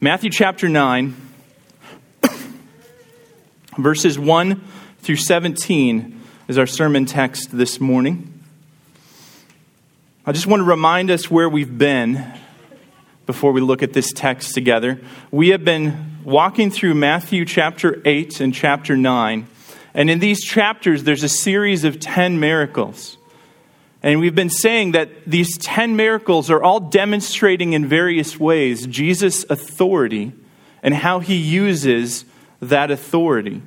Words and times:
Matthew 0.00 0.30
chapter 0.30 0.68
9, 0.68 1.16
verses 3.78 4.16
1 4.16 4.64
through 5.00 5.16
17 5.16 6.22
is 6.46 6.56
our 6.56 6.68
sermon 6.68 7.04
text 7.04 7.48
this 7.50 7.80
morning. 7.80 8.44
I 10.24 10.30
just 10.30 10.46
want 10.46 10.60
to 10.60 10.64
remind 10.64 11.10
us 11.10 11.28
where 11.28 11.48
we've 11.48 11.76
been 11.76 12.32
before 13.26 13.50
we 13.50 13.60
look 13.60 13.82
at 13.82 13.92
this 13.92 14.12
text 14.12 14.54
together. 14.54 15.00
We 15.32 15.48
have 15.48 15.64
been 15.64 16.18
walking 16.22 16.70
through 16.70 16.94
Matthew 16.94 17.44
chapter 17.44 18.00
8 18.04 18.40
and 18.40 18.54
chapter 18.54 18.96
9. 18.96 19.48
And 19.94 20.10
in 20.10 20.20
these 20.20 20.44
chapters, 20.44 21.02
there's 21.02 21.24
a 21.24 21.28
series 21.28 21.82
of 21.82 21.98
10 21.98 22.38
miracles. 22.38 23.17
And 24.02 24.20
we've 24.20 24.34
been 24.34 24.50
saying 24.50 24.92
that 24.92 25.10
these 25.26 25.58
10 25.58 25.96
miracles 25.96 26.50
are 26.50 26.62
all 26.62 26.80
demonstrating 26.80 27.72
in 27.72 27.86
various 27.86 28.38
ways 28.38 28.86
Jesus' 28.86 29.44
authority 29.50 30.32
and 30.82 30.94
how 30.94 31.18
he 31.18 31.36
uses 31.36 32.24
that 32.60 32.90
authority. 32.90 33.62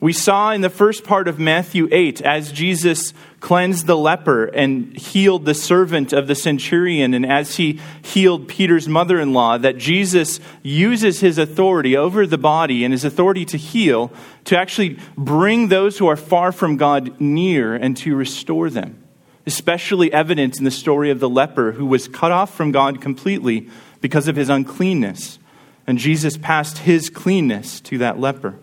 We 0.00 0.12
saw 0.14 0.52
in 0.52 0.62
the 0.62 0.70
first 0.70 1.04
part 1.04 1.28
of 1.28 1.38
Matthew 1.38 1.86
8, 1.92 2.22
as 2.22 2.52
Jesus 2.52 3.12
cleansed 3.40 3.86
the 3.86 3.98
leper 3.98 4.46
and 4.46 4.96
healed 4.96 5.44
the 5.44 5.54
servant 5.54 6.14
of 6.14 6.26
the 6.26 6.34
centurion, 6.34 7.12
and 7.12 7.26
as 7.26 7.56
he 7.56 7.78
healed 8.02 8.48
Peter's 8.48 8.88
mother 8.88 9.20
in 9.20 9.34
law, 9.34 9.58
that 9.58 9.76
Jesus 9.76 10.40
uses 10.62 11.20
his 11.20 11.36
authority 11.36 11.98
over 11.98 12.26
the 12.26 12.38
body 12.38 12.82
and 12.82 12.92
his 12.92 13.04
authority 13.04 13.44
to 13.44 13.58
heal 13.58 14.10
to 14.44 14.58
actually 14.58 14.98
bring 15.18 15.68
those 15.68 15.98
who 15.98 16.06
are 16.06 16.16
far 16.16 16.50
from 16.50 16.78
God 16.78 17.20
near 17.20 17.74
and 17.74 17.94
to 17.98 18.16
restore 18.16 18.70
them. 18.70 19.04
Especially 19.46 20.12
evident 20.12 20.58
in 20.58 20.64
the 20.64 20.70
story 20.70 21.10
of 21.10 21.20
the 21.20 21.28
leper 21.28 21.72
who 21.72 21.86
was 21.86 22.08
cut 22.08 22.30
off 22.30 22.54
from 22.54 22.72
God 22.72 23.00
completely 23.00 23.68
because 24.00 24.28
of 24.28 24.36
his 24.36 24.48
uncleanness. 24.48 25.38
And 25.86 25.98
Jesus 25.98 26.36
passed 26.36 26.78
his 26.78 27.10
cleanness 27.10 27.80
to 27.82 27.98
that 27.98 28.20
leper. 28.20 28.56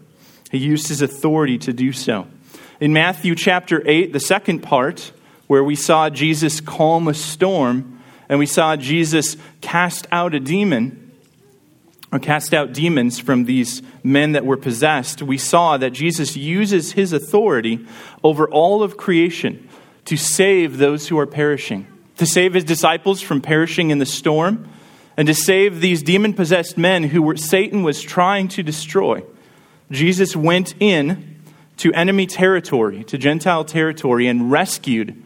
He 0.51 0.59
used 0.59 0.87
his 0.87 1.01
authority 1.01 1.57
to 1.59 1.73
do 1.73 1.91
so. 1.91 2.27
In 2.79 2.93
Matthew 2.93 3.35
chapter 3.35 3.81
8, 3.85 4.13
the 4.13 4.19
second 4.19 4.59
part, 4.59 5.11
where 5.47 5.63
we 5.63 5.75
saw 5.75 6.09
Jesus 6.09 6.61
calm 6.61 7.07
a 7.07 7.13
storm 7.13 7.99
and 8.29 8.39
we 8.39 8.45
saw 8.45 8.75
Jesus 8.75 9.37
cast 9.61 10.07
out 10.11 10.35
a 10.35 10.39
demon, 10.39 11.11
or 12.11 12.19
cast 12.19 12.53
out 12.53 12.73
demons 12.73 13.19
from 13.19 13.45
these 13.45 13.81
men 14.03 14.31
that 14.33 14.45
were 14.45 14.57
possessed, 14.57 15.21
we 15.21 15.37
saw 15.37 15.77
that 15.77 15.89
Jesus 15.91 16.37
uses 16.37 16.93
his 16.93 17.11
authority 17.11 17.85
over 18.23 18.47
all 18.49 18.81
of 18.83 18.95
creation 18.95 19.66
to 20.07 20.15
save 20.15 20.77
those 20.77 21.09
who 21.09 21.19
are 21.19 21.27
perishing, 21.27 21.85
to 22.15 22.25
save 22.25 22.53
his 22.53 22.63
disciples 22.63 23.21
from 23.21 23.41
perishing 23.41 23.89
in 23.89 23.99
the 23.99 24.05
storm, 24.05 24.65
and 25.17 25.27
to 25.27 25.33
save 25.33 25.81
these 25.81 26.01
demon 26.01 26.33
possessed 26.33 26.77
men 26.77 27.03
who 27.03 27.21
were, 27.21 27.35
Satan 27.35 27.83
was 27.83 28.01
trying 28.01 28.47
to 28.47 28.63
destroy. 28.63 29.21
Jesus 29.91 30.33
went 30.33 30.75
in 30.79 31.41
to 31.75 31.91
enemy 31.91 32.25
territory, 32.25 33.03
to 33.03 33.17
Gentile 33.17 33.65
territory, 33.65 34.27
and 34.27 34.49
rescued 34.49 35.21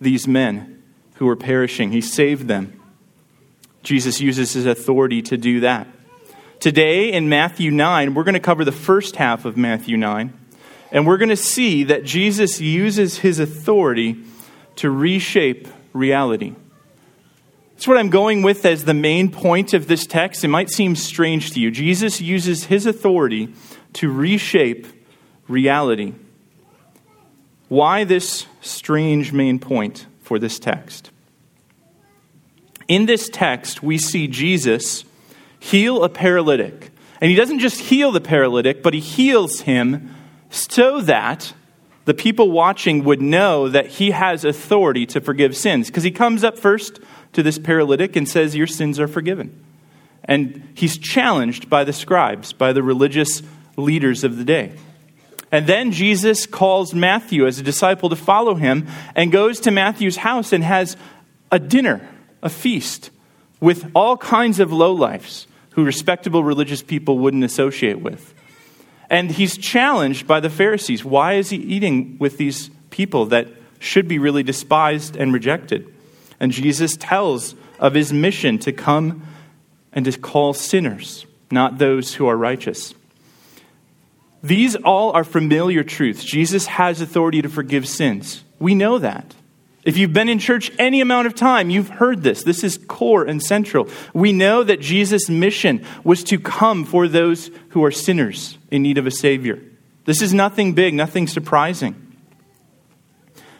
these 0.00 0.26
men 0.26 0.82
who 1.14 1.26
were 1.26 1.36
perishing. 1.36 1.92
He 1.92 2.00
saved 2.00 2.48
them. 2.48 2.80
Jesus 3.84 4.20
uses 4.20 4.54
his 4.54 4.66
authority 4.66 5.22
to 5.22 5.36
do 5.36 5.60
that. 5.60 5.86
Today 6.58 7.12
in 7.12 7.28
Matthew 7.28 7.70
9, 7.70 8.14
we're 8.14 8.24
going 8.24 8.34
to 8.34 8.40
cover 8.40 8.64
the 8.64 8.72
first 8.72 9.14
half 9.14 9.44
of 9.44 9.56
Matthew 9.56 9.96
9, 9.96 10.32
and 10.94 11.08
we're 11.08 11.18
going 11.18 11.28
to 11.28 11.36
see 11.36 11.82
that 11.84 12.04
Jesus 12.04 12.60
uses 12.60 13.18
his 13.18 13.40
authority 13.40 14.16
to 14.76 14.88
reshape 14.88 15.66
reality. 15.92 16.54
That's 17.72 17.88
what 17.88 17.98
I'm 17.98 18.10
going 18.10 18.42
with 18.42 18.64
as 18.64 18.84
the 18.84 18.94
main 18.94 19.32
point 19.32 19.74
of 19.74 19.88
this 19.88 20.06
text. 20.06 20.44
It 20.44 20.48
might 20.48 20.70
seem 20.70 20.94
strange 20.94 21.50
to 21.50 21.60
you. 21.60 21.72
Jesus 21.72 22.20
uses 22.20 22.64
his 22.66 22.86
authority 22.86 23.52
to 23.94 24.08
reshape 24.08 24.86
reality. 25.48 26.14
Why 27.68 28.04
this 28.04 28.46
strange 28.60 29.32
main 29.32 29.58
point 29.58 30.06
for 30.22 30.38
this 30.38 30.60
text? 30.60 31.10
In 32.86 33.06
this 33.06 33.28
text, 33.28 33.82
we 33.82 33.98
see 33.98 34.28
Jesus 34.28 35.04
heal 35.58 36.04
a 36.04 36.08
paralytic. 36.08 36.92
And 37.20 37.30
he 37.30 37.36
doesn't 37.36 37.58
just 37.58 37.80
heal 37.80 38.12
the 38.12 38.20
paralytic, 38.20 38.80
but 38.80 38.94
he 38.94 39.00
heals 39.00 39.62
him 39.62 40.14
so 40.54 41.00
that 41.00 41.52
the 42.04 42.14
people 42.14 42.50
watching 42.50 43.04
would 43.04 43.20
know 43.20 43.68
that 43.68 43.86
he 43.86 44.10
has 44.12 44.44
authority 44.44 45.06
to 45.06 45.20
forgive 45.20 45.56
sins. 45.56 45.88
Because 45.88 46.02
he 46.02 46.10
comes 46.10 46.44
up 46.44 46.58
first 46.58 47.00
to 47.32 47.42
this 47.42 47.58
paralytic 47.58 48.14
and 48.14 48.28
says, 48.28 48.54
Your 48.54 48.66
sins 48.66 49.00
are 49.00 49.08
forgiven. 49.08 49.64
And 50.24 50.68
he's 50.74 50.96
challenged 50.96 51.68
by 51.68 51.84
the 51.84 51.92
scribes, 51.92 52.52
by 52.52 52.72
the 52.72 52.82
religious 52.82 53.42
leaders 53.76 54.22
of 54.22 54.36
the 54.36 54.44
day. 54.44 54.72
And 55.50 55.66
then 55.66 55.92
Jesus 55.92 56.46
calls 56.46 56.94
Matthew 56.94 57.46
as 57.46 57.58
a 57.58 57.62
disciple 57.62 58.08
to 58.08 58.16
follow 58.16 58.54
him 58.54 58.86
and 59.14 59.30
goes 59.30 59.60
to 59.60 59.70
Matthew's 59.70 60.16
house 60.16 60.52
and 60.52 60.64
has 60.64 60.96
a 61.50 61.58
dinner, 61.58 62.08
a 62.42 62.48
feast, 62.48 63.10
with 63.60 63.90
all 63.94 64.16
kinds 64.16 64.60
of 64.60 64.70
lowlifes 64.70 65.46
who 65.70 65.84
respectable 65.84 66.42
religious 66.42 66.82
people 66.82 67.18
wouldn't 67.18 67.44
associate 67.44 68.00
with. 68.00 68.33
And 69.14 69.30
he's 69.30 69.56
challenged 69.56 70.26
by 70.26 70.40
the 70.40 70.50
Pharisees. 70.50 71.04
Why 71.04 71.34
is 71.34 71.50
he 71.50 71.56
eating 71.56 72.16
with 72.18 72.36
these 72.36 72.68
people 72.90 73.26
that 73.26 73.46
should 73.78 74.08
be 74.08 74.18
really 74.18 74.42
despised 74.42 75.14
and 75.14 75.32
rejected? 75.32 75.86
And 76.40 76.50
Jesus 76.50 76.96
tells 76.96 77.54
of 77.78 77.94
his 77.94 78.12
mission 78.12 78.58
to 78.58 78.72
come 78.72 79.24
and 79.92 80.04
to 80.04 80.18
call 80.18 80.52
sinners, 80.52 81.26
not 81.52 81.78
those 81.78 82.14
who 82.14 82.26
are 82.26 82.36
righteous. 82.36 82.92
These 84.42 84.74
all 84.74 85.12
are 85.12 85.22
familiar 85.22 85.84
truths. 85.84 86.24
Jesus 86.24 86.66
has 86.66 87.00
authority 87.00 87.40
to 87.40 87.48
forgive 87.48 87.86
sins. 87.86 88.42
We 88.58 88.74
know 88.74 88.98
that. 88.98 89.32
If 89.84 89.98
you've 89.98 90.12
been 90.12 90.28
in 90.28 90.38
church 90.38 90.70
any 90.78 91.00
amount 91.00 91.26
of 91.26 91.34
time, 91.34 91.70
you've 91.70 91.88
heard 91.90 92.22
this. 92.22 92.42
This 92.42 92.64
is 92.64 92.78
core 92.88 93.24
and 93.24 93.42
central. 93.42 93.88
We 94.14 94.32
know 94.32 94.64
that 94.64 94.80
Jesus' 94.80 95.28
mission 95.28 95.84
was 96.02 96.24
to 96.24 96.38
come 96.38 96.84
for 96.84 97.06
those 97.06 97.50
who 97.70 97.84
are 97.84 97.90
sinners 97.90 98.58
in 98.70 98.82
need 98.82 98.98
of 98.98 99.06
a 99.06 99.10
Savior. 99.10 99.60
This 100.06 100.22
is 100.22 100.32
nothing 100.32 100.72
big, 100.72 100.94
nothing 100.94 101.26
surprising. 101.26 102.16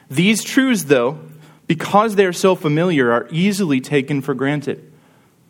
These 0.09 0.45
truths, 0.45 0.85
though, 0.85 1.21
because 1.67 2.15
they're 2.15 2.33
so 2.33 2.55
familiar, 2.55 3.13
are 3.13 3.29
easily 3.31 3.81
taken 3.81 4.23
for 4.23 4.35
granted. 4.35 4.93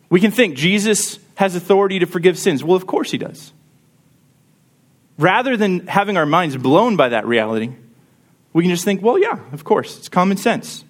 We 0.09 0.19
can 0.19 0.31
think 0.31 0.55
Jesus 0.55 1.19
has 1.35 1.55
authority 1.55 1.99
to 1.99 2.05
forgive 2.05 2.37
sins. 2.37 2.63
Well, 2.63 2.75
of 2.75 2.87
course 2.87 3.11
he 3.11 3.17
does 3.17 3.53
rather 5.17 5.55
than 5.57 5.87
having 5.87 6.17
our 6.17 6.25
minds 6.25 6.57
blown 6.57 6.95
by 6.95 7.09
that 7.09 7.25
reality, 7.25 7.71
we 8.55 8.63
can 8.63 8.71
just 8.71 8.85
think, 8.85 9.01
well, 9.01 9.19
yeah, 9.19 9.37
of 9.51 9.65
course, 9.65 9.97
it's 9.97 10.07
common 10.07 10.37
sense. 10.37 10.85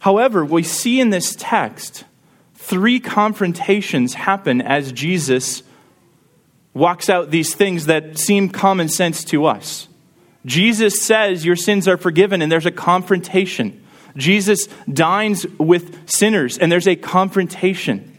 However, 0.00 0.44
we 0.44 0.62
see 0.62 1.00
in 1.00 1.08
this 1.08 1.34
text 1.38 2.04
three 2.54 3.00
confrontations 3.00 4.12
happen 4.12 4.60
as 4.60 4.92
Jesus 4.92 5.62
walks 6.74 7.08
out 7.08 7.30
these 7.30 7.54
things 7.54 7.86
that 7.86 8.18
seem 8.18 8.50
common 8.50 8.90
sense 8.90 9.24
to 9.24 9.46
us. 9.46 9.88
Jesus 10.44 11.02
says, 11.02 11.42
Your 11.42 11.56
sins 11.56 11.88
are 11.88 11.96
forgiven, 11.96 12.42
and 12.42 12.52
there's 12.52 12.66
a 12.66 12.70
confrontation. 12.70 13.82
Jesus 14.14 14.66
dines 14.92 15.46
with 15.58 16.06
sinners, 16.06 16.58
and 16.58 16.70
there's 16.70 16.86
a 16.86 16.96
confrontation. 16.96 18.14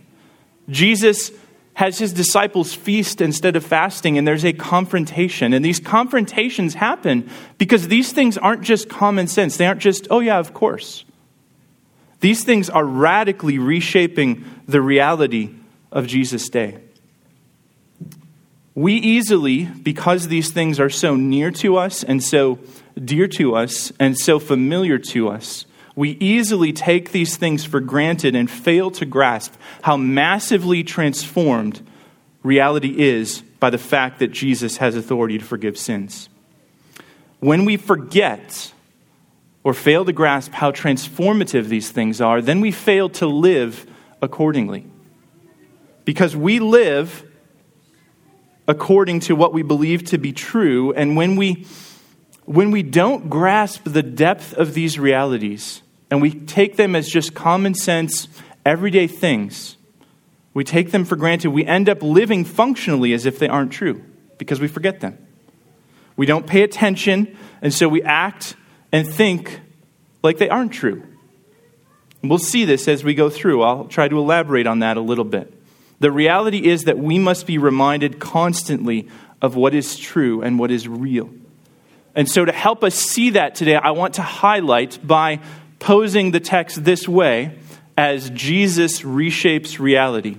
Jesus 0.69 1.31
has 1.77 1.99
his 1.99 2.11
disciples 2.11 2.73
feast 2.73 3.21
instead 3.21 3.55
of 3.55 3.63
fasting, 3.63 4.17
and 4.17 4.27
there's 4.27 4.43
a 4.43 4.51
confrontation. 4.51 5.53
And 5.53 5.63
these 5.63 5.79
confrontations 5.79 6.73
happen 6.73 7.29
because 7.59 7.87
these 7.87 8.11
things 8.11 8.35
aren't 8.35 8.63
just 8.63 8.89
common 8.89 9.27
sense. 9.27 9.57
They 9.57 9.67
aren't 9.67 9.79
just, 9.79 10.07
oh, 10.09 10.19
yeah, 10.19 10.39
of 10.39 10.55
course. 10.55 11.05
These 12.19 12.43
things 12.43 12.67
are 12.71 12.83
radically 12.83 13.59
reshaping 13.59 14.43
the 14.67 14.81
reality 14.81 15.51
of 15.91 16.07
Jesus' 16.07 16.49
day. 16.49 16.79
We 18.73 18.93
easily, 18.93 19.65
because 19.65 20.29
these 20.29 20.51
things 20.51 20.79
are 20.79 20.89
so 20.89 21.15
near 21.15 21.51
to 21.51 21.77
us 21.77 22.03
and 22.03 22.23
so 22.23 22.57
dear 22.95 23.27
to 23.27 23.55
us 23.55 23.93
and 23.99 24.17
so 24.17 24.39
familiar 24.39 24.97
to 25.13 25.29
us, 25.29 25.67
we 25.97 26.11
easily 26.11 26.71
take 26.71 27.11
these 27.11 27.37
things 27.37 27.65
for 27.65 27.79
granted 27.79 28.35
and 28.35 28.49
fail 28.49 28.91
to 28.91 29.03
grasp 29.03 29.55
how 29.81 29.97
massively 29.97 30.83
transformed 30.83 31.81
reality 32.43 32.99
is 32.99 33.41
by 33.59 33.71
the 33.71 33.79
fact 33.79 34.19
that 34.19 34.27
Jesus 34.27 34.77
has 34.77 34.95
authority 34.95 35.39
to 35.39 35.43
forgive 35.43 35.75
sins. 35.75 36.29
When 37.39 37.65
we 37.65 37.77
forget 37.77 38.71
or 39.63 39.73
fail 39.73 40.05
to 40.05 40.13
grasp 40.13 40.51
how 40.51 40.71
transformative 40.71 41.65
these 41.65 41.89
things 41.89 42.21
are, 42.21 42.43
then 42.43 42.61
we 42.61 42.71
fail 42.71 43.09
to 43.09 43.25
live 43.25 43.87
accordingly. 44.21 44.85
Because 46.05 46.35
we 46.35 46.59
live 46.59 47.25
according 48.67 49.21
to 49.21 49.35
what 49.35 49.51
we 49.51 49.63
believe 49.63 50.03
to 50.05 50.19
be 50.19 50.31
true, 50.31 50.93
and 50.93 51.17
when 51.17 51.35
we 51.35 51.65
when 52.45 52.71
we 52.71 52.81
don't 52.81 53.29
grasp 53.29 53.81
the 53.83 54.03
depth 54.03 54.53
of 54.53 54.73
these 54.73 54.97
realities, 54.97 55.81
and 56.09 56.21
we 56.21 56.31
take 56.31 56.77
them 56.77 56.95
as 56.95 57.09
just 57.09 57.33
common 57.33 57.73
sense, 57.73 58.27
everyday 58.65 59.07
things, 59.07 59.75
We 60.53 60.63
take 60.63 60.89
them 60.89 61.05
for 61.05 61.15
granted. 61.15 61.51
We 61.51 61.65
end 61.65 61.87
up 61.87 62.01
living 62.01 62.43
functionally 62.43 63.13
as 63.13 63.27
if 63.27 63.37
they 63.37 63.47
aren't 63.47 63.71
true 63.71 64.03
because 64.39 64.59
we 64.59 64.67
forget 64.67 65.01
them. 65.01 65.15
We 66.15 66.25
don't 66.25 66.47
pay 66.47 66.63
attention, 66.63 67.37
and 67.61 67.71
so 67.71 67.87
we 67.87 68.01
act 68.01 68.55
and 68.91 69.07
think 69.07 69.61
like 70.23 70.39
they 70.39 70.49
aren't 70.49 70.73
true. 70.73 71.03
we'll 72.23 72.39
see 72.39 72.65
this 72.65 72.87
as 72.87 73.03
we 73.03 73.13
go 73.13 73.29
through. 73.29 73.61
I'll 73.61 73.85
try 73.85 74.07
to 74.07 74.17
elaborate 74.17 74.65
on 74.65 74.79
that 74.79 74.97
a 74.97 75.01
little 75.01 75.23
bit. 75.23 75.53
The 75.99 76.11
reality 76.11 76.65
is 76.65 76.85
that 76.85 76.97
we 76.97 77.19
must 77.19 77.45
be 77.45 77.59
reminded 77.59 78.19
constantly 78.19 79.07
of 79.41 79.55
what 79.55 79.75
is 79.75 79.95
true 79.95 80.41
and 80.41 80.57
what 80.57 80.71
is 80.71 80.87
real. 80.87 81.29
And 82.15 82.27
so, 82.27 82.45
to 82.45 82.51
help 82.51 82.83
us 82.83 82.95
see 82.95 83.31
that 83.31 83.53
today, 83.53 83.75
I 83.75 83.91
want 83.91 84.15
to 84.15 84.23
highlight 84.23 85.05
by 85.05 85.39
posing 85.79 86.31
the 86.31 86.39
text 86.39 86.83
this 86.83 87.07
way 87.07 87.57
as 87.97 88.29
Jesus 88.31 89.01
reshapes 89.01 89.79
reality. 89.79 90.37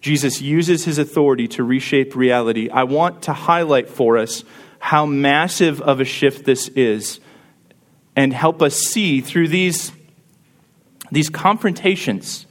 Jesus 0.00 0.40
uses 0.40 0.84
his 0.84 0.98
authority 0.98 1.48
to 1.48 1.64
reshape 1.64 2.14
reality. 2.14 2.68
I 2.68 2.84
want 2.84 3.22
to 3.22 3.32
highlight 3.32 3.88
for 3.88 4.18
us 4.18 4.44
how 4.78 5.06
massive 5.06 5.80
of 5.80 6.00
a 6.00 6.04
shift 6.04 6.44
this 6.44 6.68
is 6.68 7.20
and 8.14 8.32
help 8.32 8.60
us 8.60 8.76
see 8.76 9.20
through 9.20 9.48
these, 9.48 9.92
these 11.10 11.30
confrontations 11.30 12.46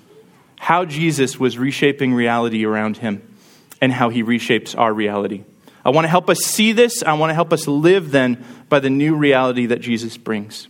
how 0.57 0.86
Jesus 0.86 1.39
was 1.39 1.57
reshaping 1.57 2.13
reality 2.13 2.66
around 2.66 2.98
him 2.98 3.22
and 3.81 3.92
how 3.92 4.10
he 4.10 4.24
reshapes 4.24 4.78
our 4.78 4.94
reality. 4.94 5.44
I 5.86 5.89
want 5.89 6.06
to 6.06 6.10
help 6.10 6.30
us 6.30 6.39
see 6.39 6.72
this. 6.72 7.04
I 7.04 7.13
want 7.13 7.30
to 7.30 7.36
help 7.36 7.54
us 7.54 7.68
live 7.68 8.12
then 8.12 8.44
by 8.69 8.80
the 8.80 8.89
new 8.89 9.16
reality 9.16 9.68
that 9.68 9.81
Jesus 9.81 10.18
brings. 10.18 10.68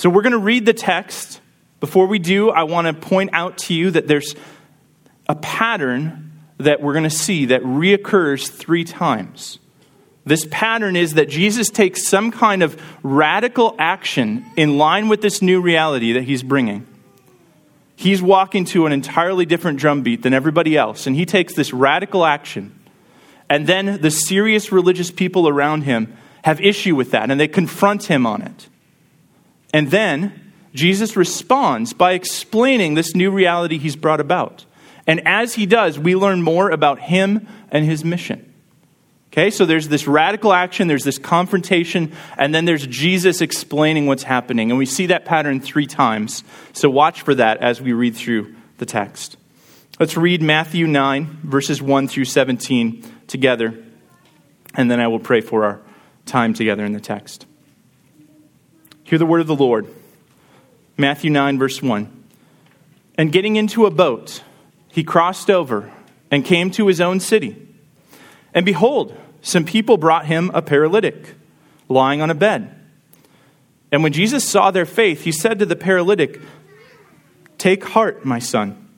So 0.00 0.08
we're 0.08 0.22
going 0.22 0.32
to 0.32 0.38
read 0.38 0.64
the 0.64 0.72
text. 0.72 1.42
Before 1.78 2.06
we 2.06 2.18
do, 2.18 2.48
I 2.48 2.62
want 2.62 2.86
to 2.86 2.94
point 2.94 3.34
out 3.34 3.58
to 3.58 3.74
you 3.74 3.90
that 3.90 4.08
there's 4.08 4.34
a 5.28 5.34
pattern 5.34 6.32
that 6.56 6.80
we're 6.80 6.94
going 6.94 7.04
to 7.04 7.10
see 7.10 7.44
that 7.44 7.62
reoccurs 7.64 8.48
three 8.48 8.84
times. 8.84 9.58
This 10.24 10.46
pattern 10.50 10.96
is 10.96 11.14
that 11.14 11.28
Jesus 11.28 11.68
takes 11.68 12.08
some 12.08 12.30
kind 12.30 12.62
of 12.62 12.82
radical 13.02 13.76
action 13.78 14.46
in 14.56 14.78
line 14.78 15.08
with 15.08 15.20
this 15.20 15.42
new 15.42 15.60
reality 15.60 16.14
that 16.14 16.24
he's 16.24 16.42
bringing. 16.42 16.86
He's 17.94 18.22
walking 18.22 18.64
to 18.66 18.86
an 18.86 18.92
entirely 18.92 19.44
different 19.44 19.78
drumbeat 19.78 20.22
than 20.22 20.32
everybody 20.32 20.78
else, 20.78 21.06
and 21.06 21.14
he 21.14 21.26
takes 21.26 21.52
this 21.52 21.74
radical 21.74 22.24
action. 22.24 22.74
And 23.50 23.66
then 23.66 24.00
the 24.00 24.10
serious 24.10 24.72
religious 24.72 25.10
people 25.10 25.46
around 25.46 25.82
him 25.82 26.16
have 26.42 26.58
issue 26.62 26.96
with 26.96 27.10
that, 27.10 27.30
and 27.30 27.38
they 27.38 27.48
confront 27.48 28.04
him 28.04 28.24
on 28.24 28.40
it. 28.40 28.66
And 29.72 29.90
then 29.90 30.52
Jesus 30.74 31.16
responds 31.16 31.92
by 31.92 32.12
explaining 32.12 32.94
this 32.94 33.14
new 33.14 33.30
reality 33.30 33.78
he's 33.78 33.96
brought 33.96 34.20
about. 34.20 34.64
And 35.06 35.26
as 35.26 35.54
he 35.54 35.66
does, 35.66 35.98
we 35.98 36.14
learn 36.14 36.42
more 36.42 36.70
about 36.70 37.00
him 37.00 37.46
and 37.70 37.84
his 37.84 38.04
mission. 38.04 38.46
Okay, 39.32 39.50
so 39.50 39.64
there's 39.64 39.88
this 39.88 40.08
radical 40.08 40.52
action, 40.52 40.88
there's 40.88 41.04
this 41.04 41.18
confrontation, 41.18 42.12
and 42.36 42.52
then 42.52 42.64
there's 42.64 42.84
Jesus 42.86 43.40
explaining 43.40 44.06
what's 44.06 44.24
happening. 44.24 44.70
And 44.70 44.78
we 44.78 44.86
see 44.86 45.06
that 45.06 45.24
pattern 45.24 45.60
three 45.60 45.86
times. 45.86 46.42
So 46.72 46.90
watch 46.90 47.22
for 47.22 47.36
that 47.36 47.58
as 47.58 47.80
we 47.80 47.92
read 47.92 48.16
through 48.16 48.54
the 48.78 48.86
text. 48.86 49.36
Let's 50.00 50.16
read 50.16 50.42
Matthew 50.42 50.86
9, 50.88 51.40
verses 51.44 51.80
1 51.80 52.08
through 52.08 52.24
17 52.24 53.04
together, 53.28 53.78
and 54.74 54.90
then 54.90 54.98
I 54.98 55.06
will 55.06 55.20
pray 55.20 55.40
for 55.40 55.64
our 55.64 55.80
time 56.26 56.52
together 56.52 56.84
in 56.84 56.92
the 56.92 57.00
text. 57.00 57.46
Hear 59.10 59.18
the 59.18 59.26
word 59.26 59.40
of 59.40 59.48
the 59.48 59.56
Lord. 59.56 59.92
Matthew 60.96 61.30
9, 61.30 61.58
verse 61.58 61.82
1. 61.82 62.24
And 63.18 63.32
getting 63.32 63.56
into 63.56 63.84
a 63.84 63.90
boat, 63.90 64.44
he 64.86 65.02
crossed 65.02 65.50
over 65.50 65.92
and 66.30 66.44
came 66.44 66.70
to 66.70 66.86
his 66.86 67.00
own 67.00 67.18
city. 67.18 67.56
And 68.54 68.64
behold, 68.64 69.18
some 69.42 69.64
people 69.64 69.96
brought 69.96 70.26
him 70.26 70.52
a 70.54 70.62
paralytic, 70.62 71.34
lying 71.88 72.22
on 72.22 72.30
a 72.30 72.36
bed. 72.36 72.72
And 73.90 74.04
when 74.04 74.12
Jesus 74.12 74.48
saw 74.48 74.70
their 74.70 74.86
faith, 74.86 75.22
he 75.22 75.32
said 75.32 75.58
to 75.58 75.66
the 75.66 75.74
paralytic, 75.74 76.40
Take 77.58 77.82
heart, 77.82 78.24
my 78.24 78.38
son, 78.38 78.88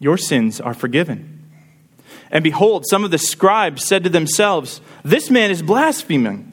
your 0.00 0.18
sins 0.18 0.60
are 0.60 0.74
forgiven. 0.74 1.48
And 2.32 2.42
behold, 2.42 2.84
some 2.88 3.04
of 3.04 3.12
the 3.12 3.16
scribes 3.16 3.84
said 3.84 4.02
to 4.02 4.10
themselves, 4.10 4.80
This 5.04 5.30
man 5.30 5.52
is 5.52 5.62
blaspheming. 5.62 6.52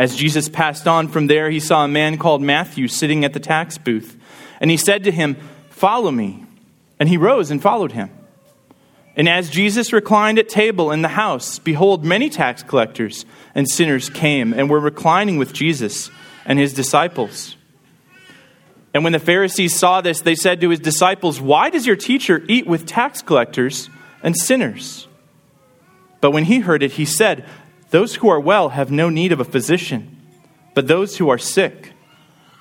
As 0.00 0.16
Jesus 0.16 0.48
passed 0.48 0.88
on 0.88 1.08
from 1.08 1.26
there, 1.26 1.50
he 1.50 1.60
saw 1.60 1.84
a 1.84 1.88
man 1.88 2.16
called 2.16 2.40
Matthew 2.40 2.88
sitting 2.88 3.22
at 3.22 3.34
the 3.34 3.38
tax 3.38 3.76
booth. 3.76 4.16
And 4.58 4.70
he 4.70 4.78
said 4.78 5.04
to 5.04 5.10
him, 5.10 5.36
Follow 5.68 6.10
me. 6.10 6.42
And 6.98 7.06
he 7.06 7.18
rose 7.18 7.50
and 7.50 7.60
followed 7.60 7.92
him. 7.92 8.08
And 9.14 9.28
as 9.28 9.50
Jesus 9.50 9.92
reclined 9.92 10.38
at 10.38 10.48
table 10.48 10.90
in 10.90 11.02
the 11.02 11.08
house, 11.08 11.58
behold, 11.58 12.02
many 12.02 12.30
tax 12.30 12.62
collectors 12.62 13.26
and 13.54 13.68
sinners 13.68 14.08
came 14.08 14.54
and 14.54 14.70
were 14.70 14.80
reclining 14.80 15.36
with 15.36 15.52
Jesus 15.52 16.10
and 16.46 16.58
his 16.58 16.72
disciples. 16.72 17.56
And 18.94 19.04
when 19.04 19.12
the 19.12 19.18
Pharisees 19.18 19.76
saw 19.76 20.00
this, 20.00 20.22
they 20.22 20.34
said 20.34 20.62
to 20.62 20.70
his 20.70 20.80
disciples, 20.80 21.42
Why 21.42 21.68
does 21.68 21.86
your 21.86 21.96
teacher 21.96 22.42
eat 22.48 22.66
with 22.66 22.86
tax 22.86 23.20
collectors 23.20 23.90
and 24.22 24.34
sinners? 24.34 25.08
But 26.22 26.30
when 26.30 26.44
he 26.44 26.60
heard 26.60 26.82
it, 26.82 26.92
he 26.92 27.04
said, 27.04 27.44
Those 27.90 28.16
who 28.16 28.28
are 28.28 28.40
well 28.40 28.70
have 28.70 28.90
no 28.90 29.10
need 29.10 29.32
of 29.32 29.40
a 29.40 29.44
physician, 29.44 30.16
but 30.74 30.88
those 30.88 31.16
who 31.16 31.28
are 31.28 31.38
sick. 31.38 31.92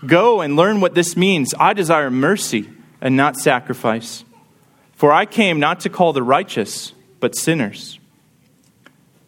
Go 0.05 0.41
and 0.41 0.55
learn 0.55 0.81
what 0.81 0.95
this 0.95 1.15
means. 1.15 1.53
I 1.59 1.73
desire 1.73 2.09
mercy 2.09 2.69
and 3.01 3.15
not 3.15 3.37
sacrifice 3.37 4.23
for 4.99 5.13
I 5.13 5.25
came 5.25 5.61
not 5.61 5.79
to 5.81 5.89
call 5.89 6.11
the 6.11 6.21
righteous, 6.21 6.91
but 7.21 7.33
sinners. 7.33 7.97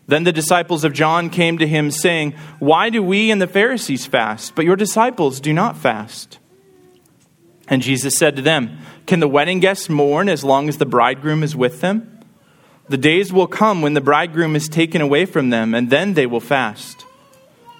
Then 0.05 0.25
the 0.25 0.33
disciples 0.33 0.83
of 0.83 0.91
John 0.91 1.29
came 1.29 1.59
to 1.59 1.65
him, 1.65 1.91
saying, 1.91 2.33
Why 2.59 2.89
do 2.89 3.01
we 3.01 3.31
and 3.31 3.41
the 3.41 3.47
Pharisees 3.47 4.05
fast, 4.05 4.53
but 4.53 4.65
your 4.65 4.75
disciples 4.75 5.39
do 5.39 5.53
not 5.53 5.77
fast? 5.77 6.39
And 7.69 7.81
Jesus 7.81 8.17
said 8.17 8.35
to 8.35 8.41
them, 8.41 8.79
Can 9.05 9.21
the 9.21 9.29
wedding 9.29 9.61
guests 9.61 9.87
mourn 9.87 10.27
as 10.27 10.43
long 10.43 10.67
as 10.67 10.77
the 10.77 10.85
bridegroom 10.85 11.41
is 11.41 11.55
with 11.55 11.79
them? 11.79 12.19
The 12.91 12.97
days 12.97 13.31
will 13.31 13.47
come 13.47 13.81
when 13.81 13.93
the 13.93 14.01
bridegroom 14.01 14.53
is 14.53 14.67
taken 14.67 14.99
away 14.99 15.23
from 15.23 15.49
them, 15.49 15.73
and 15.73 15.89
then 15.89 16.13
they 16.13 16.25
will 16.25 16.41
fast. 16.41 17.05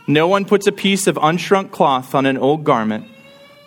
No 0.08 0.26
one 0.26 0.46
puts 0.46 0.68
a 0.68 0.72
piece 0.72 1.06
of 1.06 1.18
unshrunk 1.18 1.72
cloth 1.72 2.16
on 2.16 2.26
an 2.26 2.38
old 2.38 2.64
garment, 2.64 3.08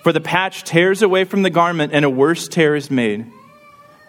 for 0.02 0.10
the 0.10 0.22
patch 0.22 0.64
tears 0.64 1.02
away 1.02 1.24
from 1.24 1.42
the 1.42 1.50
garment, 1.50 1.92
and 1.92 2.02
a 2.02 2.08
worse 2.08 2.48
tear 2.48 2.74
is 2.74 2.90
made. 2.90 3.30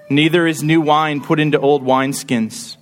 Neither 0.10 0.48
is 0.48 0.64
new 0.64 0.80
wine 0.80 1.20
put 1.20 1.42
into 1.42 1.60
old 1.60 1.84
wineskins. 1.84 2.78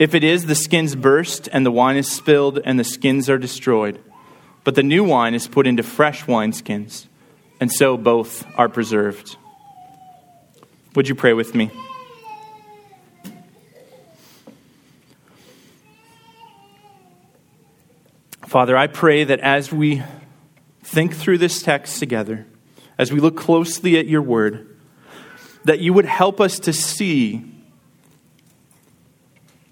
If 0.00 0.16
it 0.16 0.24
is, 0.24 0.46
the 0.46 0.56
skins 0.56 0.96
burst, 0.96 1.48
and 1.52 1.64
the 1.64 1.70
wine 1.70 1.96
is 1.96 2.10
spilled, 2.10 2.58
and 2.64 2.80
the 2.80 2.84
skins 2.84 3.30
are 3.30 3.38
destroyed. 3.38 4.00
But 4.64 4.74
the 4.74 4.82
new 4.82 5.04
wine 5.04 5.34
is 5.34 5.46
put 5.46 5.68
into 5.68 5.84
fresh 5.84 6.24
wineskins, 6.24 7.06
and 7.60 7.70
so 7.70 7.96
both 7.96 8.44
are 8.56 8.68
preserved. 8.68 9.36
Would 10.96 11.08
you 11.08 11.14
pray 11.14 11.34
with 11.34 11.54
me? 11.54 11.70
Father, 18.52 18.76
I 18.76 18.86
pray 18.86 19.24
that 19.24 19.40
as 19.40 19.72
we 19.72 20.02
think 20.82 21.14
through 21.14 21.38
this 21.38 21.62
text 21.62 21.98
together, 21.98 22.46
as 22.98 23.10
we 23.10 23.18
look 23.18 23.34
closely 23.34 23.96
at 23.96 24.06
your 24.06 24.20
word, 24.20 24.76
that 25.64 25.80
you 25.80 25.94
would 25.94 26.04
help 26.04 26.38
us 26.38 26.58
to 26.58 26.72
see 26.74 27.50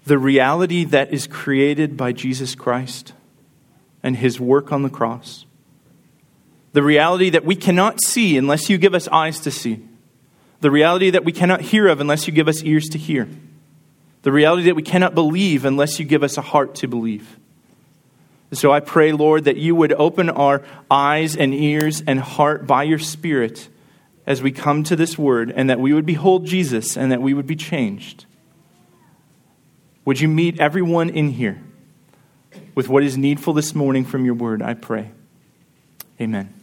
the 0.05 0.17
reality 0.17 0.83
that 0.85 1.13
is 1.13 1.27
created 1.27 1.95
by 1.95 2.11
Jesus 2.11 2.55
Christ 2.55 3.13
and 4.01 4.17
his 4.17 4.39
work 4.39 4.71
on 4.71 4.81
the 4.81 4.89
cross. 4.89 5.45
The 6.73 6.81
reality 6.81 7.29
that 7.29 7.45
we 7.45 7.55
cannot 7.55 8.03
see 8.03 8.35
unless 8.35 8.67
you 8.67 8.79
give 8.79 8.95
us 8.95 9.07
eyes 9.09 9.41
to 9.41 9.51
see. 9.51 9.79
The 10.61 10.71
reality 10.71 11.11
that 11.11 11.23
we 11.23 11.33
cannot 11.33 11.61
hear 11.61 11.87
of 11.87 12.01
unless 12.01 12.25
you 12.25 12.33
give 12.33 12.47
us 12.47 12.63
ears 12.63 12.87
to 12.89 12.97
hear. 12.97 13.29
The 14.23 14.31
reality 14.31 14.63
that 14.63 14.75
we 14.75 14.81
cannot 14.81 15.13
believe 15.13 15.65
unless 15.65 15.99
you 15.99 16.05
give 16.05 16.23
us 16.23 16.35
a 16.35 16.41
heart 16.41 16.73
to 16.77 16.87
believe. 16.87 17.37
So 18.53 18.71
I 18.71 18.81
pray, 18.81 19.13
Lord, 19.13 19.45
that 19.45 19.57
you 19.57 19.75
would 19.75 19.93
open 19.93 20.29
our 20.29 20.61
eyes 20.89 21.37
and 21.37 21.53
ears 21.53 22.03
and 22.05 22.19
heart 22.19 22.67
by 22.67 22.83
your 22.83 22.99
Spirit 22.99 23.69
as 24.25 24.41
we 24.41 24.51
come 24.51 24.83
to 24.83 24.95
this 24.95 25.17
word 25.17 25.51
and 25.55 25.69
that 25.69 25.79
we 25.79 25.93
would 25.93 26.05
behold 26.05 26.45
Jesus 26.45 26.97
and 26.97 27.11
that 27.11 27.21
we 27.21 27.33
would 27.33 27.47
be 27.47 27.55
changed. 27.55 28.25
Would 30.03 30.19
you 30.19 30.27
meet 30.27 30.59
everyone 30.59 31.09
in 31.09 31.29
here 31.29 31.61
with 32.75 32.89
what 32.89 33.03
is 33.03 33.17
needful 33.17 33.53
this 33.53 33.75
morning 33.75 34.05
from 34.05 34.25
your 34.25 34.33
word, 34.33 34.61
I 34.61 34.73
pray. 34.73 35.11
Amen. 36.19 36.53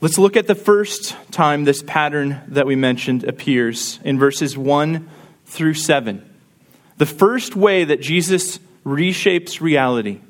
Let's 0.00 0.18
look 0.18 0.36
at 0.36 0.46
the 0.46 0.54
first 0.54 1.16
time 1.30 1.64
this 1.64 1.82
pattern 1.82 2.42
that 2.48 2.66
we 2.66 2.76
mentioned 2.76 3.24
appears 3.24 3.98
in 4.04 4.18
verses 4.18 4.56
1 4.56 5.08
through 5.46 5.74
7. 5.74 6.33
The 6.96 7.06
first 7.06 7.56
way 7.56 7.84
that 7.84 8.00
Jesus 8.00 8.58
reshapes 8.84 9.60
reality 9.60 10.20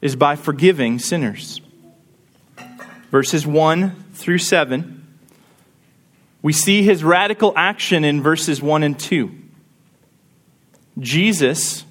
is 0.00 0.16
by 0.16 0.36
forgiving 0.36 0.98
sinners. 0.98 1.60
Verses 3.10 3.46
1 3.46 4.04
through 4.14 4.38
7. 4.38 5.06
We 6.40 6.52
see 6.52 6.82
his 6.82 7.02
radical 7.02 7.52
action 7.56 8.04
in 8.04 8.22
verses 8.22 8.62
1 8.62 8.82
and 8.82 8.98
2. 8.98 9.30
Jesus 10.98 11.84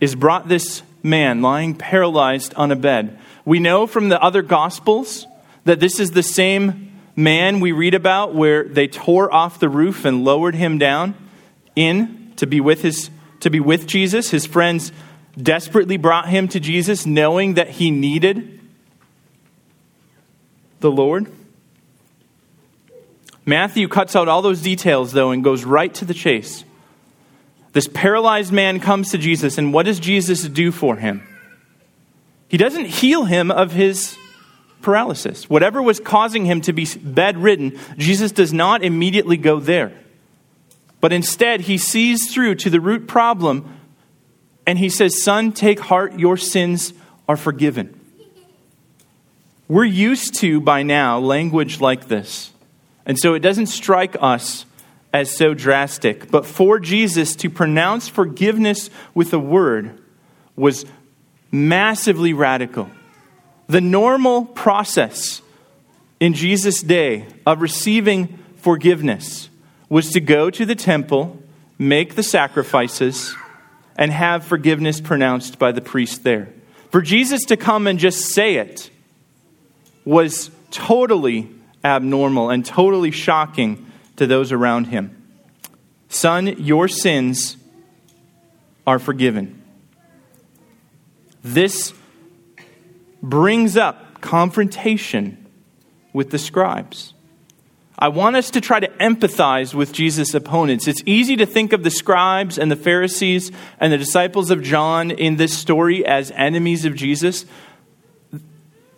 is 0.00 0.14
brought 0.14 0.48
this 0.48 0.82
man 1.02 1.42
lying 1.42 1.74
paralyzed 1.74 2.54
on 2.54 2.70
a 2.70 2.76
bed. 2.76 3.18
We 3.44 3.58
know 3.58 3.86
from 3.86 4.08
the 4.08 4.22
other 4.22 4.42
gospels 4.42 5.26
that 5.64 5.80
this 5.80 5.98
is 5.98 6.10
the 6.10 6.22
same 6.22 6.92
man 7.16 7.60
we 7.60 7.72
read 7.72 7.94
about 7.94 8.34
where 8.34 8.64
they 8.64 8.86
tore 8.86 9.32
off 9.32 9.58
the 9.58 9.68
roof 9.68 10.04
and 10.04 10.24
lowered 10.24 10.54
him 10.54 10.78
down 10.78 11.14
in 11.74 12.19
to 12.40 12.46
be 12.46 12.60
with 12.60 12.82
his 12.82 13.10
to 13.40 13.50
be 13.50 13.60
with 13.60 13.86
Jesus. 13.86 14.30
His 14.30 14.46
friends 14.46 14.92
desperately 15.36 15.96
brought 15.96 16.28
him 16.28 16.48
to 16.48 16.60
Jesus 16.60 17.06
knowing 17.06 17.54
that 17.54 17.68
he 17.68 17.90
needed 17.90 18.60
the 20.80 20.90
Lord. 20.90 21.30
Matthew 23.46 23.88
cuts 23.88 24.16
out 24.16 24.28
all 24.28 24.42
those 24.42 24.62
details 24.62 25.12
though 25.12 25.30
and 25.30 25.44
goes 25.44 25.64
right 25.64 25.92
to 25.94 26.04
the 26.04 26.14
chase. 26.14 26.64
This 27.72 27.88
paralyzed 27.88 28.52
man 28.52 28.80
comes 28.80 29.10
to 29.10 29.18
Jesus, 29.18 29.56
and 29.56 29.72
what 29.72 29.86
does 29.86 30.00
Jesus 30.00 30.42
do 30.42 30.72
for 30.72 30.96
him? 30.96 31.22
He 32.48 32.56
doesn't 32.56 32.86
heal 32.86 33.24
him 33.24 33.50
of 33.50 33.72
his 33.72 34.16
paralysis. 34.82 35.48
Whatever 35.48 35.80
was 35.80 36.00
causing 36.00 36.46
him 36.46 36.62
to 36.62 36.72
be 36.72 36.86
bedridden, 37.00 37.78
Jesus 37.96 38.32
does 38.32 38.52
not 38.52 38.82
immediately 38.82 39.36
go 39.36 39.60
there. 39.60 39.92
But 41.00 41.12
instead, 41.12 41.62
he 41.62 41.78
sees 41.78 42.32
through 42.32 42.56
to 42.56 42.70
the 42.70 42.80
root 42.80 43.08
problem 43.08 43.78
and 44.66 44.78
he 44.78 44.88
says, 44.88 45.22
Son, 45.22 45.52
take 45.52 45.80
heart, 45.80 46.18
your 46.18 46.36
sins 46.36 46.92
are 47.28 47.36
forgiven. 47.36 47.98
We're 49.68 49.84
used 49.84 50.34
to, 50.40 50.60
by 50.60 50.82
now, 50.82 51.18
language 51.18 51.80
like 51.80 52.08
this. 52.08 52.52
And 53.06 53.18
so 53.18 53.34
it 53.34 53.40
doesn't 53.40 53.66
strike 53.66 54.16
us 54.20 54.66
as 55.12 55.34
so 55.34 55.54
drastic. 55.54 56.30
But 56.30 56.44
for 56.44 56.78
Jesus 56.78 57.34
to 57.36 57.50
pronounce 57.50 58.08
forgiveness 58.08 58.90
with 59.14 59.32
a 59.32 59.38
word 59.38 59.98
was 60.56 60.84
massively 61.50 62.32
radical. 62.32 62.90
The 63.68 63.80
normal 63.80 64.44
process 64.44 65.40
in 66.18 66.34
Jesus' 66.34 66.82
day 66.82 67.26
of 67.46 67.62
receiving 67.62 68.38
forgiveness 68.56 69.48
was 69.90 70.12
to 70.12 70.20
go 70.20 70.48
to 70.48 70.64
the 70.64 70.74
temple, 70.74 71.38
make 71.78 72.14
the 72.14 72.22
sacrifices, 72.22 73.34
and 73.96 74.10
have 74.10 74.44
forgiveness 74.44 75.00
pronounced 75.00 75.58
by 75.58 75.72
the 75.72 75.82
priest 75.82 76.24
there. 76.24 76.48
For 76.90 77.02
Jesus 77.02 77.44
to 77.46 77.56
come 77.58 77.86
and 77.86 77.98
just 77.98 78.32
say 78.32 78.56
it 78.56 78.88
was 80.04 80.50
totally 80.70 81.50
abnormal 81.84 82.50
and 82.50 82.64
totally 82.64 83.10
shocking 83.10 83.90
to 84.16 84.26
those 84.26 84.52
around 84.52 84.86
him. 84.86 85.16
Son, 86.08 86.46
your 86.62 86.88
sins 86.88 87.56
are 88.86 88.98
forgiven. 88.98 89.62
This 91.42 91.92
brings 93.22 93.76
up 93.76 94.20
confrontation 94.20 95.46
with 96.12 96.30
the 96.30 96.38
scribes. 96.38 97.14
I 98.00 98.08
want 98.08 98.36
us 98.36 98.50
to 98.52 98.62
try 98.62 98.80
to 98.80 98.88
empathize 98.88 99.74
with 99.74 99.92
Jesus' 99.92 100.32
opponents. 100.32 100.88
It's 100.88 101.02
easy 101.04 101.36
to 101.36 101.44
think 101.44 101.74
of 101.74 101.82
the 101.82 101.90
scribes 101.90 102.58
and 102.58 102.70
the 102.70 102.76
Pharisees 102.76 103.52
and 103.78 103.92
the 103.92 103.98
disciples 103.98 104.50
of 104.50 104.62
John 104.62 105.10
in 105.10 105.36
this 105.36 105.56
story 105.56 106.06
as 106.06 106.30
enemies 106.30 106.86
of 106.86 106.94
Jesus, 106.94 107.44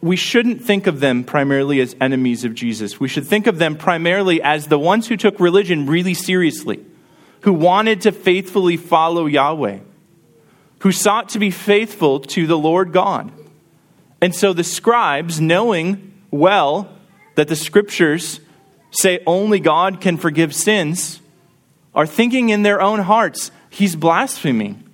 we 0.01 0.17
shouldn't 0.17 0.65
think 0.65 0.87
of 0.87 1.01
them 1.01 1.25
primarily 1.25 1.81
as 1.81 1.97
enemies 2.01 2.45
of 2.45 2.55
Jesus. 2.55 3.01
We 3.01 3.09
should 3.09 3.27
think 3.27 3.47
of 3.47 3.59
them 3.59 3.77
primarily 3.77 4.43
as 4.43 4.67
the 4.67 4.79
ones 4.79 5.07
who 5.09 5.17
took 5.17 5.39
religion 5.41 5.87
really 5.87 6.15
seriously, 6.15 6.85
who 7.43 7.53
wanted 7.53 8.03
to 8.03 8.13
faithfully 8.13 8.77
follow 8.77 9.27
Yahweh, 9.27 9.79
who 10.81 10.93
sought 10.93 11.31
to 11.31 11.39
be 11.39 11.51
faithful 11.51 12.21
to 12.21 12.47
the 12.47 12.59
Lord 12.59 12.93
God. 12.93 13.33
And 14.21 14.35
so 14.35 14.53
the 14.53 14.65
scribes, 14.65 15.41
knowing 15.41 16.13
well 16.31 16.89
that 17.37 17.49
the 17.49 17.57
scriptures 17.57 18.41
say 18.93 19.21
only 19.27 19.59
God 19.59 20.01
can 20.01 20.17
forgive 20.17 20.55
sins, 20.55 21.21
are 21.95 22.07
thinking 22.07 22.51
in 22.51 22.63
their 22.63 22.81
own 22.81 23.01
hearts, 23.01 23.51
he's 23.69 23.97
blaspheming. 23.97 24.89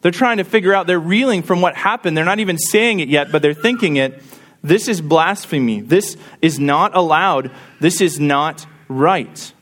They're 0.00 0.10
trying 0.10 0.38
to 0.38 0.44
figure 0.44 0.74
out, 0.74 0.86
they're 0.86 0.98
reeling 0.98 1.42
from 1.42 1.60
what 1.60 1.76
happened. 1.76 2.16
They're 2.16 2.24
not 2.24 2.40
even 2.40 2.58
saying 2.58 3.00
it 3.00 3.08
yet, 3.08 3.30
but 3.30 3.40
they're 3.40 3.54
thinking 3.54 3.96
it. 3.96 4.20
This 4.62 4.88
is 4.88 5.00
blasphemy. 5.00 5.80
This 5.80 6.16
is 6.40 6.58
not 6.58 6.96
allowed. 6.96 7.52
This 7.80 8.00
is 8.00 8.18
not 8.18 8.66
right. 8.88 9.52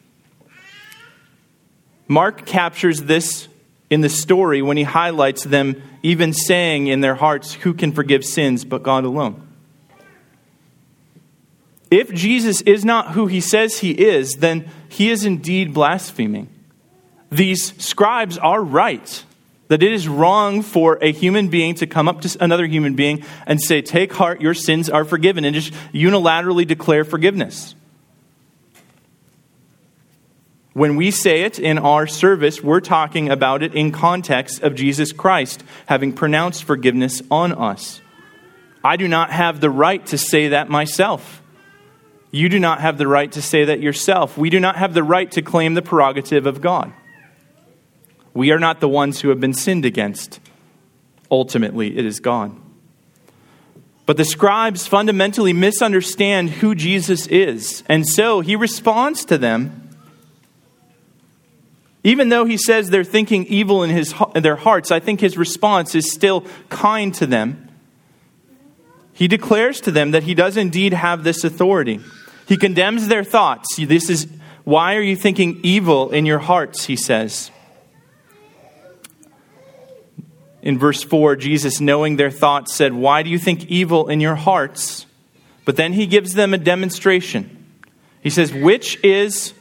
Mark 2.08 2.46
captures 2.46 3.02
this 3.02 3.48
in 3.90 4.00
the 4.00 4.08
story 4.08 4.62
when 4.62 4.76
he 4.76 4.82
highlights 4.82 5.44
them 5.44 5.82
even 6.02 6.32
saying 6.32 6.86
in 6.86 7.00
their 7.00 7.14
hearts, 7.14 7.52
Who 7.52 7.74
can 7.74 7.92
forgive 7.92 8.24
sins 8.24 8.64
but 8.64 8.82
God 8.82 9.04
alone? 9.04 9.46
If 11.90 12.12
Jesus 12.12 12.60
is 12.62 12.84
not 12.84 13.12
who 13.12 13.26
he 13.26 13.40
says 13.40 13.78
he 13.78 13.90
is, 13.90 14.36
then 14.36 14.68
he 14.88 15.10
is 15.10 15.24
indeed 15.24 15.74
blaspheming. 15.74 16.48
These 17.30 17.82
scribes 17.82 18.38
are 18.38 18.62
right 18.62 19.24
that 19.70 19.84
it 19.84 19.92
is 19.92 20.08
wrong 20.08 20.62
for 20.62 20.98
a 21.00 21.12
human 21.12 21.46
being 21.46 21.76
to 21.76 21.86
come 21.86 22.08
up 22.08 22.20
to 22.20 22.36
another 22.42 22.66
human 22.66 22.96
being 22.96 23.24
and 23.46 23.62
say, 23.62 23.80
Take 23.80 24.12
heart, 24.12 24.40
your 24.40 24.52
sins 24.52 24.90
are 24.90 25.04
forgiven, 25.04 25.44
and 25.44 25.54
just 25.54 25.72
unilaterally 25.92 26.66
declare 26.66 27.04
forgiveness. 27.04 27.76
When 30.72 30.96
we 30.96 31.12
say 31.12 31.42
it 31.42 31.60
in 31.60 31.78
our 31.78 32.08
service, 32.08 32.60
we're 32.62 32.80
talking 32.80 33.28
about 33.28 33.62
it 33.62 33.74
in 33.74 33.92
context 33.92 34.62
of 34.62 34.74
Jesus 34.74 35.12
Christ 35.12 35.62
having 35.86 36.12
pronounced 36.12 36.64
forgiveness 36.64 37.22
on 37.30 37.52
us. 37.52 38.00
I 38.82 38.96
do 38.96 39.06
not 39.06 39.30
have 39.30 39.60
the 39.60 39.70
right 39.70 40.04
to 40.06 40.18
say 40.18 40.48
that 40.48 40.68
myself. 40.68 41.42
You 42.30 42.48
do 42.48 42.60
not 42.60 42.80
have 42.80 42.96
the 42.96 43.08
right 43.08 43.30
to 43.32 43.42
say 43.42 43.64
that 43.64 43.80
yourself. 43.80 44.38
We 44.38 44.50
do 44.50 44.60
not 44.60 44.76
have 44.76 44.94
the 44.94 45.02
right 45.02 45.30
to 45.32 45.42
claim 45.42 45.74
the 45.74 45.82
prerogative 45.82 46.46
of 46.46 46.60
God. 46.60 46.92
We 48.34 48.52
are 48.52 48.58
not 48.58 48.80
the 48.80 48.88
ones 48.88 49.20
who 49.20 49.30
have 49.30 49.40
been 49.40 49.54
sinned 49.54 49.84
against. 49.84 50.38
Ultimately, 51.30 51.98
it 51.98 52.04
is 52.04 52.20
God. 52.20 52.56
But 54.06 54.16
the 54.16 54.24
scribes 54.24 54.86
fundamentally 54.86 55.52
misunderstand 55.52 56.50
who 56.50 56.74
Jesus 56.74 57.26
is. 57.26 57.82
And 57.88 58.06
so 58.08 58.40
he 58.40 58.56
responds 58.56 59.24
to 59.26 59.38
them. 59.38 59.88
Even 62.02 62.28
though 62.28 62.44
he 62.44 62.56
says 62.56 62.90
they're 62.90 63.04
thinking 63.04 63.44
evil 63.46 63.82
in, 63.82 63.90
his, 63.90 64.14
in 64.34 64.42
their 64.42 64.56
hearts, 64.56 64.90
I 64.90 65.00
think 65.00 65.20
his 65.20 65.36
response 65.36 65.94
is 65.94 66.10
still 66.10 66.46
kind 66.68 67.14
to 67.14 67.26
them. 67.26 67.68
He 69.12 69.28
declares 69.28 69.80
to 69.82 69.90
them 69.90 70.12
that 70.12 70.22
he 70.22 70.34
does 70.34 70.56
indeed 70.56 70.94
have 70.94 71.24
this 71.24 71.44
authority. 71.44 72.00
He 72.50 72.56
condemns 72.56 73.06
their 73.06 73.22
thoughts. 73.22 73.76
This 73.76 74.10
is 74.10 74.26
why 74.64 74.96
are 74.96 75.00
you 75.00 75.14
thinking 75.14 75.60
evil 75.62 76.10
in 76.10 76.26
your 76.26 76.40
hearts, 76.40 76.84
he 76.86 76.96
says. 76.96 77.52
In 80.60 80.76
verse 80.76 81.04
4, 81.04 81.36
Jesus, 81.36 81.80
knowing 81.80 82.16
their 82.16 82.32
thoughts, 82.32 82.74
said, 82.74 82.92
Why 82.92 83.22
do 83.22 83.30
you 83.30 83.38
think 83.38 83.66
evil 83.66 84.08
in 84.08 84.18
your 84.18 84.34
hearts? 84.34 85.06
But 85.64 85.76
then 85.76 85.92
he 85.92 86.08
gives 86.08 86.34
them 86.34 86.52
a 86.52 86.58
demonstration. 86.58 87.68
He 88.20 88.30
says, 88.30 88.52
Which 88.52 88.98
is 89.04 89.54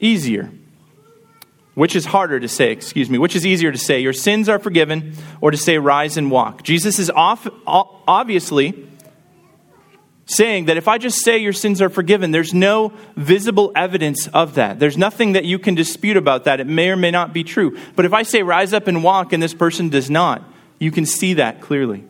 easier? 0.00 0.50
Which 1.74 1.94
is 1.94 2.06
harder 2.06 2.40
to 2.40 2.48
say, 2.48 2.72
excuse 2.72 3.10
me? 3.10 3.18
Which 3.18 3.36
is 3.36 3.44
easier 3.44 3.70
to 3.70 3.78
say, 3.78 4.00
Your 4.00 4.14
sins 4.14 4.48
are 4.48 4.58
forgiven, 4.58 5.12
or 5.42 5.50
to 5.50 5.58
say, 5.58 5.76
Rise 5.76 6.16
and 6.16 6.30
walk? 6.30 6.62
Jesus 6.62 6.98
is 6.98 7.10
off, 7.10 7.46
obviously 7.66 8.88
saying 10.26 10.66
that 10.66 10.76
if 10.76 10.88
I 10.88 10.98
just 10.98 11.22
say 11.22 11.38
your 11.38 11.52
sins 11.52 11.82
are 11.82 11.90
forgiven, 11.90 12.30
there's 12.30 12.54
no 12.54 12.92
visible 13.16 13.72
evidence 13.76 14.26
of 14.28 14.54
that. 14.54 14.78
There's 14.78 14.96
nothing 14.96 15.32
that 15.32 15.44
you 15.44 15.58
can 15.58 15.74
dispute 15.74 16.16
about 16.16 16.44
that. 16.44 16.60
It 16.60 16.66
may 16.66 16.88
or 16.88 16.96
may 16.96 17.10
not 17.10 17.32
be 17.32 17.44
true. 17.44 17.76
But 17.94 18.04
if 18.04 18.12
I 18.12 18.22
say 18.22 18.42
rise 18.42 18.72
up 18.72 18.86
and 18.86 19.04
walk 19.04 19.32
and 19.32 19.42
this 19.42 19.54
person 19.54 19.90
does 19.90 20.10
not, 20.10 20.42
you 20.78 20.90
can 20.90 21.04
see 21.06 21.34
that 21.34 21.60
clearly. 21.60 22.04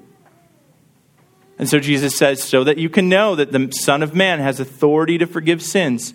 And 1.59 1.69
so 1.69 1.79
Jesus 1.79 2.17
says, 2.17 2.43
so 2.43 2.65
that 2.65 2.79
you 2.79 2.89
can 2.89 3.09
know 3.09 3.35
that 3.37 3.53
the 3.53 3.71
Son 3.73 4.03
of 4.03 4.15
Man 4.15 4.41
has 4.41 4.61
authority 4.61 5.19
to 5.19 5.27
forgive 5.27 5.63
sins, 5.63 6.15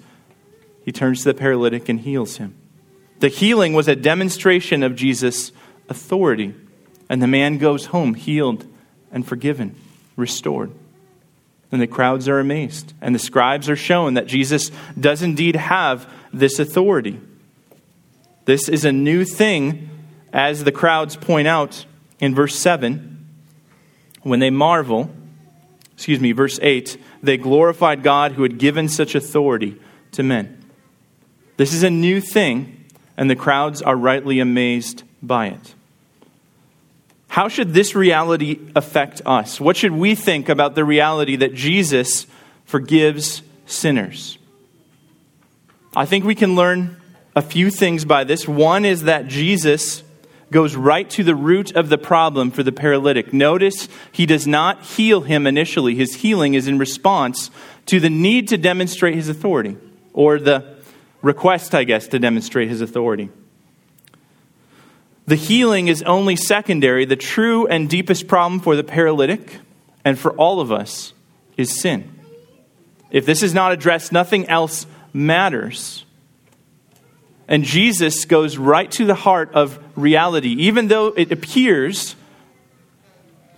he 0.84 0.92
turns 0.92 1.20
to 1.20 1.26
the 1.26 1.34
paralytic 1.34 1.90
and 1.90 2.00
heals 2.00 2.38
him. 2.38 2.56
The 3.20 3.28
healing 3.28 3.74
was 3.74 3.88
a 3.88 3.96
demonstration 3.96 4.84
of 4.84 4.96
Jesus' 4.96 5.52
authority, 5.90 6.56
and 7.10 7.22
the 7.22 7.28
man 7.28 7.58
goes 7.58 7.88
home 7.88 8.14
healed 8.14 8.66
and 9.12 9.26
forgiven, 9.26 9.76
restored. 10.16 10.72
And 11.72 11.82
the 11.82 11.88
crowds 11.88 12.28
are 12.28 12.40
amazed, 12.40 12.94
and 13.00 13.14
the 13.14 13.20
scribes 13.20 13.70
are 13.70 13.76
shown 13.76 14.16
that 14.16 14.26
Jesus 14.26 14.72
does 15.00 15.22
indeed 15.22 15.56
have 15.56 16.12
this 16.34 16.58
authority. 16.58 17.20
This 18.46 18.68
is 18.68 18.86
a 18.86 18.92
new 18.92 19.24
thing, 19.24 19.90
as 20.34 20.64
the 20.64 20.72
crowds 20.72 21.16
point 21.16 21.48
out 21.48 21.86
in 22.20 22.34
verse 22.34 22.56
7 22.56 23.18
when 24.24 24.40
they 24.40 24.50
marvel 24.50 25.12
excuse 26.00 26.22
me, 26.22 26.32
verse 26.32 26.58
8, 26.62 26.98
they 27.22 27.36
glorified 27.36 28.04
God 28.04 28.32
who 28.32 28.44
had 28.44 28.58
given 28.58 28.88
such 28.88 29.16
authority 29.16 29.76
to 30.14 30.24
men. 30.24 30.64
This 31.58 31.74
is 31.74 31.84
a 31.84 31.90
new 31.90 32.22
thing, 32.22 32.86
and 33.18 33.30
the 33.30 33.36
crowds 33.36 33.82
are 33.82 33.98
rightly 33.98 34.40
amazed 34.40 35.04
by 35.22 35.48
it. 35.48 35.76
How 37.30 37.48
should 37.48 37.74
this 37.74 37.96
reality 37.96 38.60
affect 38.76 39.22
us? 39.26 39.62
What 39.62 39.78
should 39.78 39.92
we 39.92 40.16
think 40.16 40.50
about 40.50 40.76
the 40.76 40.84
reality 40.84 41.36
that 41.38 41.54
Jesus 41.54 42.26
forgives 42.66 43.44
sinners? 43.66 44.38
I 45.96 46.06
think 46.06 46.26
we 46.26 46.36
can 46.36 46.56
learn 46.56 46.98
a 47.36 47.42
few 47.44 47.70
things 47.70 48.04
by 48.04 48.24
this. 48.24 48.48
One 48.48 48.84
is 48.84 49.04
that 49.04 49.28
Jesus 49.28 50.04
goes 50.52 50.76
right 50.76 51.08
to 51.12 51.24
the 51.24 51.36
root 51.36 51.76
of 51.76 51.90
the 51.90 51.98
problem 52.00 52.50
for 52.50 52.64
the 52.64 52.72
paralytic. 52.72 53.32
Notice 53.32 53.88
he 54.12 54.26
does 54.26 54.48
not 54.48 54.84
heal 54.84 55.22
him 55.22 55.46
initially. 55.46 55.94
His 55.94 56.16
healing 56.16 56.56
is 56.56 56.68
in 56.68 56.80
response 56.80 57.52
to 57.86 58.00
the 58.00 58.10
need 58.10 58.48
to 58.48 58.58
demonstrate 58.58 59.14
his 59.14 59.30
authority, 59.30 59.78
or 60.14 60.40
the 60.40 60.78
request, 61.22 61.76
I 61.76 61.84
guess, 61.84 62.08
to 62.08 62.18
demonstrate 62.18 62.70
his 62.70 62.82
authority. 62.82 63.30
The 65.30 65.36
healing 65.36 65.90
is 65.90 66.02
only 66.02 66.36
secondary. 66.36 67.06
The 67.06 67.16
true 67.16 67.68
and 67.68 67.88
deepest 67.88 68.28
problem 68.28 68.60
for 68.60 68.76
the 68.76 68.84
paralytic 68.84 69.60
and 70.04 70.18
for 70.18 70.32
all 70.32 70.60
of 70.60 70.72
us 70.72 71.14
is 71.56 71.80
sin. 71.80 72.12
If 73.12 73.28
this 73.28 73.44
is 73.44 73.54
not 73.54 73.72
addressed, 73.72 74.12
nothing 74.12 74.50
else 74.50 74.88
matters. 75.14 76.04
And 77.48 77.64
Jesus 77.64 78.26
goes 78.26 78.58
right 78.58 78.90
to 78.94 79.06
the 79.06 79.14
heart 79.14 79.54
of 79.54 79.78
reality. 79.96 80.50
Even 80.64 80.88
though 80.88 81.10
it 81.10 81.32
appears 81.32 82.16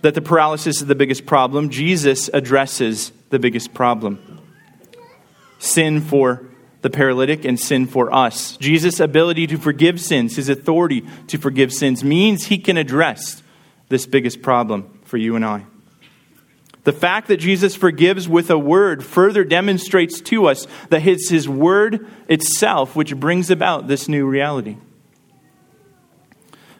that 0.02 0.12
the 0.12 0.20
paralysis 0.20 0.82
is 0.82 0.86
the 0.86 0.94
biggest 0.94 1.24
problem, 1.24 1.70
Jesus 1.70 2.28
addresses 2.34 3.12
the 3.30 3.38
biggest 3.38 3.72
problem 3.72 4.40
sin 5.58 6.02
for 6.02 6.44
the 6.82 6.90
paralytic 6.90 7.44
and 7.44 7.58
sin 7.58 7.86
for 7.86 8.12
us. 8.12 8.56
Jesus' 8.58 9.00
ability 9.00 9.46
to 9.48 9.56
forgive 9.56 10.00
sins, 10.00 10.36
his 10.36 10.48
authority 10.48 11.04
to 11.28 11.38
forgive 11.38 11.72
sins, 11.72 12.04
means 12.04 12.46
he 12.46 12.58
can 12.58 12.76
address 12.76 13.42
this 13.88 14.06
biggest 14.06 14.42
problem 14.42 15.00
for 15.04 15.16
you 15.16 15.36
and 15.36 15.44
I. 15.44 15.64
The 16.84 16.92
fact 16.92 17.28
that 17.28 17.36
Jesus 17.36 17.76
forgives 17.76 18.28
with 18.28 18.50
a 18.50 18.58
word 18.58 19.04
further 19.04 19.44
demonstrates 19.44 20.20
to 20.22 20.46
us 20.46 20.66
that 20.90 21.06
it's 21.06 21.28
his 21.28 21.48
word 21.48 22.08
itself 22.28 22.96
which 22.96 23.14
brings 23.14 23.50
about 23.50 23.86
this 23.86 24.08
new 24.08 24.26
reality. 24.26 24.76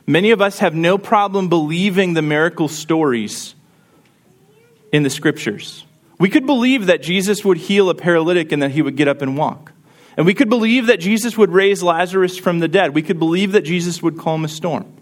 Many 0.04 0.32
of 0.32 0.42
us 0.42 0.58
have 0.58 0.74
no 0.74 0.98
problem 0.98 1.48
believing 1.48 2.14
the 2.14 2.22
miracle 2.22 2.66
stories 2.66 3.54
in 4.92 5.04
the 5.04 5.10
scriptures. 5.10 5.84
We 6.18 6.28
could 6.28 6.46
believe 6.46 6.86
that 6.86 7.02
Jesus 7.02 7.44
would 7.44 7.58
heal 7.58 7.88
a 7.88 7.94
paralytic 7.94 8.50
and 8.50 8.62
that 8.62 8.72
he 8.72 8.82
would 8.82 8.96
get 8.96 9.06
up 9.06 9.22
and 9.22 9.36
walk. 9.36 9.72
And 10.16 10.26
we 10.26 10.34
could 10.34 10.48
believe 10.48 10.86
that 10.86 11.00
Jesus 11.00 11.38
would 11.38 11.50
raise 11.50 11.82
Lazarus 11.82 12.36
from 12.36 12.58
the 12.58 12.68
dead. 12.68 12.94
We 12.94 13.02
could 13.02 13.18
believe 13.18 13.52
that 13.52 13.62
Jesus 13.62 14.02
would 14.02 14.18
calm 14.18 14.44
a 14.44 14.48
storm. 14.48 14.92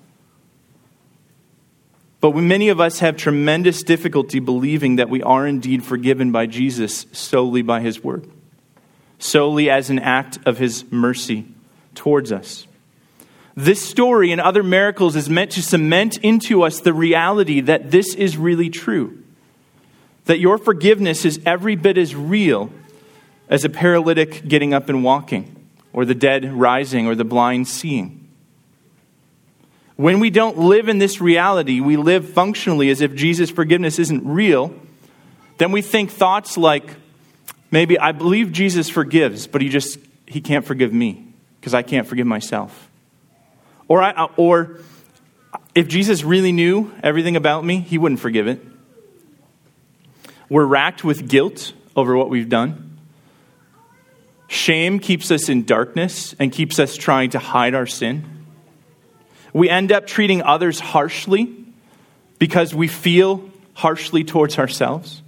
But 2.20 2.37
many 2.37 2.68
of 2.68 2.81
us 2.81 2.99
have 2.99 3.16
tremendous 3.16 3.83
difficulty 3.83 4.40
believing 4.40 4.96
that 4.96 5.09
we 5.09 5.23
are 5.23 5.46
indeed 5.46 5.83
forgiven 5.83 6.33
by 6.33 6.46
Jesus 6.46 7.07
solely 7.12 7.62
by 7.62 7.81
his 7.81 8.05
word, 8.05 8.29
solely 9.18 9.70
as 9.70 9.90
an 9.90 9.99
act 9.99 10.38
of 10.44 10.59
his 10.59 10.85
mercy 10.92 11.46
towards 11.94 12.31
us. 12.31 12.66
This 13.57 13.83
story 13.83 14.33
and 14.33 14.40
other 14.40 14.62
miracles 14.62 15.16
is 15.16 15.29
meant 15.29 15.53
to 15.53 15.62
cement 15.62 16.18
into 16.18 16.62
us 16.62 16.81
the 16.81 16.92
reality 16.92 17.61
that 17.62 17.90
this 17.90 18.14
is 18.14 18.37
really 18.37 18.70
true. 18.70 19.23
That 20.27 20.38
your 20.38 20.59
forgiveness 20.59 21.25
is 21.25 21.40
every 21.44 21.75
bit 21.75 21.99
as 21.99 22.14
real 22.14 22.70
as 23.51 23.65
a 23.65 23.69
paralytic 23.69 24.47
getting 24.49 24.73
up 24.73 24.89
and 24.89 25.05
walking, 25.05 25.55
or 25.93 26.07
the 26.07 26.15
dead 26.15 26.51
rising, 26.51 27.07
or 27.07 27.15
the 27.15 27.25
blind 27.25 27.69
seeing. 27.69 28.29
When 29.97 30.21
we 30.21 30.31
don't 30.31 30.57
live 30.57 30.89
in 30.89 30.97
this 30.97 31.21
reality, 31.21 31.81
we 31.81 31.99
live 31.99 32.31
functionally 32.31 32.89
as 32.89 33.03
if 33.03 33.15
Jesus' 33.15 33.51
forgiveness 33.51 33.99
isn't 33.99 34.25
real, 34.25 34.73
then 35.59 35.73
we 35.73 35.83
think 35.83 36.11
thoughts 36.11 36.57
like, 36.57 36.95
maybe 37.71 37.99
I 37.99 38.13
believe 38.13 38.51
Jesus 38.53 38.89
forgives, 38.89 39.47
but 39.47 39.61
he 39.61 39.69
just 39.69 39.99
he 40.27 40.41
can't 40.41 40.65
forgive 40.65 40.93
me 40.93 41.27
because 41.61 41.75
I 41.75 41.83
can't 41.83 42.07
forgive 42.07 42.27
myself. 42.27 42.89
Or 43.89 44.01
I, 44.01 44.29
or 44.37 44.79
if 45.75 45.89
Jesus 45.89 46.23
really 46.23 46.53
knew 46.53 46.93
everything 47.03 47.37
about 47.37 47.65
me, 47.65 47.81
he 47.81 47.99
wouldn't 47.99 48.21
forgive 48.21 48.47
it. 48.47 48.65
We're 50.49 50.65
racked 50.65 51.05
with 51.05 51.29
guilt 51.29 51.73
over 51.97 52.17
what 52.17 52.31
we've 52.31 52.49
done. 52.49 52.89
Shame 54.51 54.99
keeps 54.99 55.31
us 55.31 55.49
in 55.49 55.63
darkness 55.63 56.35
and 56.41 56.51
keeps 56.51 56.81
us 56.81 56.97
trying 56.97 57.31
to 57.31 57.39
hide 57.39 57.73
our 57.73 57.87
sin. 57.87 58.25
We 59.53 59.71
end 59.71 59.93
up 59.93 60.09
treating 60.09 60.43
others 60.43 60.81
harshly 60.81 61.55
because 62.41 62.75
we 62.75 62.89
feel 62.89 63.49
harshly 63.75 64.25
towards 64.25 64.59
ourselves. 64.59 65.23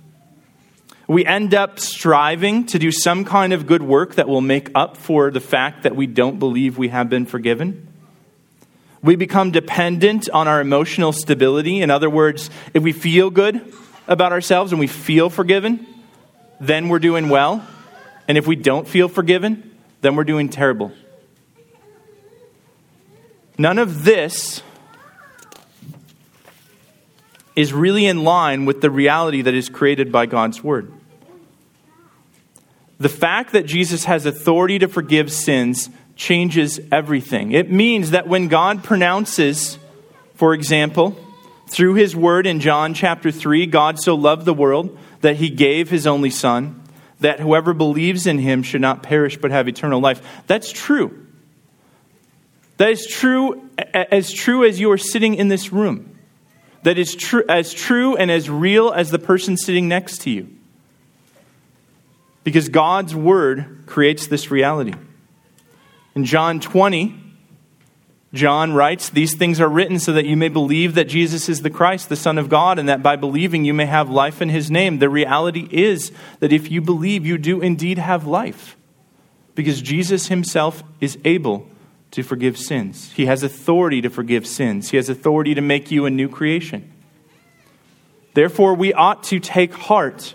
We 1.06 1.24
end 1.24 1.54
up 1.54 1.78
striving 1.78 2.66
to 2.66 2.80
do 2.80 2.90
some 2.90 3.24
kind 3.24 3.52
of 3.52 3.68
good 3.68 3.82
work 3.82 4.16
that 4.16 4.26
will 4.26 4.40
make 4.40 4.72
up 4.74 4.96
for 4.96 5.30
the 5.30 5.40
fact 5.40 5.84
that 5.84 5.94
we 5.94 6.08
don't 6.08 6.40
believe 6.40 6.76
we 6.76 6.88
have 6.88 7.08
been 7.08 7.24
forgiven. 7.24 7.86
We 9.02 9.14
become 9.14 9.52
dependent 9.52 10.30
on 10.30 10.48
our 10.48 10.60
emotional 10.60 11.12
stability. 11.12 11.80
In 11.80 11.90
other 11.90 12.10
words, 12.10 12.50
if 12.74 12.82
we 12.82 12.90
feel 12.90 13.30
good 13.30 13.72
about 14.08 14.32
ourselves 14.32 14.72
and 14.72 14.80
we 14.80 14.88
feel 14.88 15.30
forgiven, 15.30 15.86
then 16.58 16.88
we're 16.88 16.98
doing 16.98 17.28
well. 17.28 17.64
And 18.32 18.38
if 18.38 18.46
we 18.46 18.56
don't 18.56 18.88
feel 18.88 19.10
forgiven, 19.10 19.76
then 20.00 20.16
we're 20.16 20.24
doing 20.24 20.48
terrible. 20.48 20.90
None 23.58 23.78
of 23.78 24.04
this 24.04 24.62
is 27.54 27.74
really 27.74 28.06
in 28.06 28.24
line 28.24 28.64
with 28.64 28.80
the 28.80 28.90
reality 28.90 29.42
that 29.42 29.52
is 29.52 29.68
created 29.68 30.10
by 30.10 30.24
God's 30.24 30.64
Word. 30.64 30.90
The 32.98 33.10
fact 33.10 33.52
that 33.52 33.66
Jesus 33.66 34.06
has 34.06 34.24
authority 34.24 34.78
to 34.78 34.88
forgive 34.88 35.30
sins 35.30 35.90
changes 36.16 36.80
everything. 36.90 37.52
It 37.52 37.70
means 37.70 38.12
that 38.12 38.28
when 38.28 38.48
God 38.48 38.82
pronounces, 38.82 39.76
for 40.36 40.54
example, 40.54 41.18
through 41.66 41.96
his 41.96 42.16
word 42.16 42.46
in 42.46 42.60
John 42.60 42.94
chapter 42.94 43.30
3, 43.30 43.66
God 43.66 44.00
so 44.00 44.14
loved 44.14 44.46
the 44.46 44.54
world 44.54 44.98
that 45.20 45.36
he 45.36 45.50
gave 45.50 45.90
his 45.90 46.06
only 46.06 46.30
Son, 46.30 46.81
that 47.22 47.40
whoever 47.40 47.74
believes 47.74 48.26
in 48.26 48.38
him 48.38 48.62
should 48.62 48.80
not 48.80 49.02
perish 49.02 49.36
but 49.36 49.50
have 49.50 49.68
eternal 49.68 50.00
life. 50.00 50.42
That's 50.46 50.70
true. 50.70 51.26
That 52.76 52.90
is 52.90 53.06
true 53.06 53.68
as 53.94 54.32
true 54.32 54.64
as 54.64 54.80
you 54.80 54.90
are 54.90 54.98
sitting 54.98 55.34
in 55.34 55.48
this 55.48 55.72
room. 55.72 56.18
That 56.82 56.98
is 56.98 57.14
true 57.14 57.44
as 57.48 57.72
true 57.72 58.16
and 58.16 58.30
as 58.30 58.50
real 58.50 58.90
as 58.90 59.10
the 59.10 59.18
person 59.18 59.56
sitting 59.56 59.88
next 59.88 60.22
to 60.22 60.30
you. 60.30 60.48
Because 62.44 62.68
God's 62.68 63.14
word 63.14 63.84
creates 63.86 64.26
this 64.26 64.50
reality. 64.50 64.94
In 66.14 66.24
John 66.24 66.58
20, 66.58 67.21
John 68.34 68.72
writes, 68.72 69.10
These 69.10 69.34
things 69.34 69.60
are 69.60 69.68
written 69.68 69.98
so 69.98 70.12
that 70.12 70.24
you 70.24 70.36
may 70.36 70.48
believe 70.48 70.94
that 70.94 71.08
Jesus 71.08 71.48
is 71.48 71.60
the 71.60 71.70
Christ, 71.70 72.08
the 72.08 72.16
Son 72.16 72.38
of 72.38 72.48
God, 72.48 72.78
and 72.78 72.88
that 72.88 73.02
by 73.02 73.16
believing 73.16 73.64
you 73.64 73.74
may 73.74 73.86
have 73.86 74.08
life 74.08 74.40
in 74.40 74.48
his 74.48 74.70
name. 74.70 74.98
The 74.98 75.10
reality 75.10 75.68
is 75.70 76.12
that 76.40 76.52
if 76.52 76.70
you 76.70 76.80
believe, 76.80 77.26
you 77.26 77.36
do 77.36 77.60
indeed 77.60 77.98
have 77.98 78.26
life. 78.26 78.76
Because 79.54 79.82
Jesus 79.82 80.28
himself 80.28 80.82
is 81.00 81.18
able 81.24 81.68
to 82.12 82.22
forgive 82.22 82.56
sins. 82.56 83.12
He 83.12 83.26
has 83.26 83.42
authority 83.42 84.00
to 84.00 84.08
forgive 84.08 84.46
sins. 84.46 84.90
He 84.90 84.96
has 84.96 85.10
authority 85.10 85.54
to 85.54 85.60
make 85.60 85.90
you 85.90 86.06
a 86.06 86.10
new 86.10 86.28
creation. 86.28 86.90
Therefore, 88.34 88.74
we 88.74 88.94
ought 88.94 89.24
to 89.24 89.40
take 89.40 89.74
heart 89.74 90.34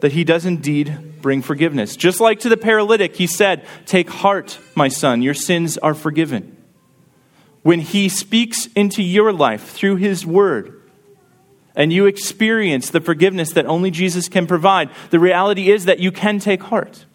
that 0.00 0.12
he 0.12 0.24
does 0.24 0.46
indeed 0.46 1.20
bring 1.20 1.42
forgiveness. 1.42 1.94
Just 1.94 2.20
like 2.20 2.40
to 2.40 2.48
the 2.48 2.56
paralytic, 2.56 3.16
he 3.16 3.26
said, 3.26 3.66
Take 3.84 4.08
heart, 4.08 4.58
my 4.74 4.88
son, 4.88 5.20
your 5.22 5.34
sins 5.34 5.76
are 5.78 5.94
forgiven. 5.94 6.51
When 7.62 7.80
he 7.80 8.08
speaks 8.08 8.66
into 8.74 9.02
your 9.02 9.32
life 9.32 9.70
through 9.70 9.96
his 9.96 10.26
word, 10.26 10.80
and 11.74 11.92
you 11.92 12.06
experience 12.06 12.90
the 12.90 13.00
forgiveness 13.00 13.52
that 13.52 13.66
only 13.66 13.90
Jesus 13.90 14.28
can 14.28 14.46
provide, 14.46 14.90
the 15.10 15.20
reality 15.20 15.70
is 15.70 15.86
that 15.86 16.00
you 16.00 16.12
can 16.12 16.38
take 16.38 16.62
heart. 16.64 17.06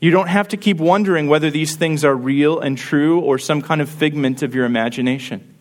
You 0.00 0.10
don't 0.10 0.28
have 0.28 0.48
to 0.48 0.56
keep 0.56 0.78
wondering 0.78 1.28
whether 1.28 1.50
these 1.50 1.76
things 1.76 2.04
are 2.04 2.14
real 2.14 2.58
and 2.58 2.76
true 2.76 3.20
or 3.20 3.38
some 3.38 3.62
kind 3.62 3.80
of 3.80 3.88
figment 3.88 4.42
of 4.42 4.54
your 4.54 4.64
imagination. 4.64 5.54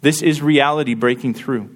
This 0.00 0.20
is 0.20 0.42
reality 0.42 0.94
breaking 0.94 1.34
through. 1.34 1.70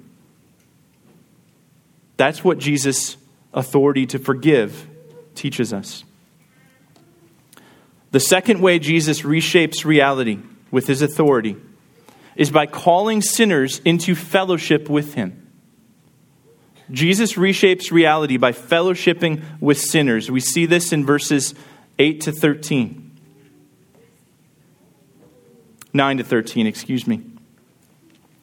That's 2.16 2.44
what 2.44 2.59
Jesus' 2.59 3.16
authority 3.55 4.07
to 4.07 4.18
forgive 4.18 4.87
teaches 5.35 5.73
us. 5.73 6.05
The 8.11 8.20
second 8.20 8.61
way 8.61 8.79
Jesus 8.79 9.23
reshapes 9.23 9.85
reality 9.85 10.40
with 10.70 10.87
his 10.87 11.03
authority 11.03 11.57
is 12.37 12.51
by 12.51 12.66
calling 12.66 13.23
sinners 13.23 13.81
into 13.85 14.14
fellowship 14.14 14.88
with 14.88 15.14
him. 15.14 15.49
Jesus 16.90 17.35
reshapes 17.35 17.92
reality 17.92 18.37
by 18.37 18.53
fellowshipping 18.53 19.42
with 19.61 19.81
sinners. 19.81 20.31
We 20.31 20.40
see 20.40 20.66
this 20.66 20.92
in 20.92 21.07
verses 21.07 21.55
8 21.99 22.20
to 22.23 22.33
13. 22.33 23.07
9 25.92 26.18
to 26.18 26.25
13, 26.25 26.66
excuse 26.66 27.07
me. 27.07 27.23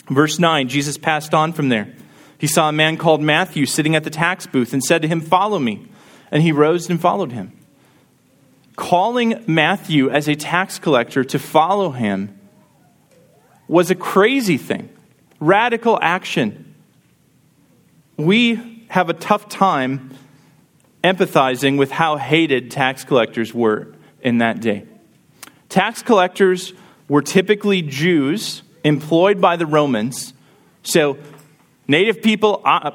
Verse 0.10 0.40
9, 0.40 0.70
Jesus 0.70 0.98
passed 0.98 1.34
on 1.34 1.54
from 1.54 1.70
there. 1.70 1.94
He 2.38 2.48
saw 2.48 2.70
a 2.70 2.74
man 2.74 2.98
called 2.98 3.22
Matthew 3.22 3.66
sitting 3.66 3.96
at 3.96 4.04
the 4.04 4.10
tax 4.10 4.46
booth 4.46 4.74
and 4.74 4.84
said 4.84 5.02
to 5.02 5.08
him, 5.08 5.22
Follow 5.22 5.60
me. 5.60 5.88
And 6.30 6.44
he 6.44 6.52
rose 6.52 6.90
and 6.90 7.00
followed 7.00 7.32
him. 7.32 7.58
Calling 8.78 9.44
Matthew 9.48 10.12
as 10.12 10.30
a 10.30 10.36
tax 10.36 10.78
collector 10.78 11.24
to 11.24 11.40
follow 11.40 11.90
him 11.90 12.40
was 13.68 13.90
a 13.90 13.96
crazy 13.96 14.58
thing, 14.58 14.90
radical 15.40 15.98
action. 16.00 16.76
We 18.18 18.86
have 18.90 19.10
a 19.10 19.14
tough 19.14 19.50
time 19.50 20.16
empathizing 21.04 21.78
with 21.80 21.90
how 21.90 22.18
hated 22.18 22.70
tax 22.70 23.04
collectors 23.04 23.52
were 23.52 23.96
in 24.22 24.38
that 24.38 24.62
day. 24.62 24.86
Tax 25.70 26.04
collectors 26.04 26.72
were 27.10 27.24
typically 27.24 27.82
Jews 27.82 28.62
employed 28.84 29.42
by 29.42 29.56
the 29.56 29.66
Romans. 29.66 30.34
So, 30.84 31.18
native 31.88 32.22
people 32.22 32.62
uh, 32.64 32.92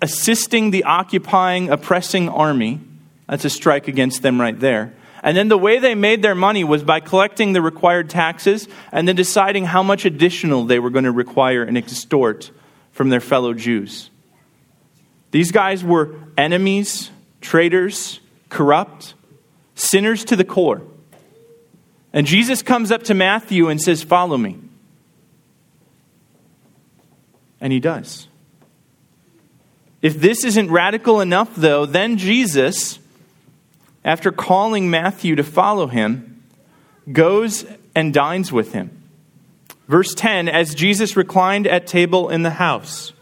assisting 0.00 0.70
the 0.70 0.84
occupying, 0.84 1.70
oppressing 1.70 2.28
army. 2.28 2.80
That's 3.28 3.44
a 3.44 3.50
strike 3.50 3.88
against 3.88 4.22
them 4.22 4.40
right 4.40 4.58
there. 4.58 4.94
And 5.24 5.34
then 5.34 5.48
the 5.48 5.56
way 5.56 5.78
they 5.78 5.94
made 5.94 6.20
their 6.20 6.34
money 6.34 6.64
was 6.64 6.84
by 6.84 7.00
collecting 7.00 7.54
the 7.54 7.62
required 7.62 8.10
taxes 8.10 8.68
and 8.92 9.08
then 9.08 9.16
deciding 9.16 9.64
how 9.64 9.82
much 9.82 10.04
additional 10.04 10.66
they 10.66 10.78
were 10.78 10.90
going 10.90 11.06
to 11.06 11.12
require 11.12 11.62
and 11.62 11.78
extort 11.78 12.50
from 12.92 13.08
their 13.08 13.20
fellow 13.20 13.54
Jews. 13.54 14.10
These 15.30 15.50
guys 15.50 15.82
were 15.82 16.14
enemies, 16.36 17.10
traitors, 17.40 18.20
corrupt, 18.50 19.14
sinners 19.74 20.26
to 20.26 20.36
the 20.36 20.44
core. 20.44 20.82
And 22.12 22.26
Jesus 22.26 22.62
comes 22.62 22.92
up 22.92 23.04
to 23.04 23.14
Matthew 23.14 23.70
and 23.70 23.80
says, 23.80 24.02
Follow 24.02 24.36
me. 24.36 24.58
And 27.62 27.72
he 27.72 27.80
does. 27.80 28.28
If 30.02 30.20
this 30.20 30.44
isn't 30.44 30.70
radical 30.70 31.22
enough, 31.22 31.56
though, 31.56 31.86
then 31.86 32.18
Jesus 32.18 32.98
after 34.04 34.30
calling 34.30 34.90
Matthew 34.90 35.36
to 35.36 35.42
follow 35.42 35.86
him, 35.86 36.42
goes 37.10 37.64
and 37.94 38.12
dines 38.12 38.52
with 38.52 38.72
him. 38.72 39.02
Verse 39.88 40.14
10 40.14 40.48
As 40.48 40.74
Jesus 40.74 41.16
reclined 41.16 41.66
at 41.66 41.86
table 41.86 42.28
in 42.28 42.42
the 42.42 42.50
house, 42.50 43.12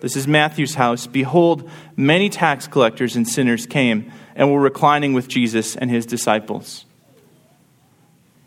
this 0.00 0.16
is 0.16 0.26
Matthew's 0.26 0.74
house, 0.74 1.06
behold, 1.06 1.68
many 1.96 2.30
tax 2.30 2.66
collectors 2.66 3.16
and 3.16 3.28
sinners 3.28 3.66
came 3.66 4.10
and 4.34 4.50
were 4.50 4.60
reclining 4.60 5.12
with 5.12 5.28
Jesus 5.28 5.76
and 5.76 5.90
his 5.90 6.06
disciples. 6.06 6.86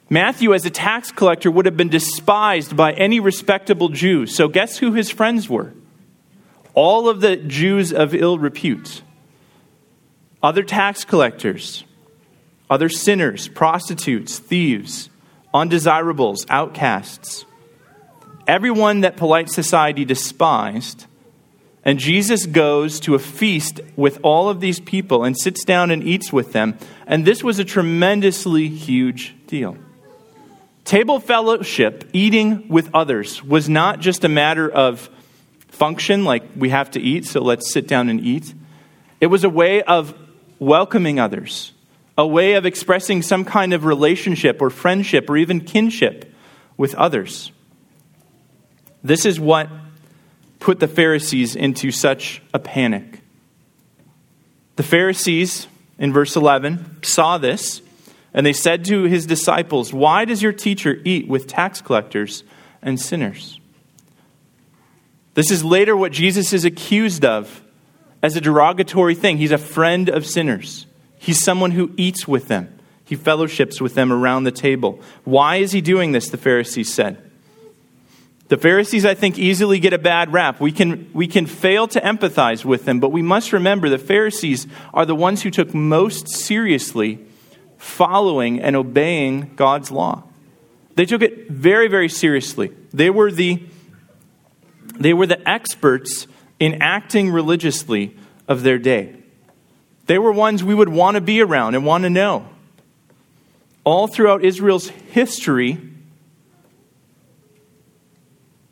Matthew, 0.09 0.53
as 0.53 0.65
a 0.65 0.69
tax 0.69 1.11
collector, 1.11 1.49
would 1.49 1.65
have 1.65 1.77
been 1.77 1.89
despised 1.89 2.75
by 2.75 2.93
any 2.93 3.19
respectable 3.19 3.89
Jew. 3.89 4.25
So, 4.25 4.47
guess 4.47 4.77
who 4.77 4.93
his 4.93 5.09
friends 5.09 5.49
were? 5.49 5.73
All 6.73 7.07
of 7.07 7.21
the 7.21 7.37
Jews 7.37 7.93
of 7.93 8.13
ill 8.13 8.37
repute 8.37 9.01
other 10.43 10.61
tax 10.61 11.05
collectors, 11.05 11.85
other 12.69 12.89
sinners, 12.89 13.47
prostitutes, 13.47 14.37
thieves, 14.37 15.09
undesirables, 15.53 16.45
outcasts, 16.49 17.45
everyone 18.45 19.01
that 19.01 19.15
polite 19.15 19.49
society 19.49 20.03
despised. 20.03 21.05
And 21.85 21.99
Jesus 21.99 22.45
goes 22.45 22.99
to 23.01 23.15
a 23.15 23.19
feast 23.19 23.79
with 23.95 24.19
all 24.21 24.49
of 24.49 24.59
these 24.59 24.79
people 24.79 25.23
and 25.23 25.37
sits 25.37 25.63
down 25.63 25.91
and 25.91 26.03
eats 26.03 26.31
with 26.31 26.51
them. 26.51 26.77
And 27.07 27.25
this 27.25 27.43
was 27.43 27.59
a 27.59 27.65
tremendously 27.65 28.67
huge 28.67 29.35
deal. 29.47 29.77
Table 30.85 31.19
fellowship, 31.19 32.09
eating 32.11 32.67
with 32.67 32.89
others, 32.93 33.41
was 33.43 33.69
not 33.69 33.99
just 33.99 34.25
a 34.25 34.29
matter 34.29 34.69
of 34.69 35.09
function, 35.69 36.25
like 36.25 36.43
we 36.55 36.69
have 36.69 36.91
to 36.91 37.01
eat, 37.01 37.25
so 37.25 37.41
let's 37.41 37.71
sit 37.71 37.87
down 37.87 38.09
and 38.09 38.19
eat. 38.19 38.53
It 39.21 39.27
was 39.27 39.45
a 39.45 39.49
way 39.49 39.81
of 39.83 40.13
welcoming 40.65 41.19
others, 41.19 41.71
a 42.17 42.25
way 42.25 42.53
of 42.53 42.65
expressing 42.65 43.21
some 43.21 43.45
kind 43.45 43.73
of 43.73 43.85
relationship 43.85 44.61
or 44.61 44.69
friendship 44.69 45.29
or 45.29 45.37
even 45.37 45.61
kinship 45.61 46.33
with 46.77 46.95
others. 46.95 47.51
This 49.03 49.25
is 49.25 49.39
what 49.39 49.69
put 50.59 50.79
the 50.79 50.87
Pharisees 50.87 51.55
into 51.55 51.91
such 51.91 52.41
a 52.53 52.59
panic. 52.59 53.19
The 54.75 54.83
Pharisees, 54.83 55.67
in 55.99 56.13
verse 56.13 56.35
11, 56.35 57.03
saw 57.03 57.37
this, 57.37 57.81
and 58.33 58.45
they 58.45 58.53
said 58.53 58.85
to 58.85 59.03
his 59.03 59.25
disciples, 59.25 59.93
Why 59.93 60.25
does 60.25 60.41
your 60.41 60.53
teacher 60.53 60.97
eat 61.03 61.27
with 61.27 61.47
tax 61.47 61.81
collectors 61.81 62.43
and 62.81 62.99
sinners? 62.99 63.59
This 65.35 65.51
is 65.51 65.63
later 65.63 65.97
what 65.97 66.11
Jesus 66.11 66.53
is 66.53 66.65
accused 66.65 67.25
of 67.25 67.62
as 68.23 68.37
a 68.37 68.41
derogatory 68.41 69.13
thing. 69.13 69.37
He's 69.37 69.51
a 69.51 69.57
friend 69.59 70.09
of 70.09 70.25
sinners, 70.25 70.87
he's 71.19 71.43
someone 71.43 71.71
who 71.71 71.91
eats 71.97 72.27
with 72.27 72.47
them, 72.47 72.79
he 73.03 73.15
fellowships 73.15 73.79
with 73.79 73.93
them 73.93 74.11
around 74.11 74.45
the 74.45 74.51
table. 74.51 74.99
Why 75.25 75.57
is 75.57 75.73
he 75.73 75.81
doing 75.81 76.13
this? 76.13 76.29
The 76.29 76.37
Pharisees 76.37 76.91
said. 76.91 77.29
The 78.49 78.57
Pharisees, 78.57 79.05
I 79.05 79.13
think, 79.13 79.39
easily 79.39 79.79
get 79.79 79.93
a 79.93 79.97
bad 79.97 80.31
rap. 80.31 80.59
We 80.59 80.71
can, 80.71 81.09
we 81.13 81.27
can 81.27 81.45
fail 81.45 81.87
to 81.87 82.01
empathize 82.01 82.63
with 82.63 82.85
them, 82.85 82.99
but 82.99 83.09
we 83.09 83.21
must 83.21 83.53
remember 83.53 83.89
the 83.89 83.97
Pharisees 83.97 84.67
are 84.93 85.05
the 85.05 85.15
ones 85.15 85.41
who 85.41 85.49
took 85.49 85.73
most 85.73 86.27
seriously 86.27 87.25
following 87.77 88.61
and 88.61 88.75
obeying 88.75 89.55
God's 89.55 89.91
law. 89.91 90.23
They 90.95 91.05
took 91.05 91.21
it 91.21 91.49
very, 91.49 91.87
very 91.87 92.09
seriously. 92.09 92.71
They 92.93 93.09
were 93.09 93.31
the, 93.31 93.63
they 94.99 95.13
were 95.13 95.25
the 95.25 95.49
experts 95.49 96.27
in 96.63 96.81
acting 96.81 97.29
religiously 97.29 98.15
of 98.47 98.63
their 98.63 98.77
day. 98.77 99.13
They 100.05 100.17
were 100.17 100.31
ones 100.31 100.63
we 100.63 100.73
would 100.73 100.87
want 100.87 101.15
to 101.15 101.21
be 101.21 101.41
around 101.41 101.75
and 101.75 101.85
want 101.85 102.05
to 102.05 102.09
know. 102.09 102.47
All 103.83 104.07
throughout 104.07 104.45
Israel's 104.45 104.87
history, 104.87 105.77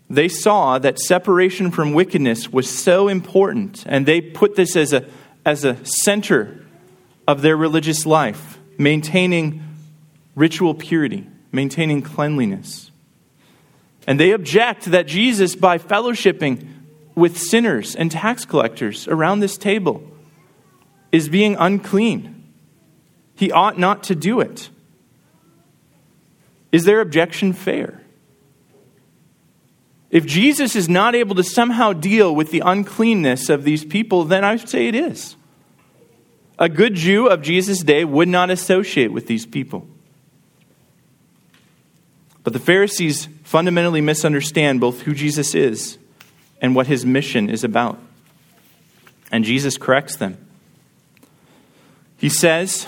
they 0.09 0.29
saw 0.29 0.79
that 0.79 0.99
separation 0.99 1.69
from 1.69 1.91
wickedness 1.91 2.47
was 2.47 2.69
so 2.69 3.09
important, 3.09 3.83
and 3.85 4.05
they 4.05 4.21
put 4.21 4.55
this 4.55 4.77
as 4.77 4.93
a, 4.93 5.05
as 5.45 5.65
a 5.65 5.77
center 5.83 6.65
of 7.27 7.41
their 7.41 7.57
religious 7.57 8.05
life, 8.05 8.57
maintaining 8.77 9.61
ritual 10.33 10.75
purity, 10.75 11.27
maintaining 11.51 12.01
cleanliness. 12.01 12.89
And 14.07 14.17
they 14.17 14.31
object 14.31 14.85
that 14.85 15.07
Jesus, 15.07 15.57
by 15.57 15.77
fellowshipping 15.77 16.70
with 17.15 17.37
sinners 17.37 17.95
and 17.95 18.11
tax 18.11 18.45
collectors 18.45 19.07
around 19.07 19.39
this 19.39 19.57
table 19.57 20.03
is 21.11 21.29
being 21.29 21.55
unclean. 21.59 22.43
He 23.35 23.51
ought 23.51 23.77
not 23.77 24.03
to 24.03 24.15
do 24.15 24.39
it. 24.39 24.69
Is 26.71 26.85
their 26.85 27.01
objection 27.01 27.53
fair? 27.53 28.01
If 30.09 30.25
Jesus 30.25 30.75
is 30.75 30.89
not 30.89 31.15
able 31.15 31.35
to 31.35 31.43
somehow 31.43 31.93
deal 31.93 32.35
with 32.35 32.51
the 32.51 32.61
uncleanness 32.65 33.49
of 33.49 33.63
these 33.63 33.85
people, 33.85 34.25
then 34.25 34.43
I 34.43 34.55
would 34.55 34.69
say 34.69 34.87
it 34.87 34.95
is. 34.95 35.35
A 36.59 36.69
good 36.69 36.95
Jew 36.95 37.27
of 37.27 37.41
Jesus' 37.41 37.81
day 37.81 38.05
would 38.05 38.27
not 38.27 38.49
associate 38.49 39.11
with 39.11 39.27
these 39.27 39.45
people. 39.45 39.87
But 42.43 42.53
the 42.53 42.59
Pharisees 42.59 43.27
fundamentally 43.43 44.01
misunderstand 44.01 44.79
both 44.79 45.01
who 45.01 45.13
Jesus 45.13 45.55
is 45.55 45.97
and 46.61 46.75
what 46.75 46.87
his 46.87 47.05
mission 47.05 47.49
is 47.49 47.63
about. 47.63 47.99
And 49.31 49.43
Jesus 49.43 49.77
corrects 49.77 50.15
them. 50.15 50.37
He 52.17 52.29
says 52.29 52.87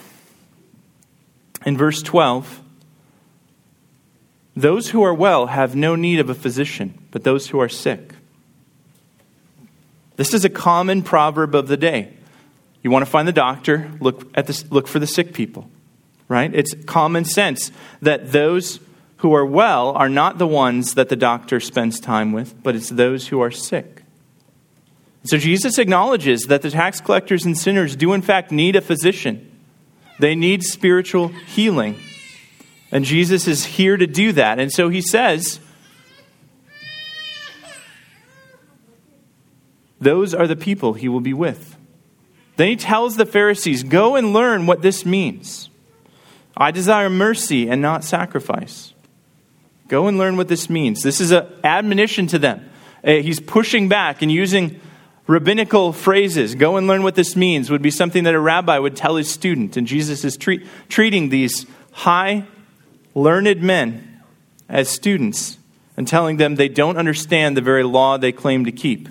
in 1.65 1.75
verse 1.75 2.01
12, 2.01 2.61
Those 4.55 4.91
who 4.91 5.03
are 5.03 5.13
well 5.13 5.47
have 5.47 5.75
no 5.75 5.95
need 5.95 6.19
of 6.19 6.29
a 6.29 6.35
physician, 6.35 6.93
but 7.11 7.23
those 7.23 7.47
who 7.47 7.59
are 7.59 7.69
sick. 7.69 8.13
This 10.15 10.33
is 10.33 10.45
a 10.45 10.49
common 10.49 11.01
proverb 11.01 11.55
of 11.55 11.67
the 11.67 11.77
day. 11.77 12.13
You 12.83 12.91
want 12.91 13.03
to 13.03 13.09
find 13.09 13.27
the 13.27 13.33
doctor, 13.33 13.89
look, 13.99 14.29
at 14.35 14.45
the, 14.45 14.63
look 14.69 14.87
for 14.87 14.99
the 14.99 15.07
sick 15.07 15.33
people, 15.33 15.69
right? 16.27 16.53
It's 16.53 16.75
common 16.85 17.25
sense 17.25 17.71
that 18.01 18.31
those 18.31 18.79
who 19.23 19.33
are 19.33 19.45
well 19.45 19.91
are 19.91 20.09
not 20.09 20.37
the 20.37 20.45
ones 20.45 20.95
that 20.95 21.07
the 21.07 21.15
doctor 21.15 21.57
spends 21.61 21.97
time 21.97 22.33
with, 22.33 22.61
but 22.61 22.75
it's 22.75 22.89
those 22.89 23.29
who 23.29 23.39
are 23.39 23.49
sick. 23.49 24.03
So 25.23 25.37
Jesus 25.37 25.77
acknowledges 25.77 26.43
that 26.47 26.61
the 26.61 26.69
tax 26.69 26.99
collectors 26.99 27.45
and 27.45 27.57
sinners 27.57 27.95
do, 27.95 28.11
in 28.11 28.21
fact, 28.21 28.51
need 28.51 28.75
a 28.75 28.81
physician. 28.81 29.49
They 30.19 30.35
need 30.35 30.61
spiritual 30.61 31.29
healing. 31.29 31.97
And 32.91 33.05
Jesus 33.05 33.47
is 33.47 33.63
here 33.63 33.95
to 33.95 34.05
do 34.05 34.33
that. 34.33 34.59
And 34.59 34.73
so 34.73 34.89
he 34.89 35.01
says, 35.01 35.61
Those 40.01 40.33
are 40.33 40.47
the 40.47 40.57
people 40.57 40.95
he 40.95 41.07
will 41.07 41.21
be 41.21 41.33
with. 41.33 41.77
Then 42.57 42.67
he 42.67 42.75
tells 42.75 43.15
the 43.15 43.25
Pharisees, 43.25 43.83
Go 43.83 44.17
and 44.17 44.33
learn 44.33 44.65
what 44.65 44.81
this 44.81 45.05
means. 45.05 45.69
I 46.57 46.71
desire 46.71 47.09
mercy 47.09 47.69
and 47.69 47.81
not 47.81 48.03
sacrifice. 48.03 48.93
Go 49.93 50.07
and 50.07 50.17
learn 50.17 50.37
what 50.37 50.47
this 50.47 50.71
means. 50.71 51.03
This 51.03 51.21
is 51.21 51.29
an 51.29 51.45
admonition 51.63 52.25
to 52.25 52.39
them. 52.39 52.67
Uh, 53.03 53.11
he's 53.11 53.39
pushing 53.39 53.89
back 53.89 54.23
and 54.23 54.31
using 54.31 54.81
rabbinical 55.27 55.93
phrases. 55.93 56.55
Go 56.55 56.77
and 56.77 56.87
learn 56.87 57.03
what 57.03 57.13
this 57.13 57.35
means 57.35 57.69
would 57.69 57.83
be 57.83 57.91
something 57.91 58.23
that 58.23 58.33
a 58.33 58.39
rabbi 58.39 58.79
would 58.79 58.95
tell 58.95 59.17
his 59.17 59.29
student. 59.29 59.77
And 59.77 59.85
Jesus 59.85 60.25
is 60.25 60.35
treat, 60.35 60.65
treating 60.89 61.29
these 61.29 61.67
high, 61.91 62.47
learned 63.13 63.61
men 63.61 64.23
as 64.67 64.89
students 64.89 65.59
and 65.95 66.07
telling 66.07 66.37
them 66.37 66.55
they 66.55 66.69
don't 66.69 66.97
understand 66.97 67.55
the 67.55 67.61
very 67.61 67.83
law 67.83 68.17
they 68.17 68.31
claim 68.31 68.65
to 68.65 68.71
keep. 68.71 69.07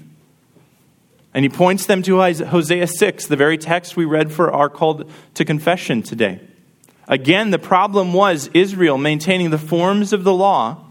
And 1.33 1.45
he 1.45 1.49
points 1.49 1.87
them 1.87 2.03
to 2.03 2.17
Hosea 2.19 2.89
6, 2.89 3.27
the 3.29 3.37
very 3.37 3.57
text 3.57 3.97
we 3.97 4.05
read 4.05 4.33
for 4.33 4.51
our 4.51 4.69
call 4.69 5.05
to 5.35 5.45
confession 5.45 6.03
today. 6.03 6.41
Again, 7.09 7.51
the 7.51 7.59
problem 7.59 8.13
was 8.13 8.49
Israel 8.55 8.99
maintaining 8.99 9.51
the 9.51 9.59
forms 9.59 10.13
of 10.13 10.25
the 10.25 10.33
law, 10.33 10.85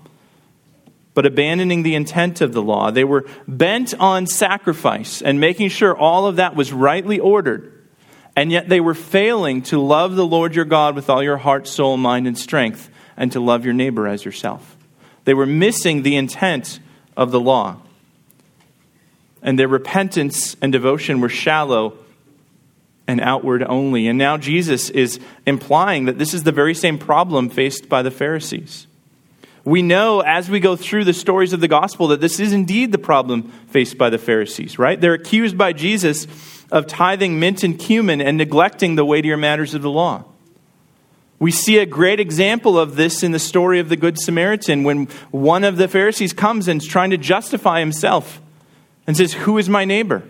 but 1.14 1.26
abandoning 1.26 1.84
the 1.84 1.96
intent 1.96 2.42
of 2.42 2.54
the 2.54 2.62
law. 2.62 2.92
They 2.92 3.04
were 3.04 3.26
bent 3.48 3.94
on 4.00 4.28
sacrifice 4.28 5.22
and 5.22 5.40
making 5.40 5.70
sure 5.70 5.98
all 5.98 6.26
of 6.26 6.38
that 6.38 6.56
was 6.56 6.72
rightly 6.72 7.20
ordered. 7.20 7.72
And 8.36 8.52
yet 8.52 8.70
they 8.70 8.80
were 8.80 8.94
failing 8.94 9.62
to 9.64 9.80
love 9.82 10.16
the 10.16 10.26
Lord 10.26 10.56
your 10.56 10.66
God 10.66 10.96
with 10.96 11.10
all 11.10 11.22
your 11.22 11.38
heart, 11.38 11.68
soul, 11.68 11.98
mind, 11.98 12.28
and 12.28 12.38
strength, 12.38 12.90
and 13.18 13.32
to 13.34 13.40
love 13.42 13.66
your 13.66 13.74
neighbor 13.74 14.08
as 14.08 14.24
yourself. 14.24 14.78
They 15.26 15.34
were 15.34 15.46
missing 15.46 16.04
the 16.04 16.16
intent 16.16 16.80
of 17.18 17.32
the 17.32 17.40
law 17.40 17.82
and 19.42 19.58
their 19.58 19.68
repentance 19.68 20.56
and 20.62 20.72
devotion 20.72 21.20
were 21.22 21.30
shallow 21.30 21.98
and 23.08 23.20
outward 23.22 23.64
only. 23.64 24.08
And 24.08 24.18
now 24.18 24.38
Jesus 24.38 24.90
is 24.90 25.20
implying 25.46 26.06
that 26.06 26.18
this 26.18 26.34
is 26.34 26.44
the 26.44 26.52
very 26.52 26.74
same 26.74 26.98
problem 26.98 27.50
faced 27.50 27.90
by 27.90 28.02
the 28.02 28.12
Pharisees. 28.12 28.88
We 29.64 29.82
know 29.82 30.22
as 30.22 30.50
we 30.50 30.60
go 30.60 30.76
through 30.76 31.06
the 31.06 31.14
stories 31.14 31.54
of 31.54 31.60
the 31.60 31.68
gospel 31.68 32.08
that 32.08 32.22
this 32.22 32.40
is 32.40 32.52
indeed 32.52 32.92
the 32.92 32.98
problem 32.98 33.44
faced 33.68 33.98
by 33.98 34.10
the 34.10 34.18
Pharisees, 34.18 34.80
right? 34.80 35.00
They're 35.00 35.14
accused 35.14 35.58
by 35.58 35.74
Jesus 35.74 36.26
of 36.72 36.88
tithing 36.88 37.40
mint 37.40 37.64
and 37.64 37.78
cumin 37.78 38.22
and 38.22 38.38
neglecting 38.38 38.96
the 38.96 39.06
weightier 39.06 39.38
matters 39.38 39.74
of 39.74 39.82
the 39.82 39.90
law. 39.90 40.26
We 41.38 41.52
see 41.52 41.80
a 41.80 41.86
great 41.86 42.20
example 42.20 42.80
of 42.80 42.96
this 42.96 43.24
in 43.24 43.32
the 43.32 43.40
story 43.40 43.80
of 43.80 43.90
the 43.90 43.96
Good 43.96 44.20
Samaritan 44.20 44.84
when 44.84 45.08
one 45.32 45.64
of 45.64 45.78
the 45.78 45.88
Pharisees 45.88 46.34
comes 46.34 46.68
and 46.68 46.82
is 46.82 46.88
trying 46.88 47.10
to 47.10 47.18
justify 47.18 47.80
himself 47.80 48.40
and 49.08 49.18
says, 49.18 49.34
Who 49.34 49.58
is 49.58 49.68
my 49.68 49.84
neighbor? 49.84 50.24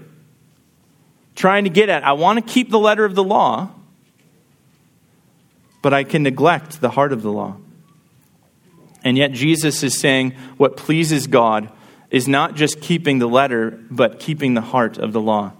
Trying 1.42 1.64
to 1.64 1.72
get 1.72 1.90
at, 1.90 2.04
I 2.04 2.12
want 2.12 2.38
to 2.38 2.54
keep 2.54 2.70
the 2.70 2.78
letter 2.78 3.04
of 3.04 3.16
the 3.16 3.24
law, 3.24 3.72
but 5.82 5.92
I 5.92 6.04
can 6.04 6.22
neglect 6.22 6.82
the 6.82 6.92
heart 6.92 7.12
of 7.12 7.24
the 7.24 7.32
law. 7.32 7.58
And 9.04 9.18
yet, 9.18 9.32
Jesus 9.32 9.82
is 9.82 10.00
saying 10.00 10.36
what 10.58 10.78
pleases 10.78 11.26
God 11.26 11.72
is 12.12 12.28
not 12.28 12.54
just 12.54 12.80
keeping 12.80 13.18
the 13.18 13.26
letter, 13.26 13.72
but 13.90 14.20
keeping 14.20 14.54
the 14.54 14.62
heart 14.62 15.00
of 15.00 15.14
the 15.14 15.20
law. 15.20 15.54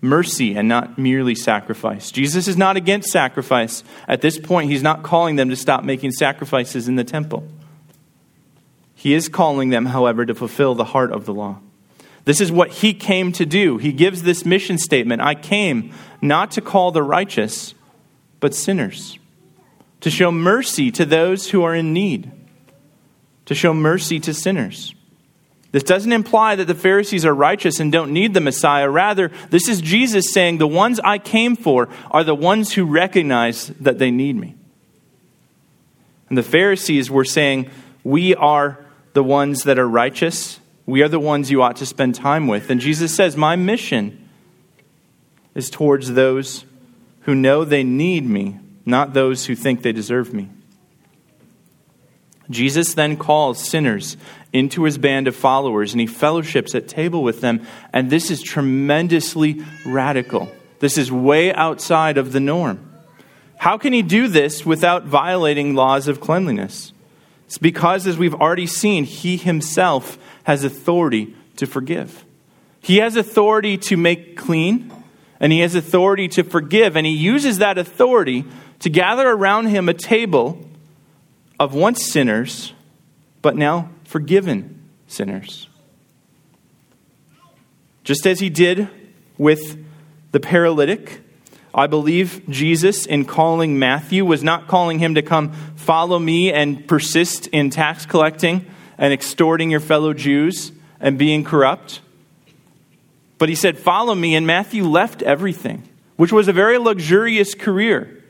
Mercy 0.00 0.54
and 0.54 0.68
not 0.68 0.98
merely 0.98 1.34
sacrifice. 1.34 2.12
Jesus 2.12 2.46
is 2.46 2.56
not 2.56 2.76
against 2.76 3.08
sacrifice. 3.08 3.82
At 4.06 4.20
this 4.20 4.38
point, 4.38 4.70
he's 4.70 4.84
not 4.84 5.02
calling 5.02 5.34
them 5.34 5.48
to 5.48 5.56
stop 5.56 5.82
making 5.82 6.12
sacrifices 6.12 6.86
in 6.86 6.94
the 6.94 7.02
temple. 7.02 7.48
He 8.94 9.14
is 9.14 9.28
calling 9.28 9.70
them, 9.70 9.86
however, 9.86 10.24
to 10.24 10.34
fulfill 10.36 10.76
the 10.76 10.84
heart 10.84 11.10
of 11.10 11.26
the 11.26 11.34
law. 11.34 11.58
This 12.24 12.40
is 12.40 12.50
what 12.50 12.70
he 12.70 12.94
came 12.94 13.32
to 13.32 13.44
do. 13.44 13.76
He 13.76 13.92
gives 13.92 14.22
this 14.22 14.44
mission 14.44 14.78
statement 14.78 15.20
I 15.20 15.34
came 15.34 15.92
not 16.22 16.52
to 16.52 16.60
call 16.60 16.90
the 16.90 17.02
righteous, 17.02 17.74
but 18.40 18.54
sinners, 18.54 19.18
to 20.00 20.10
show 20.10 20.32
mercy 20.32 20.90
to 20.92 21.04
those 21.04 21.50
who 21.50 21.62
are 21.62 21.74
in 21.74 21.92
need, 21.92 22.30
to 23.44 23.54
show 23.54 23.74
mercy 23.74 24.20
to 24.20 24.32
sinners. 24.32 24.94
This 25.70 25.82
doesn't 25.82 26.12
imply 26.12 26.54
that 26.54 26.66
the 26.66 26.74
Pharisees 26.74 27.26
are 27.26 27.34
righteous 27.34 27.80
and 27.80 27.90
don't 27.90 28.12
need 28.12 28.32
the 28.32 28.40
Messiah. 28.40 28.88
Rather, 28.88 29.32
this 29.50 29.68
is 29.68 29.80
Jesus 29.80 30.32
saying, 30.32 30.58
The 30.58 30.68
ones 30.68 31.00
I 31.00 31.18
came 31.18 31.56
for 31.56 31.88
are 32.12 32.22
the 32.22 32.34
ones 32.34 32.72
who 32.72 32.84
recognize 32.84 33.66
that 33.80 33.98
they 33.98 34.12
need 34.12 34.36
me. 34.36 34.54
And 36.28 36.38
the 36.38 36.44
Pharisees 36.44 37.10
were 37.10 37.24
saying, 37.24 37.70
We 38.04 38.36
are 38.36 38.86
the 39.14 39.24
ones 39.24 39.64
that 39.64 39.78
are 39.78 39.88
righteous 39.88 40.60
we 40.86 41.02
are 41.02 41.08
the 41.08 41.20
ones 41.20 41.50
you 41.50 41.62
ought 41.62 41.76
to 41.76 41.86
spend 41.86 42.14
time 42.14 42.46
with. 42.46 42.70
And 42.70 42.80
Jesus 42.80 43.14
says, 43.14 43.36
My 43.36 43.56
mission 43.56 44.28
is 45.54 45.70
towards 45.70 46.12
those 46.12 46.64
who 47.22 47.34
know 47.34 47.64
they 47.64 47.82
need 47.82 48.26
me, 48.26 48.58
not 48.84 49.14
those 49.14 49.46
who 49.46 49.54
think 49.54 49.82
they 49.82 49.92
deserve 49.92 50.34
me. 50.34 50.50
Jesus 52.50 52.92
then 52.92 53.16
calls 53.16 53.66
sinners 53.66 54.18
into 54.52 54.84
his 54.84 54.98
band 54.98 55.26
of 55.26 55.34
followers 55.34 55.92
and 55.92 56.00
he 56.00 56.06
fellowships 56.06 56.74
at 56.74 56.86
table 56.86 57.22
with 57.22 57.40
them. 57.40 57.66
And 57.92 58.10
this 58.10 58.30
is 58.30 58.42
tremendously 58.42 59.64
radical. 59.86 60.52
This 60.80 60.98
is 60.98 61.10
way 61.10 61.54
outside 61.54 62.18
of 62.18 62.32
the 62.32 62.40
norm. 62.40 62.90
How 63.56 63.78
can 63.78 63.94
he 63.94 64.02
do 64.02 64.28
this 64.28 64.66
without 64.66 65.04
violating 65.04 65.74
laws 65.74 66.06
of 66.06 66.20
cleanliness? 66.20 66.92
It's 67.46 67.56
because, 67.56 68.06
as 68.06 68.18
we've 68.18 68.34
already 68.34 68.66
seen, 68.66 69.04
he 69.04 69.36
himself 69.36 70.18
has 70.44 70.64
authority 70.64 71.34
to 71.56 71.66
forgive. 71.66 72.24
He 72.80 72.98
has 72.98 73.16
authority 73.16 73.76
to 73.78 73.96
make 73.96 74.36
clean, 74.36 74.92
and 75.40 75.52
he 75.52 75.60
has 75.60 75.74
authority 75.74 76.28
to 76.28 76.44
forgive, 76.44 76.96
and 76.96 77.06
he 77.06 77.12
uses 77.12 77.58
that 77.58 77.78
authority 77.78 78.44
to 78.80 78.90
gather 78.90 79.28
around 79.28 79.66
him 79.66 79.88
a 79.88 79.94
table 79.94 80.68
of 81.58 81.74
once 81.74 82.04
sinners, 82.04 82.72
but 83.42 83.56
now 83.56 83.90
forgiven 84.04 84.88
sinners. 85.06 85.68
Just 88.02 88.26
as 88.26 88.40
he 88.40 88.50
did 88.50 88.88
with 89.38 89.82
the 90.32 90.40
paralytic, 90.40 91.22
I 91.74 91.86
believe 91.86 92.42
Jesus, 92.50 93.06
in 93.06 93.24
calling 93.24 93.78
Matthew, 93.78 94.24
was 94.24 94.44
not 94.44 94.68
calling 94.68 94.98
him 94.98 95.14
to 95.14 95.22
come 95.22 95.52
follow 95.76 96.18
me 96.18 96.52
and 96.52 96.86
persist 96.86 97.46
in 97.48 97.70
tax 97.70 98.04
collecting 98.04 98.66
and 98.98 99.12
extorting 99.12 99.70
your 99.70 99.80
fellow 99.80 100.12
Jews 100.12 100.72
and 101.00 101.18
being 101.18 101.44
corrupt. 101.44 102.00
But 103.38 103.48
he 103.48 103.54
said, 103.54 103.78
Follow 103.78 104.14
me. 104.14 104.34
And 104.34 104.46
Matthew 104.46 104.84
left 104.84 105.22
everything, 105.22 105.88
which 106.16 106.32
was 106.32 106.48
a 106.48 106.52
very 106.52 106.78
luxurious 106.78 107.54
career. 107.54 108.22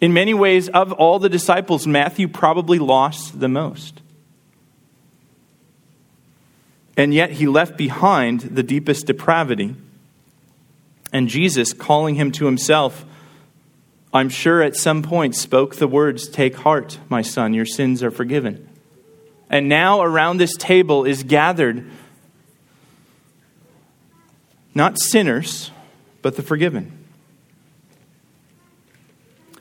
In 0.00 0.12
many 0.12 0.34
ways, 0.34 0.68
of 0.68 0.92
all 0.92 1.18
the 1.18 1.28
disciples, 1.28 1.86
Matthew 1.86 2.28
probably 2.28 2.78
lost 2.78 3.40
the 3.40 3.48
most. 3.48 4.00
And 6.96 7.14
yet 7.14 7.32
he 7.32 7.46
left 7.46 7.76
behind 7.76 8.40
the 8.40 8.62
deepest 8.62 9.06
depravity. 9.06 9.76
And 11.12 11.28
Jesus, 11.28 11.72
calling 11.72 12.16
him 12.16 12.32
to 12.32 12.46
himself, 12.46 13.04
I'm 14.12 14.28
sure 14.28 14.62
at 14.62 14.74
some 14.74 15.02
point 15.02 15.36
spoke 15.36 15.76
the 15.76 15.86
words, 15.86 16.28
Take 16.28 16.56
heart, 16.56 16.98
my 17.08 17.22
son, 17.22 17.54
your 17.54 17.66
sins 17.66 18.02
are 18.02 18.10
forgiven. 18.10 18.68
And 19.50 19.68
now 19.68 20.02
around 20.02 20.36
this 20.36 20.54
table 20.56 21.04
is 21.04 21.22
gathered 21.22 21.90
not 24.74 25.00
sinners, 25.00 25.72
but 26.22 26.36
the 26.36 26.42
forgiven. 26.42 27.04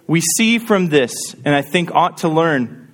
We 0.05 0.21
see 0.21 0.59
from 0.59 0.89
this, 0.89 1.35
and 1.43 1.55
I 1.55 1.63
think 1.63 1.89
ought 1.91 2.17
to 2.19 2.29
learn, 2.29 2.93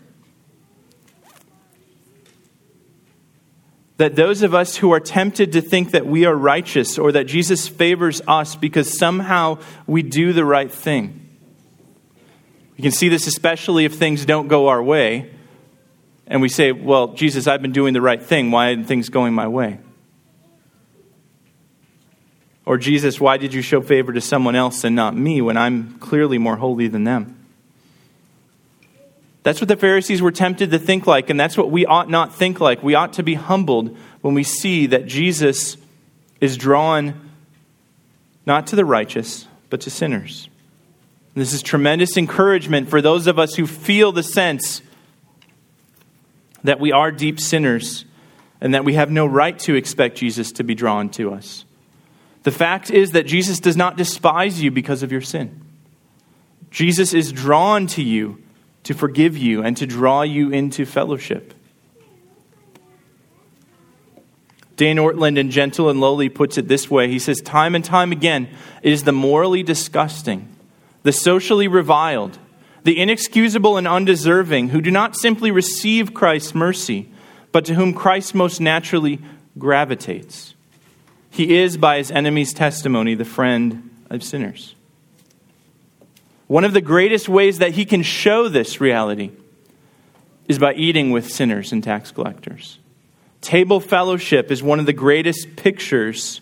that 3.97 4.15
those 4.15 4.41
of 4.41 4.53
us 4.53 4.77
who 4.77 4.91
are 4.91 5.01
tempted 5.01 5.51
to 5.51 5.61
think 5.61 5.91
that 5.91 6.05
we 6.05 6.25
are 6.25 6.33
righteous 6.33 6.97
or 6.97 7.11
that 7.11 7.25
Jesus 7.25 7.67
favors 7.67 8.21
us 8.27 8.55
because 8.55 8.97
somehow 8.97 9.59
we 9.85 10.01
do 10.01 10.31
the 10.31 10.45
right 10.45 10.71
thing. 10.71 11.29
We 12.77 12.81
can 12.81 12.91
see 12.91 13.09
this 13.09 13.27
especially 13.27 13.83
if 13.83 13.95
things 13.95 14.25
don't 14.25 14.47
go 14.47 14.69
our 14.69 14.81
way 14.81 15.32
and 16.27 16.41
we 16.41 16.49
say, 16.49 16.71
Well, 16.71 17.13
Jesus, 17.13 17.47
I've 17.47 17.61
been 17.61 17.71
doing 17.71 17.93
the 17.93 18.01
right 18.01 18.21
thing. 18.21 18.51
Why 18.51 18.67
aren't 18.67 18.87
things 18.87 19.09
going 19.09 19.33
my 19.33 19.47
way? 19.47 19.79
Or, 22.65 22.77
Jesus, 22.77 23.19
why 23.19 23.37
did 23.37 23.53
you 23.53 23.61
show 23.61 23.81
favor 23.81 24.13
to 24.13 24.21
someone 24.21 24.55
else 24.55 24.85
and 24.85 24.95
not 24.95 25.15
me 25.15 25.41
when 25.41 25.57
I'm 25.57 25.99
clearly 25.99 26.37
more 26.37 26.55
holy 26.55 26.87
than 26.87 27.03
them? 27.03 27.39
That's 29.43 29.59
what 29.59 29.67
the 29.67 29.75
Pharisees 29.75 30.21
were 30.21 30.31
tempted 30.31 30.71
to 30.71 30.79
think 30.79 31.05
like, 31.05 31.29
and 31.29 31.37
that's 31.37 31.57
what 31.57 31.69
we 31.69 31.85
ought 31.85 32.09
not 32.09 32.33
think 32.33 32.61
like. 32.61 32.81
We 32.81 32.95
ought 32.95 33.13
to 33.13 33.23
be 33.23 33.33
humbled 33.33 33.97
when 34.21 34.33
we 34.33 34.43
see 34.43 34.87
that 34.87 35.05
Jesus 35.05 35.75
is 36.39 36.55
drawn 36.55 37.29
not 38.45 38.67
to 38.67 38.77
the 38.77 38.85
righteous, 38.85 39.45
but 39.69 39.81
to 39.81 39.89
sinners. 39.89 40.47
This 41.35 41.51
is 41.51 41.61
tremendous 41.61 42.15
encouragement 42.15 42.89
for 42.89 43.01
those 43.01 43.27
of 43.27 43.37
us 43.37 43.55
who 43.55 43.67
feel 43.67 44.13
the 44.13 44.23
sense 44.23 44.81
that 46.63 46.79
we 46.79 46.91
are 46.91 47.11
deep 47.11 47.39
sinners 47.39 48.05
and 48.61 48.73
that 48.73 48.85
we 48.85 48.93
have 48.93 49.11
no 49.11 49.25
right 49.25 49.57
to 49.59 49.75
expect 49.75 50.17
Jesus 50.17 50.51
to 50.53 50.63
be 50.63 50.75
drawn 50.75 51.09
to 51.09 51.33
us. 51.33 51.65
The 52.43 52.51
fact 52.51 52.91
is 52.91 53.11
that 53.11 53.25
Jesus 53.25 53.59
does 53.59 53.77
not 53.77 53.97
despise 53.97 54.61
you 54.61 54.71
because 54.71 55.03
of 55.03 55.11
your 55.11 55.21
sin. 55.21 55.61
Jesus 56.71 57.13
is 57.13 57.31
drawn 57.31 57.87
to 57.87 58.03
you 58.03 58.41
to 58.83 58.93
forgive 58.93 59.37
you 59.37 59.63
and 59.63 59.77
to 59.77 59.85
draw 59.85 60.23
you 60.23 60.49
into 60.49 60.85
fellowship. 60.85 61.53
Dane 64.75 64.97
Ortlund 64.97 65.37
in 65.37 65.51
Gentle 65.51 65.89
and 65.89 66.01
Lowly 66.01 66.29
puts 66.29 66.57
it 66.57 66.67
this 66.67 66.89
way 66.89 67.09
He 67.09 67.19
says, 67.19 67.41
Time 67.41 67.75
and 67.75 67.85
time 67.85 68.11
again, 68.11 68.49
it 68.81 68.91
is 68.91 69.03
the 69.03 69.11
morally 69.11 69.63
disgusting, 69.63 70.53
the 71.03 71.11
socially 71.11 71.67
reviled, 71.67 72.39
the 72.83 72.99
inexcusable 72.99 73.77
and 73.77 73.87
undeserving 73.87 74.69
who 74.69 74.81
do 74.81 74.91
not 74.91 75.15
simply 75.15 75.51
receive 75.51 76.13
Christ's 76.13 76.53
mercy, 76.53 77.09
but 77.51 77.65
to 77.65 77.75
whom 77.75 77.93
Christ 77.93 78.35
most 78.35 78.59
naturally 78.59 79.19
gravitates. 79.57 80.53
He 81.29 81.57
is, 81.57 81.77
by 81.77 81.97
his 81.97 82.11
enemy's 82.11 82.53
testimony, 82.53 83.15
the 83.15 83.25
friend 83.25 83.89
of 84.09 84.23
sinners. 84.23 84.75
One 86.47 86.65
of 86.65 86.73
the 86.73 86.81
greatest 86.81 87.29
ways 87.29 87.59
that 87.59 87.71
he 87.71 87.85
can 87.85 88.03
show 88.03 88.49
this 88.49 88.79
reality 88.79 89.31
is 90.47 90.59
by 90.59 90.73
eating 90.73 91.11
with 91.11 91.31
sinners 91.31 91.71
and 91.71 91.83
tax 91.83 92.11
collectors. 92.11 92.77
Table 93.41 93.79
fellowship 93.79 94.51
is 94.51 94.61
one 94.61 94.79
of 94.79 94.85
the 94.85 94.93
greatest 94.93 95.55
pictures 95.55 96.41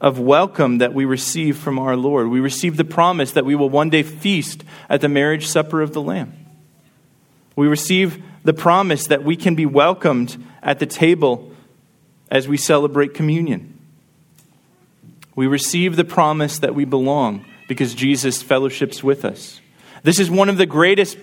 of 0.00 0.18
welcome 0.18 0.78
that 0.78 0.94
we 0.94 1.04
receive 1.04 1.58
from 1.58 1.78
our 1.78 1.96
Lord. 1.96 2.28
We 2.28 2.40
receive 2.40 2.76
the 2.76 2.84
promise 2.84 3.32
that 3.32 3.44
we 3.44 3.54
will 3.54 3.68
one 3.68 3.90
day 3.90 4.02
feast 4.02 4.64
at 4.88 5.00
the 5.00 5.08
marriage 5.08 5.46
supper 5.46 5.82
of 5.82 5.92
the 5.92 6.00
Lamb. 6.00 6.34
We 7.54 7.68
receive 7.68 8.22
the 8.42 8.54
promise 8.54 9.06
that 9.08 9.22
we 9.24 9.36
can 9.36 9.54
be 9.54 9.66
welcomed 9.66 10.42
at 10.62 10.78
the 10.78 10.86
table 10.86 11.52
as 12.30 12.48
we 12.48 12.56
celebrate 12.56 13.12
communion. 13.12 13.78
We 15.34 15.46
receive 15.46 15.96
the 15.96 16.04
promise 16.04 16.58
that 16.60 16.74
we 16.74 16.84
belong 16.84 17.44
because 17.68 17.94
Jesus 17.94 18.42
fellowships 18.42 19.04
with 19.04 19.24
us. 19.24 19.60
This 20.02 20.18
is 20.18 20.30
one 20.30 20.48
of 20.48 20.56
the 20.56 20.66
greatest 20.66 21.18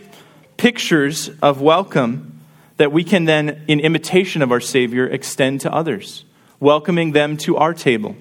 pictures 0.58 1.30
of 1.42 1.62
welcome 1.62 2.40
that 2.78 2.92
we 2.92 3.04
can 3.04 3.26
then, 3.26 3.64
in 3.68 3.80
imitation 3.80 4.44
of 4.44 4.52
our 4.52 4.60
Savior, 4.60 5.08
extend 5.08 5.62
to 5.62 5.74
others, 5.74 6.26
welcoming 6.60 7.12
them 7.12 7.38
to 7.38 7.58
our 7.58 7.74
table. 7.74 8.16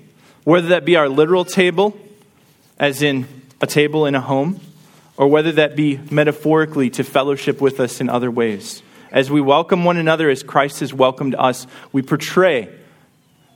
Whether 0.47 0.69
that 0.69 0.85
be 0.85 0.95
our 0.95 1.09
literal 1.09 1.45
table, 1.45 1.99
as 2.79 3.03
in 3.03 3.27
a 3.61 3.67
table 3.67 4.07
in 4.07 4.15
a 4.15 4.21
home, 4.21 4.61
or 5.17 5.27
whether 5.27 5.51
that 5.51 5.75
be 5.75 5.99
metaphorically 6.09 6.89
to 6.91 7.03
fellowship 7.03 7.61
with 7.61 7.81
us 7.81 8.01
in 8.01 8.09
other 8.09 8.31
ways. 8.31 8.81
As 9.11 9.29
we 9.29 9.41
welcome 9.41 9.83
one 9.83 9.97
another 9.97 10.31
as 10.31 10.45
Christ 10.45 10.79
has 10.79 10.95
welcomed 10.95 11.35
us, 11.35 11.67
we 11.91 12.01
portray 12.01 12.73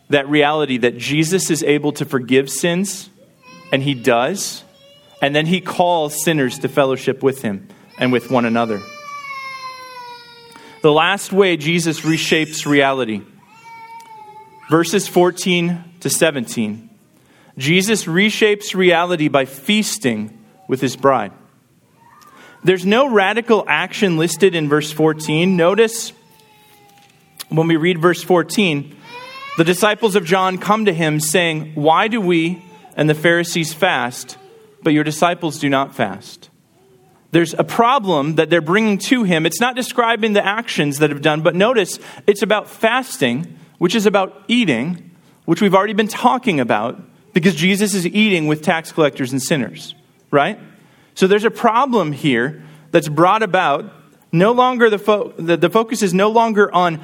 that 0.09 0.29
reality 0.29 0.79
that 0.79 0.98
Jesus 0.98 1.48
is 1.48 1.62
able 1.62 1.92
to 1.92 2.05
forgive 2.05 2.50
sins 2.50 3.09
and 3.70 3.85
he 3.85 3.94
does. 3.94 4.64
And 5.22 5.33
then 5.33 5.46
he 5.46 5.61
calls 5.61 6.24
sinners 6.24 6.59
to 6.59 6.68
fellowship 6.68 7.22
with 7.22 7.40
him 7.40 7.68
and 8.00 8.11
with 8.11 8.33
one 8.33 8.46
another. 8.46 8.83
The 10.83 10.90
last 10.90 11.33
way 11.33 11.57
Jesus 11.57 12.00
reshapes 12.00 12.66
reality, 12.66 13.22
verses 14.68 15.07
14 15.07 15.85
to 16.00 16.10
17. 16.10 16.88
Jesus 17.58 18.04
reshapes 18.04 18.74
reality 18.74 19.28
by 19.28 19.44
feasting 19.44 20.38
with 20.68 20.80
his 20.80 20.96
bride. 20.96 21.32
There's 22.62 22.86
no 22.86 23.10
radical 23.10 23.64
action 23.66 24.16
listed 24.16 24.54
in 24.54 24.68
verse 24.68 24.92
14. 24.92 25.56
Notice 25.56 26.12
when 27.48 27.66
we 27.66 27.76
read 27.76 27.98
verse 27.98 28.22
14, 28.22 28.96
the 29.56 29.64
disciples 29.64 30.14
of 30.14 30.24
John 30.24 30.58
come 30.58 30.84
to 30.84 30.92
him 30.92 31.20
saying, 31.20 31.72
Why 31.74 32.08
do 32.08 32.20
we 32.20 32.62
and 32.96 33.08
the 33.08 33.14
Pharisees 33.14 33.72
fast, 33.72 34.36
but 34.82 34.92
your 34.92 35.04
disciples 35.04 35.58
do 35.58 35.68
not 35.68 35.94
fast. 35.94 36.50
There's 37.32 37.54
a 37.54 37.64
problem 37.64 38.34
that 38.36 38.50
they're 38.50 38.60
bringing 38.60 38.98
to 38.98 39.22
him. 39.22 39.46
It's 39.46 39.60
not 39.60 39.76
describing 39.76 40.32
the 40.32 40.44
actions 40.44 40.98
that 40.98 41.10
have 41.10 41.22
done, 41.22 41.42
but 41.42 41.54
notice 41.54 41.98
it's 42.26 42.42
about 42.42 42.68
fasting, 42.68 43.56
which 43.78 43.94
is 43.94 44.06
about 44.06 44.44
eating, 44.48 45.10
which 45.50 45.60
we've 45.60 45.74
already 45.74 45.94
been 45.94 46.06
talking 46.06 46.60
about 46.60 47.02
because 47.32 47.56
Jesus 47.56 47.92
is 47.92 48.06
eating 48.06 48.46
with 48.46 48.62
tax 48.62 48.92
collectors 48.92 49.32
and 49.32 49.42
sinners, 49.42 49.96
right? 50.30 50.60
So 51.16 51.26
there's 51.26 51.42
a 51.42 51.50
problem 51.50 52.12
here 52.12 52.62
that's 52.92 53.08
brought 53.08 53.42
about. 53.42 53.92
No 54.30 54.52
longer 54.52 54.88
the, 54.88 54.98
fo- 55.00 55.32
the, 55.36 55.56
the 55.56 55.68
focus 55.68 56.02
is 56.02 56.14
no 56.14 56.30
longer 56.30 56.72
on 56.72 57.00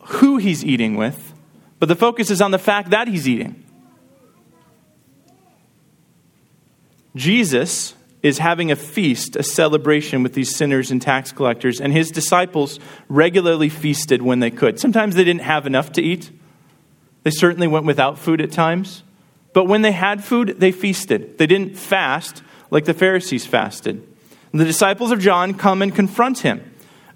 who 0.00 0.36
he's 0.38 0.64
eating 0.64 0.96
with, 0.96 1.32
but 1.78 1.86
the 1.86 1.94
focus 1.94 2.28
is 2.28 2.42
on 2.42 2.50
the 2.50 2.58
fact 2.58 2.90
that 2.90 3.06
he's 3.06 3.28
eating. 3.28 3.64
Jesus 7.14 7.94
is 8.20 8.38
having 8.38 8.72
a 8.72 8.76
feast, 8.76 9.36
a 9.36 9.44
celebration 9.44 10.24
with 10.24 10.34
these 10.34 10.56
sinners 10.56 10.90
and 10.90 11.00
tax 11.00 11.30
collectors, 11.30 11.80
and 11.80 11.92
his 11.92 12.10
disciples 12.10 12.80
regularly 13.08 13.68
feasted 13.68 14.22
when 14.22 14.40
they 14.40 14.50
could. 14.50 14.80
Sometimes 14.80 15.14
they 15.14 15.22
didn't 15.22 15.42
have 15.42 15.68
enough 15.68 15.92
to 15.92 16.02
eat. 16.02 16.32
They 17.26 17.32
certainly 17.32 17.66
went 17.66 17.86
without 17.86 18.20
food 18.20 18.40
at 18.40 18.52
times. 18.52 19.02
But 19.52 19.64
when 19.64 19.82
they 19.82 19.90
had 19.90 20.22
food, 20.22 20.60
they 20.60 20.70
feasted. 20.70 21.38
They 21.38 21.48
didn't 21.48 21.76
fast 21.76 22.44
like 22.70 22.84
the 22.84 22.94
Pharisees 22.94 23.44
fasted. 23.44 23.96
And 24.52 24.60
the 24.60 24.64
disciples 24.64 25.10
of 25.10 25.18
John 25.18 25.54
come 25.54 25.82
and 25.82 25.92
confront 25.92 26.38
him. 26.38 26.62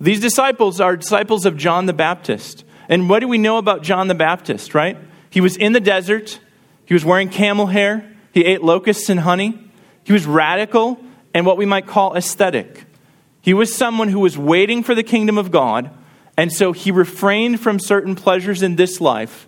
These 0.00 0.18
disciples 0.18 0.80
are 0.80 0.96
disciples 0.96 1.46
of 1.46 1.56
John 1.56 1.86
the 1.86 1.92
Baptist. 1.92 2.64
And 2.88 3.08
what 3.08 3.20
do 3.20 3.28
we 3.28 3.38
know 3.38 3.56
about 3.56 3.84
John 3.84 4.08
the 4.08 4.16
Baptist, 4.16 4.74
right? 4.74 4.98
He 5.30 5.40
was 5.40 5.56
in 5.56 5.74
the 5.74 5.80
desert, 5.80 6.40
he 6.86 6.94
was 6.94 7.04
wearing 7.04 7.28
camel 7.28 7.66
hair, 7.66 8.04
he 8.34 8.44
ate 8.44 8.64
locusts 8.64 9.10
and 9.10 9.20
honey. 9.20 9.64
He 10.02 10.12
was 10.12 10.26
radical 10.26 10.98
and 11.32 11.46
what 11.46 11.56
we 11.56 11.66
might 11.66 11.86
call 11.86 12.16
aesthetic. 12.16 12.84
He 13.42 13.54
was 13.54 13.72
someone 13.72 14.08
who 14.08 14.18
was 14.18 14.36
waiting 14.36 14.82
for 14.82 14.96
the 14.96 15.04
kingdom 15.04 15.38
of 15.38 15.52
God, 15.52 15.88
and 16.36 16.52
so 16.52 16.72
he 16.72 16.90
refrained 16.90 17.60
from 17.60 17.78
certain 17.78 18.16
pleasures 18.16 18.60
in 18.60 18.74
this 18.74 19.00
life 19.00 19.46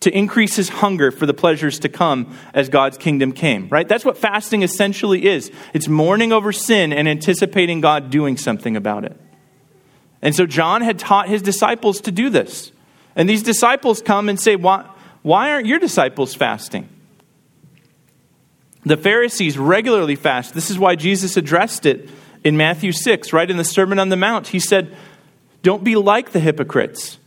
to 0.00 0.16
increase 0.16 0.56
his 0.56 0.68
hunger 0.68 1.10
for 1.10 1.26
the 1.26 1.34
pleasures 1.34 1.80
to 1.80 1.88
come 1.88 2.36
as 2.54 2.68
God's 2.68 2.96
kingdom 2.96 3.32
came, 3.32 3.68
right? 3.68 3.88
That's 3.88 4.04
what 4.04 4.16
fasting 4.16 4.62
essentially 4.62 5.26
is. 5.26 5.50
It's 5.74 5.88
mourning 5.88 6.32
over 6.32 6.52
sin 6.52 6.92
and 6.92 7.08
anticipating 7.08 7.80
God 7.80 8.10
doing 8.10 8.36
something 8.36 8.76
about 8.76 9.04
it. 9.04 9.16
And 10.22 10.34
so 10.34 10.46
John 10.46 10.82
had 10.82 10.98
taught 10.98 11.28
his 11.28 11.42
disciples 11.42 12.00
to 12.02 12.12
do 12.12 12.30
this. 12.30 12.72
And 13.16 13.28
these 13.28 13.42
disciples 13.42 14.00
come 14.00 14.28
and 14.28 14.38
say, 14.38 14.56
Why, 14.56 14.88
why 15.22 15.50
aren't 15.52 15.66
your 15.66 15.78
disciples 15.78 16.34
fasting? 16.34 16.88
The 18.84 18.96
Pharisees 18.96 19.58
regularly 19.58 20.16
fast. 20.16 20.54
This 20.54 20.70
is 20.70 20.78
why 20.78 20.94
Jesus 20.94 21.36
addressed 21.36 21.84
it 21.84 22.08
in 22.44 22.56
Matthew 22.56 22.92
6, 22.92 23.32
right 23.32 23.50
in 23.50 23.56
the 23.56 23.64
Sermon 23.64 23.98
on 23.98 24.08
the 24.08 24.16
Mount. 24.16 24.48
He 24.48 24.60
said, 24.60 24.96
Don't 25.62 25.82
be 25.82 25.96
like 25.96 26.30
the 26.30 26.40
hypocrites 26.40 27.18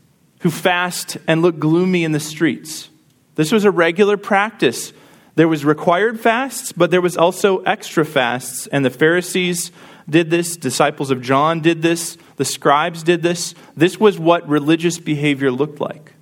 who 0.42 0.50
fast 0.50 1.18
and 1.28 1.42
look 1.42 1.60
gloomy 1.60 2.04
in 2.04 2.12
the 2.12 2.20
streets. 2.20 2.90
This 3.36 3.52
was 3.52 3.64
a 3.64 3.72
regular 3.72 4.18
practice. 4.18 4.94
There 5.36 5.48
was 5.48 5.64
required 5.64 6.20
fasts, 6.20 6.72
but 6.72 6.92
there 6.92 7.02
was 7.02 7.16
also 7.16 7.60
extra 7.60 8.06
fasts, 8.06 8.68
and 8.68 8.84
the 8.84 8.90
Pharisees 8.90 9.72
did 10.10 10.30
this, 10.30 10.58
disciples 10.58 11.12
of 11.12 11.22
John 11.22 11.62
did 11.62 11.82
this, 11.82 12.18
the 12.36 12.46
scribes 12.46 13.04
did 13.04 13.22
this. 13.22 13.56
This 13.78 14.00
was 14.00 14.20
what 14.20 14.48
religious 14.48 15.00
behavior 15.00 15.52
looked 15.52 15.80
like. 15.80 16.14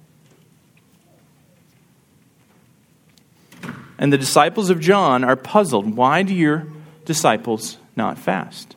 And 3.98 4.14
the 4.14 4.18
disciples 4.18 4.70
of 4.70 4.80
John 4.80 5.24
are 5.24 5.36
puzzled. 5.36 5.96
Why 5.96 6.24
do 6.24 6.34
your 6.34 6.68
disciples 7.06 7.78
not 7.96 8.18
fast? 8.18 8.76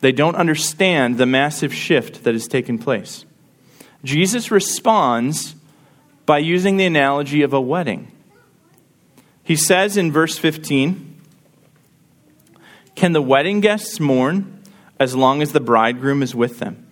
They 0.00 0.12
don't 0.12 0.34
understand 0.36 1.18
the 1.18 1.26
massive 1.26 1.72
shift 1.72 2.24
that 2.24 2.34
has 2.34 2.48
taken 2.48 2.78
place. 2.78 3.24
Jesus 4.04 4.50
responds 4.50 5.54
by 6.26 6.38
using 6.38 6.76
the 6.76 6.86
analogy 6.86 7.42
of 7.42 7.52
a 7.52 7.60
wedding. 7.60 8.10
He 9.42 9.56
says 9.56 9.96
in 9.96 10.12
verse 10.12 10.38
15 10.38 11.20
Can 12.94 13.12
the 13.12 13.22
wedding 13.22 13.60
guests 13.60 13.98
mourn 14.00 14.62
as 14.98 15.14
long 15.16 15.42
as 15.42 15.52
the 15.52 15.60
bridegroom 15.60 16.22
is 16.22 16.34
with 16.34 16.58
them? 16.58 16.86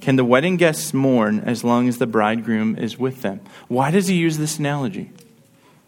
Can 0.00 0.16
the 0.16 0.24
wedding 0.24 0.56
guests 0.56 0.94
mourn 0.94 1.40
as 1.40 1.64
long 1.64 1.88
as 1.88 1.98
the 1.98 2.06
bridegroom 2.06 2.76
is 2.76 2.98
with 2.98 3.22
them? 3.22 3.40
Why 3.66 3.90
does 3.90 4.06
he 4.06 4.16
use 4.16 4.38
this 4.38 4.58
analogy? 4.58 5.10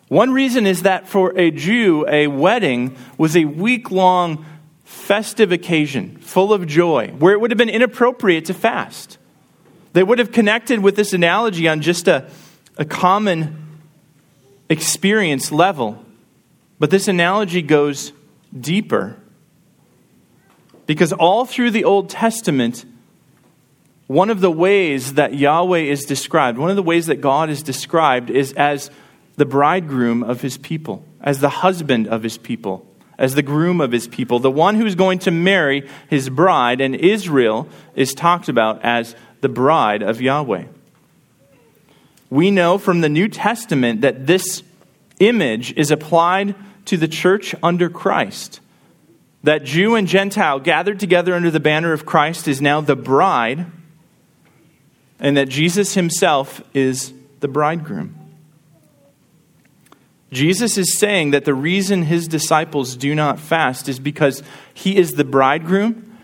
One 0.09 0.33
reason 0.33 0.67
is 0.67 0.83
that 0.83 1.07
for 1.07 1.39
a 1.39 1.53
Jew, 1.53 2.05
a 2.09 2.27
wedding 2.27 2.97
was 3.17 3.37
a 3.37 3.45
week 3.45 3.93
long 3.93 4.45
festive 4.83 5.53
occasion 5.53 6.17
full 6.19 6.53
of 6.53 6.67
joy, 6.67 7.13
where 7.19 7.33
it 7.33 7.41
would 7.41 7.53
have 7.53 7.59
been 7.59 7.69
inappropriate 7.69 8.47
to 8.47 8.55
fast. 8.55 9.19
They 9.93 10.03
would 10.03 10.19
have 10.19 10.33
connected 10.33 10.81
with 10.81 10.97
this 10.97 11.13
analogy 11.13 11.69
on 11.69 11.81
just 11.81 12.09
a, 12.09 12.29
a 12.77 12.85
common 12.85 13.81
experience 14.69 15.51
level. 15.51 16.05
But 16.79 16.91
this 16.91 17.09
analogy 17.09 17.63
goes 17.63 18.13
deeper. 18.59 19.17
Because 20.87 21.13
all 21.13 21.45
through 21.45 21.73
the 21.73 21.85
Old 21.85 22.09
Testament, 22.09 22.85
one 24.07 24.31
of 24.31 24.41
the 24.41 24.51
ways 24.51 25.15
that 25.15 25.35
Yahweh 25.35 25.79
is 25.79 26.05
described, 26.05 26.59
one 26.59 26.71
of 26.71 26.77
the 26.77 26.83
ways 26.83 27.07
that 27.07 27.21
God 27.21 27.51
is 27.51 27.63
described, 27.63 28.31
is 28.31 28.53
as 28.55 28.91
the 29.37 29.45
bridegroom 29.45 30.23
of 30.23 30.41
his 30.41 30.59
people, 30.59 31.05
as 31.21 31.41
the 31.41 31.49
husband 31.49 32.09
of 32.09 32.23
his 32.23 32.37
people, 32.37 32.87
as 33.19 33.35
the 33.35 33.43
groom 33.43 33.81
of 33.81 33.93
his 33.93 34.09
people, 34.09 34.39
the 34.41 34.51
one 34.51 34.75
who's 34.75 34.95
going 34.95 35.21
to 35.21 35.31
marry 35.31 35.89
his 36.09 36.29
bride, 36.29 36.81
and 36.81 36.95
Israel 36.97 37.69
is 37.95 38.15
talked 38.15 38.49
about 38.49 38.85
as 38.85 39.15
the 39.41 39.49
bride 39.49 40.03
of 40.03 40.21
Yahweh. 40.21 40.65
We 42.29 42.51
know 42.51 42.79
from 42.79 43.01
the 43.01 43.09
New 43.09 43.29
Testament 43.29 44.03
that 44.03 44.27
this 44.27 44.63
image 45.19 45.73
is 45.77 45.91
applied 45.91 46.55
to 46.87 46.97
the 46.97 47.09
church 47.09 47.55
under 47.63 47.91
Christ. 47.91 48.61
That 49.43 49.65
Jew 49.65 49.95
and 49.95 50.07
Gentile 50.07 50.61
gathered 50.61 51.01
together 51.01 51.35
under 51.35 51.51
the 51.51 51.61
banner 51.61 51.93
of 51.93 52.07
Christ 52.07 52.47
is 52.47 52.61
now 52.61 52.81
the 52.81 52.97
bride 52.97 53.67
and 55.19 55.37
that 55.37 55.49
Jesus 55.49 55.95
himself 55.95 56.63
is 56.73 57.13
the 57.41 57.49
bridegroom. 57.49 58.17
Jesus 60.33 60.79
is 60.79 60.97
saying 60.97 61.33
that 61.33 61.45
the 61.45 61.55
reason 61.55 62.03
his 62.03 62.29
disciples 62.29 62.97
do 62.97 63.15
not 63.15 63.41
fast 63.41 63.89
is 63.89 63.99
because 63.99 64.43
he 64.73 64.97
is 64.97 65.13
the 65.13 65.25
bridegroom 65.25 66.19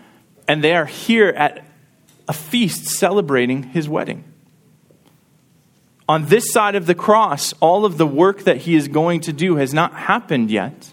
and 0.46 0.62
they 0.62 0.74
are 0.74 0.86
here 0.86 1.28
at 1.28 1.65
a 2.28 2.32
feast 2.32 2.86
celebrating 2.86 3.62
his 3.62 3.88
wedding. 3.88 4.24
On 6.08 6.26
this 6.26 6.52
side 6.52 6.74
of 6.74 6.86
the 6.86 6.94
cross, 6.94 7.52
all 7.54 7.84
of 7.84 7.98
the 7.98 8.06
work 8.06 8.44
that 8.44 8.58
he 8.58 8.76
is 8.76 8.88
going 8.88 9.20
to 9.22 9.32
do 9.32 9.56
has 9.56 9.74
not 9.74 9.92
happened 9.94 10.50
yet. 10.50 10.92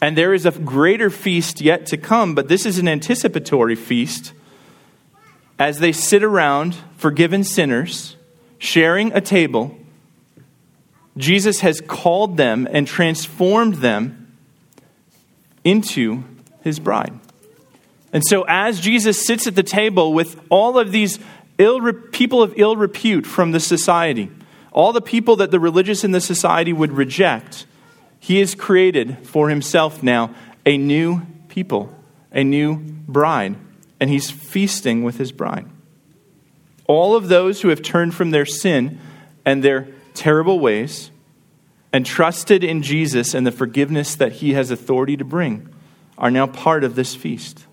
And 0.00 0.16
there 0.16 0.34
is 0.34 0.46
a 0.46 0.52
greater 0.52 1.10
feast 1.10 1.60
yet 1.60 1.86
to 1.86 1.96
come, 1.96 2.34
but 2.34 2.48
this 2.48 2.66
is 2.66 2.78
an 2.78 2.86
anticipatory 2.86 3.74
feast 3.74 4.32
as 5.58 5.78
they 5.78 5.92
sit 5.92 6.22
around 6.22 6.76
forgiven 6.96 7.42
sinners, 7.42 8.16
sharing 8.58 9.12
a 9.12 9.20
table, 9.20 9.76
Jesus 11.16 11.60
has 11.60 11.80
called 11.80 12.36
them 12.36 12.68
and 12.70 12.86
transformed 12.86 13.76
them 13.76 14.36
into 15.64 16.24
his 16.62 16.78
bride. 16.78 17.18
And 18.16 18.24
so, 18.24 18.46
as 18.48 18.80
Jesus 18.80 19.26
sits 19.26 19.46
at 19.46 19.56
the 19.56 19.62
table 19.62 20.14
with 20.14 20.40
all 20.48 20.78
of 20.78 20.90
these 20.90 21.18
Ill, 21.58 21.92
people 21.92 22.42
of 22.42 22.54
ill 22.56 22.74
repute 22.74 23.26
from 23.26 23.52
the 23.52 23.60
society, 23.60 24.30
all 24.72 24.94
the 24.94 25.02
people 25.02 25.36
that 25.36 25.50
the 25.50 25.60
religious 25.60 26.02
in 26.02 26.12
the 26.12 26.20
society 26.22 26.72
would 26.72 26.92
reject, 26.92 27.66
he 28.18 28.38
has 28.38 28.54
created 28.54 29.18
for 29.26 29.50
himself 29.50 30.02
now 30.02 30.34
a 30.64 30.78
new 30.78 31.26
people, 31.50 31.94
a 32.32 32.42
new 32.42 32.76
bride 32.76 33.56
and 34.00 34.08
he's 34.08 34.30
feasting 34.30 35.02
with 35.02 35.18
his 35.18 35.30
bride. 35.30 35.66
All 36.86 37.16
of 37.16 37.28
those 37.28 37.60
who 37.60 37.68
have 37.68 37.82
turned 37.82 38.14
from 38.14 38.30
their 38.30 38.46
sin 38.46 38.98
and 39.44 39.62
their 39.62 39.88
terrible 40.14 40.58
ways 40.58 41.10
and 41.92 42.06
trusted 42.06 42.64
in 42.64 42.80
Jesus 42.80 43.34
and 43.34 43.46
the 43.46 43.52
forgiveness 43.52 44.14
that 44.14 44.32
he 44.32 44.54
has 44.54 44.70
authority 44.70 45.18
to 45.18 45.24
bring 45.26 45.68
are 46.16 46.30
now 46.30 46.46
part 46.46 46.82
of 46.82 46.94
this 46.94 47.14
feast. 47.14 47.66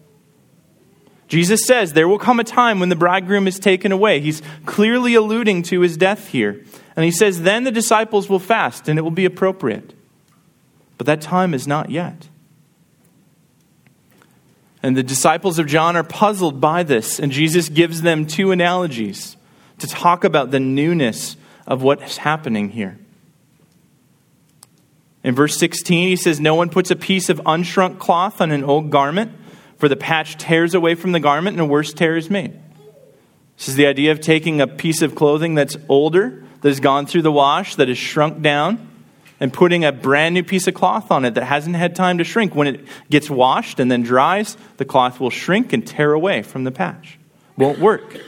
Jesus 1.27 1.65
says 1.65 1.93
there 1.93 2.07
will 2.07 2.19
come 2.19 2.39
a 2.39 2.43
time 2.43 2.79
when 2.79 2.89
the 2.89 2.95
bridegroom 2.95 3.47
is 3.47 3.59
taken 3.59 3.91
away. 3.91 4.19
He's 4.19 4.41
clearly 4.65 5.15
alluding 5.15 5.63
to 5.63 5.81
his 5.81 5.97
death 5.97 6.27
here. 6.27 6.63
And 6.95 7.05
he 7.05 7.11
says, 7.11 7.41
then 7.41 7.63
the 7.63 7.71
disciples 7.71 8.29
will 8.29 8.39
fast 8.39 8.87
and 8.87 8.99
it 8.99 9.01
will 9.01 9.11
be 9.11 9.25
appropriate. 9.25 9.93
But 10.97 11.07
that 11.07 11.21
time 11.21 11.53
is 11.53 11.67
not 11.67 11.89
yet. 11.89 12.27
And 14.83 14.97
the 14.97 15.03
disciples 15.03 15.59
of 15.59 15.65
John 15.65 15.95
are 15.95 16.03
puzzled 16.03 16.59
by 16.59 16.83
this, 16.83 17.17
and 17.17 17.31
Jesus 17.31 17.69
gives 17.69 18.01
them 18.01 18.27
two 18.27 18.51
analogies 18.51 19.37
to 19.79 19.87
talk 19.87 20.25
about 20.25 20.51
the 20.51 20.59
newness 20.59 21.37
of 21.65 21.81
what 21.81 22.03
is 22.03 22.17
happening 22.17 22.69
here. 22.69 22.99
In 25.23 25.33
verse 25.33 25.57
16, 25.57 26.09
he 26.09 26.15
says, 26.17 26.41
No 26.41 26.55
one 26.55 26.69
puts 26.69 26.91
a 26.91 26.97
piece 26.97 27.29
of 27.29 27.39
unshrunk 27.45 27.97
cloth 27.97 28.41
on 28.41 28.51
an 28.51 28.65
old 28.65 28.89
garment, 28.89 29.31
for 29.83 29.89
the 29.89 29.97
patch 29.97 30.37
tears 30.37 30.73
away 30.73 30.95
from 30.95 31.11
the 31.11 31.19
garment, 31.19 31.55
and 31.55 31.59
a 31.59 31.65
worse 31.65 31.91
tear 31.91 32.15
is 32.15 32.29
made. 32.29 32.57
This 33.57 33.67
is 33.67 33.75
the 33.75 33.85
idea 33.85 34.13
of 34.13 34.21
taking 34.21 34.61
a 34.61 34.65
piece 34.65 35.01
of 35.01 35.13
clothing 35.13 35.55
that's 35.55 35.75
older, 35.89 36.45
that 36.61 36.69
has 36.69 36.79
gone 36.79 37.05
through 37.05 37.23
the 37.23 37.33
wash, 37.33 37.75
that 37.75 37.89
has 37.89 37.97
shrunk 37.97 38.41
down, 38.41 38.87
and 39.41 39.51
putting 39.51 39.83
a 39.83 39.91
brand 39.91 40.35
new 40.35 40.43
piece 40.43 40.67
of 40.67 40.73
cloth 40.73 41.11
on 41.11 41.25
it 41.25 41.33
that 41.33 41.43
hasn't 41.43 41.75
had 41.75 41.97
time 41.97 42.19
to 42.19 42.23
shrink. 42.23 42.55
When 42.55 42.67
it 42.67 42.87
gets 43.09 43.29
washed 43.29 43.81
and 43.81 43.91
then 43.91 44.03
dries, 44.03 44.55
the 44.77 44.85
cloth 44.85 45.19
will 45.19 45.29
shrink 45.29 45.73
and 45.73 45.85
tear 45.85 46.13
away 46.13 46.43
from 46.43 46.63
the 46.63 46.71
patch. 46.71 47.19
Won't 47.57 47.79
work. 47.79 48.21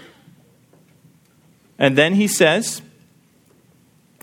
And 1.79 1.97
then 1.97 2.15
he 2.15 2.27
says, 2.27 2.81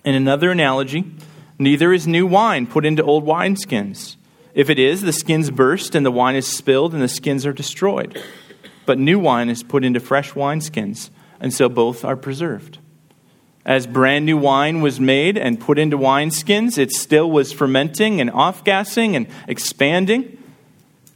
in 0.04 0.14
another 0.14 0.50
analogy, 0.50 1.10
neither 1.58 1.94
is 1.94 2.06
new 2.06 2.26
wine 2.26 2.66
put 2.66 2.84
into 2.84 3.02
old 3.02 3.24
wineskins. 3.24 4.16
If 4.54 4.68
it 4.68 4.78
is, 4.78 5.00
the 5.00 5.12
skins 5.12 5.50
burst 5.50 5.94
and 5.94 6.04
the 6.04 6.10
wine 6.10 6.36
is 6.36 6.46
spilled 6.46 6.92
and 6.92 7.02
the 7.02 7.08
skins 7.08 7.46
are 7.46 7.52
destroyed. 7.52 8.22
But 8.84 8.98
new 8.98 9.18
wine 9.18 9.48
is 9.48 9.62
put 9.62 9.84
into 9.84 10.00
fresh 10.00 10.32
wineskins, 10.32 11.10
and 11.40 11.54
so 11.54 11.68
both 11.68 12.04
are 12.04 12.16
preserved. 12.16 12.78
As 13.64 13.86
brand 13.86 14.26
new 14.26 14.36
wine 14.36 14.80
was 14.82 14.98
made 14.98 15.38
and 15.38 15.60
put 15.60 15.78
into 15.78 15.96
wineskins, 15.96 16.78
it 16.78 16.90
still 16.92 17.30
was 17.30 17.52
fermenting 17.52 18.20
and 18.20 18.30
off 18.30 18.64
gassing 18.64 19.14
and 19.14 19.28
expanding. 19.46 20.36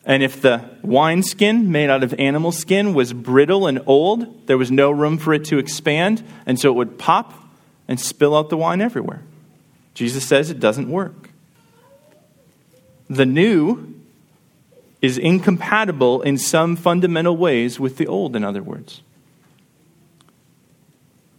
And 0.04 0.22
if 0.22 0.40
the 0.40 0.70
wineskin 0.82 1.72
made 1.72 1.90
out 1.90 2.04
of 2.04 2.14
animal 2.18 2.52
skin 2.52 2.94
was 2.94 3.12
brittle 3.12 3.66
and 3.66 3.82
old, 3.86 4.46
there 4.46 4.56
was 4.56 4.70
no 4.70 4.92
room 4.92 5.18
for 5.18 5.34
it 5.34 5.44
to 5.46 5.58
expand, 5.58 6.22
and 6.46 6.60
so 6.60 6.70
it 6.70 6.74
would 6.76 6.98
pop 6.98 7.34
and 7.88 7.98
spill 7.98 8.36
out 8.36 8.48
the 8.48 8.56
wine 8.56 8.80
everywhere. 8.80 9.22
Jesus 9.94 10.24
says 10.24 10.48
it 10.48 10.60
doesn't 10.60 10.88
work. 10.88 11.30
The 13.08 13.26
new 13.26 13.94
is 15.02 15.18
incompatible 15.18 16.22
in 16.22 16.38
some 16.38 16.76
fundamental 16.76 17.36
ways 17.36 17.78
with 17.78 17.96
the 17.96 18.06
old, 18.06 18.34
in 18.34 18.44
other 18.44 18.62
words. 18.62 19.02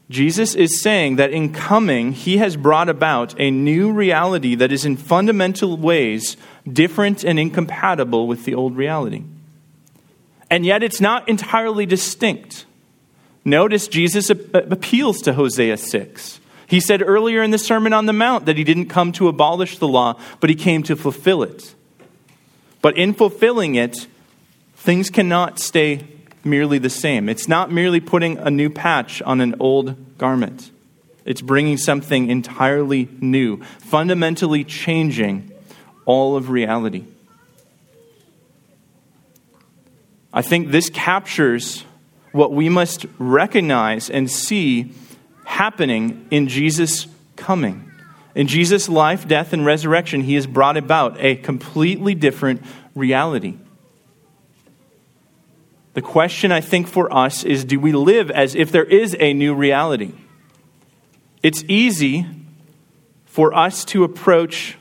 Jesus 0.09 0.55
is 0.55 0.81
saying 0.81 1.17
that 1.17 1.31
in 1.31 1.51
coming, 1.51 2.13
he 2.13 2.37
has 2.37 2.55
brought 2.55 2.87
about 2.87 3.37
a 3.39 3.51
new 3.51 3.91
reality 3.91 4.55
that 4.55 4.71
is 4.71 4.85
in 4.85 4.95
fundamental 4.95 5.75
ways 5.75 6.37
different 6.71 7.25
and 7.25 7.37
incompatible 7.37 8.25
with 8.25 8.45
the 8.45 8.53
old 8.53 8.77
reality. 8.77 9.23
And 10.49 10.65
yet 10.65 10.81
it's 10.81 11.01
not 11.01 11.27
entirely 11.27 11.85
distinct. 11.85 12.65
Notice 13.43 13.89
Jesus 13.89 14.29
appeals 14.29 15.21
to 15.23 15.33
Hosea 15.33 15.75
6. 15.75 16.39
He 16.67 16.81
said 16.81 17.01
earlier 17.01 17.41
in 17.41 17.51
the 17.51 17.57
Sermon 17.57 17.93
on 17.93 18.05
the 18.05 18.13
Mount 18.13 18.45
that 18.45 18.57
he 18.57 18.63
didn't 18.65 18.87
come 18.87 19.13
to 19.13 19.29
abolish 19.29 19.77
the 19.77 19.87
law, 19.87 20.19
but 20.41 20.49
he 20.49 20.55
came 20.55 20.83
to 20.83 20.97
fulfill 20.97 21.41
it. 21.41 21.73
But 22.81 22.97
in 22.97 23.13
fulfilling 23.13 23.75
it, 23.75 24.07
things 24.75 25.09
cannot 25.09 25.59
stay 25.59 26.05
merely 26.43 26.77
the 26.77 26.89
same. 26.89 27.29
It's 27.29 27.47
not 27.47 27.71
merely 27.71 28.01
putting 28.01 28.37
a 28.37 28.51
new 28.51 28.69
patch 28.69 29.21
on 29.21 29.39
an 29.41 29.55
old 29.59 30.17
garment, 30.17 30.71
it's 31.25 31.41
bringing 31.41 31.77
something 31.77 32.29
entirely 32.29 33.09
new, 33.19 33.61
fundamentally 33.79 34.63
changing 34.63 35.51
all 36.05 36.37
of 36.37 36.49
reality. 36.49 37.03
I 40.33 40.41
think 40.41 40.69
this 40.69 40.89
captures 40.89 41.83
what 42.31 42.53
we 42.53 42.69
must 42.69 43.05
recognize 43.17 44.09
and 44.09 44.29
see 44.29 44.93
happening 45.47 46.27
in 46.29 46.49
Jesus' 46.49 47.07
coming. 47.37 47.89
In 48.35 48.47
Jesus' 48.47 48.89
life, 48.89 49.27
death, 49.27 49.53
and 49.53 49.65
resurrection, 49.65 50.21
he 50.21 50.35
has 50.35 50.45
brought 50.45 50.75
about 50.75 51.15
a 51.19 51.37
completely 51.37 52.13
different 52.13 52.61
reality. 52.93 53.55
The 55.93 56.01
question, 56.01 56.51
I 56.51 56.61
think, 56.61 56.87
for 56.87 57.11
us 57.11 57.43
is 57.43 57.63
do 57.63 57.79
we 57.79 57.93
live 57.93 58.29
as 58.29 58.55
if 58.55 58.71
there 58.71 58.83
is 58.83 59.15
a 59.19 59.33
new 59.33 59.55
reality? 59.55 60.11
It's 61.41 61.63
easy 61.67 62.27
for 63.25 63.53
us 63.55 63.85
to 63.85 64.03
approach 64.03 64.77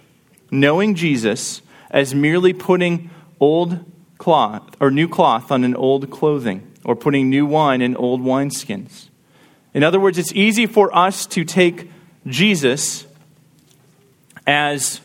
knowing 0.50 0.96
Jesus 0.96 1.62
as 1.90 2.14
merely 2.14 2.52
putting 2.52 3.08
old 3.38 3.84
cloth 4.18 4.76
or 4.80 4.90
new 4.90 5.08
cloth 5.08 5.52
on 5.52 5.62
an 5.62 5.76
old 5.76 6.10
clothing 6.10 6.70
or 6.84 6.96
putting 6.96 7.30
new 7.30 7.46
wine 7.46 7.80
in 7.80 7.96
old 7.96 8.20
wineskins. 8.20 9.08
In 9.76 9.84
other 9.84 10.00
words, 10.00 10.16
it's 10.16 10.32
easy 10.32 10.64
for 10.64 10.96
us 10.96 11.26
to 11.26 11.44
take 11.44 11.90
Jesus 12.26 13.06
as 14.46 15.02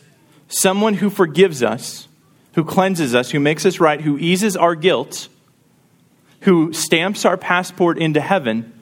someone 0.48 0.94
who 0.94 1.10
forgives 1.10 1.62
us, 1.62 2.08
who 2.54 2.64
cleanses 2.64 3.14
us, 3.14 3.32
who 3.32 3.38
makes 3.38 3.66
us 3.66 3.80
right, 3.80 4.00
who 4.00 4.16
eases 4.16 4.56
our 4.56 4.74
guilt, 4.74 5.28
who 6.40 6.72
stamps 6.72 7.26
our 7.26 7.36
passport 7.36 7.98
into 7.98 8.22
heaven, 8.22 8.72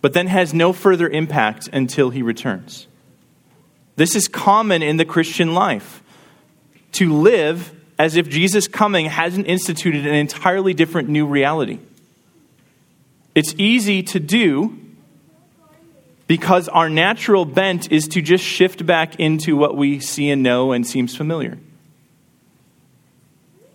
but 0.00 0.14
then 0.14 0.26
has 0.26 0.52
no 0.52 0.72
further 0.72 1.08
impact 1.08 1.68
until 1.72 2.10
he 2.10 2.22
returns. 2.22 2.88
This 3.94 4.16
is 4.16 4.26
common 4.26 4.82
in 4.82 4.96
the 4.96 5.04
Christian 5.04 5.54
life 5.54 6.02
to 6.94 7.14
live 7.14 7.72
as 8.00 8.16
if 8.16 8.28
Jesus' 8.28 8.66
coming 8.66 9.06
hasn't 9.06 9.46
instituted 9.46 10.08
an 10.08 10.14
entirely 10.14 10.74
different 10.74 11.08
new 11.08 11.24
reality. 11.24 11.78
It's 13.36 13.54
easy 13.56 14.02
to 14.02 14.18
do 14.18 14.80
because 16.26 16.68
our 16.68 16.88
natural 16.88 17.44
bent 17.44 17.92
is 17.92 18.08
to 18.08 18.22
just 18.22 18.44
shift 18.44 18.84
back 18.84 19.20
into 19.20 19.56
what 19.56 19.76
we 19.76 20.00
see 20.00 20.30
and 20.30 20.42
know 20.42 20.72
and 20.72 20.86
seems 20.86 21.16
familiar. 21.16 21.58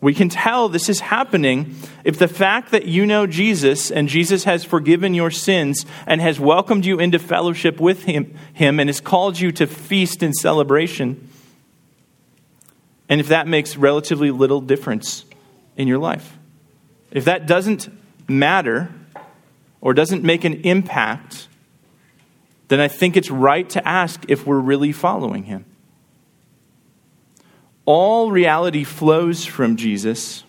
We 0.02 0.16
can 0.16 0.30
tell 0.30 0.68
this 0.68 0.89
is 0.89 0.99
happening 0.99 1.76
if 2.04 2.18
the 2.18 2.28
fact 2.28 2.72
that 2.72 2.86
you 2.86 3.06
know 3.06 3.28
Jesus 3.28 3.91
and 3.91 4.10
Jesus 4.10 4.45
has 4.45 4.64
forgiven 4.64 5.14
your 5.14 5.30
sins 5.30 5.86
and 6.08 6.20
has 6.20 6.39
welcomed 6.39 6.88
you 6.88 6.99
into 6.99 7.20
fellowship 7.20 7.80
with 7.80 8.04
him, 8.04 8.36
him 8.54 8.80
and 8.80 8.89
has 8.89 8.99
called 8.99 9.39
you 9.39 9.52
to 9.54 9.68
feast 9.68 10.24
and 10.24 10.36
celebration, 10.36 11.30
and 13.08 13.22
if 13.22 13.28
that 13.28 13.47
makes 13.47 13.78
relatively 13.78 14.32
little 14.32 14.60
difference 14.60 15.24
in 15.78 15.88
your 15.88 15.99
life. 15.99 16.38
If 17.12 17.26
that 17.26 17.45
doesn't 17.45 17.88
matter 18.28 18.91
or 19.82 19.93
doesn't 19.93 20.24
make 20.24 20.45
an 20.45 20.62
impact, 20.62 21.47
then 22.72 22.80
I 22.80 22.88
think 22.88 23.17
it's 23.17 23.30
right 23.30 23.69
to 23.72 23.86
ask 23.86 24.24
if 24.30 24.45
we're 24.45 24.57
really 24.57 24.93
following 24.93 25.43
him. 25.43 25.65
All 27.84 28.32
reality 28.32 28.86
flows 28.86 29.43
from 29.43 29.76
Jesus. 29.76 30.45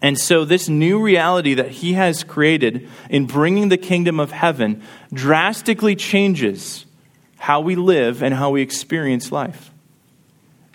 And 0.00 0.18
so, 0.18 0.46
this 0.46 0.66
new 0.66 1.02
reality 1.02 1.52
that 1.52 1.68
he 1.68 1.92
has 1.92 2.24
created 2.24 2.88
in 3.10 3.26
bringing 3.26 3.68
the 3.68 3.76
kingdom 3.76 4.18
of 4.18 4.30
heaven 4.30 4.82
drastically 5.12 5.94
changes 5.94 6.86
how 7.36 7.60
we 7.60 7.76
live 7.76 8.22
and 8.22 8.32
how 8.32 8.48
we 8.48 8.62
experience 8.62 9.30
life. 9.30 9.70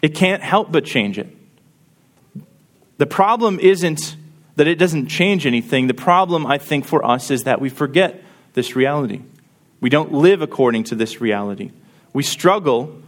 It 0.03 0.13
can't 0.13 0.43
help 0.43 0.71
but 0.71 0.85
change 0.85 1.17
it. 1.17 1.35
The 2.99 3.07
problem 3.07 3.59
isn't 3.59 4.15
that 4.57 4.67
it 4.67 4.75
doesn't 4.75 5.07
change 5.07 5.47
anything. 5.47 5.87
The 5.87 5.95
problem, 5.95 6.45
I 6.45 6.59
think, 6.59 6.85
for 6.85 7.03
us 7.03 7.31
is 7.31 7.45
that 7.45 7.59
we 7.59 7.69
forget 7.69 8.23
this 8.53 8.75
reality. 8.75 9.23
We 9.83 9.89
don't 9.89 10.13
live 10.13 10.41
according 10.41 10.85
to 10.85 10.95
this 10.95 11.19
reality. 11.19 11.71
We 12.13 12.23
struggle 12.23 13.01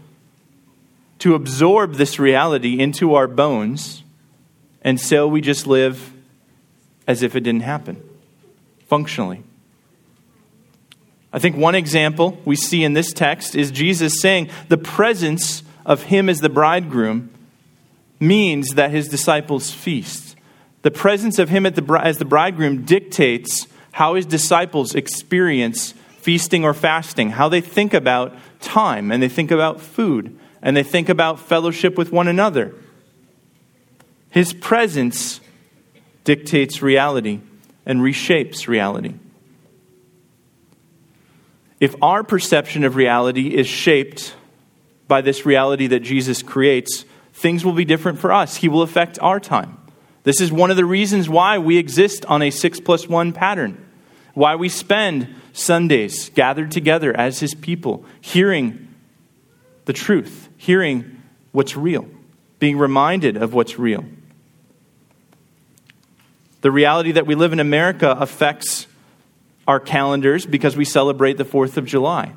to 1.20 1.34
absorb 1.34 1.94
this 1.94 2.20
reality 2.20 2.82
into 2.82 3.16
our 3.16 3.30
bones, 3.30 4.04
and 4.82 5.00
so 5.00 5.26
we 5.26 5.40
just 5.40 5.68
live 5.68 6.12
as 7.08 7.24
if 7.24 7.34
it 7.34 7.46
didn't 7.46 7.62
happen, 7.62 8.04
functionally. 8.90 9.42
I 11.32 11.40
think 11.40 11.56
one 11.56 11.76
example 11.76 12.42
we 12.44 12.58
see 12.58 12.84
in 12.84 12.92
this 12.92 13.14
text 13.14 13.56
is 13.56 13.72
Jesus 13.72 14.20
saying 14.20 14.50
the 14.68 14.78
presence 14.78 15.64
of 15.86 16.04
Him 16.04 16.28
as 16.28 16.42
the 16.42 16.50
bridegroom 16.50 17.30
means 18.20 18.72
that 18.72 18.92
His 18.92 19.08
disciples 19.08 19.72
feast. 19.72 20.36
The 20.82 20.92
presence 20.92 21.40
of 21.40 21.48
Him 21.48 21.64
the, 21.64 22.02
as 22.04 22.18
the 22.18 22.26
bridegroom 22.26 22.84
dictates 22.84 23.66
how 23.94 24.16
His 24.16 24.26
disciples 24.26 24.94
experience 24.94 25.94
feasting 26.26 26.66
or 26.66 26.74
fasting, 26.74 27.30
how 27.30 27.48
they 27.48 27.62
think 27.62 27.94
about 27.94 28.34
time 28.60 29.12
and 29.12 29.22
they 29.22 29.30
think 29.30 29.52
about 29.52 29.80
food 29.80 30.36
and 30.60 30.76
they 30.76 30.82
think 30.82 31.08
about 31.08 31.40
fellowship 31.40 31.96
with 32.00 32.12
one 32.12 32.28
another. 32.28 32.74
His 34.32 34.52
presence 34.52 35.40
dictates 36.24 36.82
reality 36.82 37.42
and 37.86 38.00
reshapes 38.00 38.68
reality. 38.68 39.14
If 41.80 41.94
our 42.02 42.24
perception 42.24 42.84
of 42.84 42.96
reality 42.96 43.54
is 43.54 43.68
shaped 43.68 44.34
by 45.08 45.22
this 45.22 45.46
reality 45.46 45.86
that 45.86 46.00
Jesus 46.00 46.42
creates, 46.42 47.06
things 47.34 47.64
will 47.64 47.74
be 47.74 47.86
different 47.86 48.18
for 48.18 48.34
us. 48.34 48.56
He 48.56 48.68
will 48.68 48.82
affect 48.82 49.20
our 49.22 49.40
time. 49.40 49.78
This 50.24 50.42
is 50.42 50.52
one 50.52 50.72
of 50.72 50.78
the 50.78 50.86
reasons 50.86 51.30
why 51.30 51.60
we 51.60 51.78
exist 51.78 52.26
on 52.26 52.42
a 52.42 52.50
six 52.50 52.80
plus 52.80 53.08
one 53.08 53.32
pattern, 53.32 53.85
why 54.36 54.56
we 54.56 54.70
spend 54.70 55.34
Sundays 55.54 56.30
gathered 56.30 56.70
together 56.70 57.16
as 57.18 57.40
his 57.40 57.56
people, 57.56 58.06
hearing 58.22 58.88
the 59.86 59.94
truth, 59.94 60.50
hearing 60.58 61.22
what's 61.52 61.76
real, 61.76 62.08
being 62.60 62.78
reminded 62.78 63.38
of 63.38 63.54
what's 63.54 63.80
real. 63.80 64.06
The 66.62 66.72
reality 66.72 67.14
that 67.14 67.26
we 67.26 67.36
live 67.36 67.54
in 67.54 67.60
America 67.60 68.12
affects 68.12 68.88
our 69.68 69.80
calendars 69.80 70.46
because 70.46 70.76
we 70.76 70.86
celebrate 70.86 71.38
the 71.38 71.46
4th 71.46 71.78
of 71.78 71.86
July. 71.86 72.34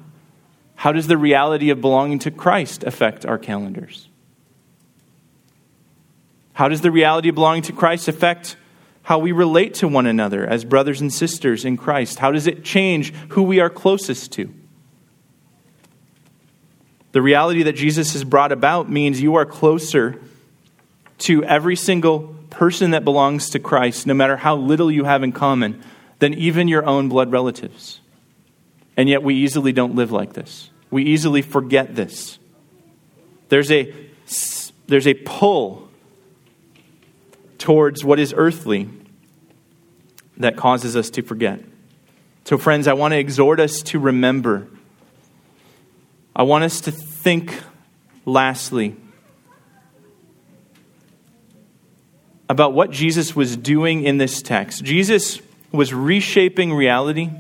How 0.77 0.93
does 0.93 1.09
the 1.09 1.17
reality 1.17 1.71
of 1.71 1.81
belonging 1.81 2.21
to 2.21 2.31
Christ 2.31 2.85
affect 2.85 3.27
our 3.27 3.39
calendars? 3.39 4.09
How 6.53 6.69
does 6.69 6.81
the 6.81 6.91
reality 6.91 7.29
of 7.29 7.35
belonging 7.35 7.63
to 7.63 7.73
Christ 7.73 8.07
affect 8.07 8.57
how 9.09 9.19
we 9.19 9.33
relate 9.33 9.73
to 9.73 9.89
one 9.89 10.05
another 10.05 10.47
as 10.47 10.67
brothers 10.67 11.01
and 11.01 11.11
sisters 11.11 11.65
in 11.65 11.79
Christ? 11.79 12.19
How 12.19 12.31
does 12.31 12.47
it 12.47 12.63
change 12.63 13.15
who 13.31 13.43
we 13.43 13.59
are 13.59 13.71
closest 13.71 14.33
to? 14.33 14.53
The 17.13 17.23
reality 17.23 17.63
that 17.63 17.73
Jesus 17.73 18.13
has 18.13 18.23
brought 18.23 18.53
about 18.53 18.91
means 18.91 19.19
you 19.19 19.37
are 19.37 19.47
closer 19.47 20.21
to 21.21 21.43
every 21.43 21.75
single 21.75 22.37
person 22.51 22.91
that 22.91 23.03
belongs 23.03 23.49
to 23.49 23.59
Christ, 23.59 24.07
no 24.07 24.13
matter 24.13 24.37
how 24.37 24.57
little 24.57 24.91
you 24.91 25.05
have 25.05 25.23
in 25.23 25.33
common, 25.33 25.83
than 26.19 26.35
even 26.35 26.69
your 26.69 26.85
own 26.85 27.09
blood 27.09 27.33
relatives. 27.33 28.03
And 28.95 29.09
yet 29.09 29.23
we 29.23 29.37
easily 29.37 29.73
don't 29.73 29.95
live 29.95 30.13
like 30.13 30.35
this. 30.35 30.69
We 30.91 31.05
easily 31.05 31.41
forget 31.41 31.95
this. 31.95 32.39
There's 33.49 33.71
a, 33.71 33.91
there's 34.87 35.07
a 35.07 35.15
pull 35.15 35.89
towards 37.57 38.05
what 38.05 38.19
is 38.19 38.35
earthly 38.37 38.91
that 40.39 40.57
causes 40.57 40.97
us 40.97 41.11
to 41.11 41.23
forget. 41.23 41.61
So, 42.45 42.57
friends, 42.57 42.89
I 42.89 42.95
want 42.95 43.13
to 43.13 43.19
exhort 43.19 43.61
us 43.61 43.83
to 43.83 43.99
remember. 43.99 44.69
I 46.35 46.45
want 46.45 46.65
us 46.65 46.81
to 46.83 46.93
think, 46.93 47.61
lastly, 48.25 48.97
about 52.49 52.73
what 52.73 52.91
Jesus 52.91 53.37
was 53.37 53.57
doing 53.57 54.05
in 54.05 54.17
this 54.17 54.41
text. 54.41 54.83
Jesus 54.83 55.41
was 55.71 55.93
reshaping 55.93 56.73
reality, 56.73 57.31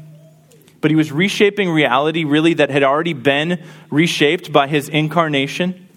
but 0.80 0.90
he 0.90 0.96
was 0.96 1.10
reshaping 1.10 1.70
reality 1.70 2.24
really 2.24 2.54
that 2.54 2.68
had 2.68 2.82
already 2.82 3.14
been 3.14 3.64
reshaped 3.90 4.52
by 4.52 4.66
his 4.66 4.88
incarnation 4.88 5.87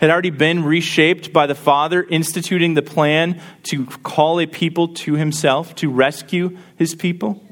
had 0.00 0.08
already 0.10 0.30
been 0.30 0.64
reshaped 0.64 1.30
by 1.30 1.46
the 1.46 1.54
Father, 1.54 2.02
instituting 2.02 2.72
the 2.72 2.82
plan 2.82 3.40
to 3.64 3.84
call 3.84 4.40
a 4.40 4.46
people 4.46 4.88
to 4.88 5.14
himself, 5.14 5.74
to 5.76 5.90
rescue 5.90 6.56
his 6.76 6.94
people. 6.94 7.42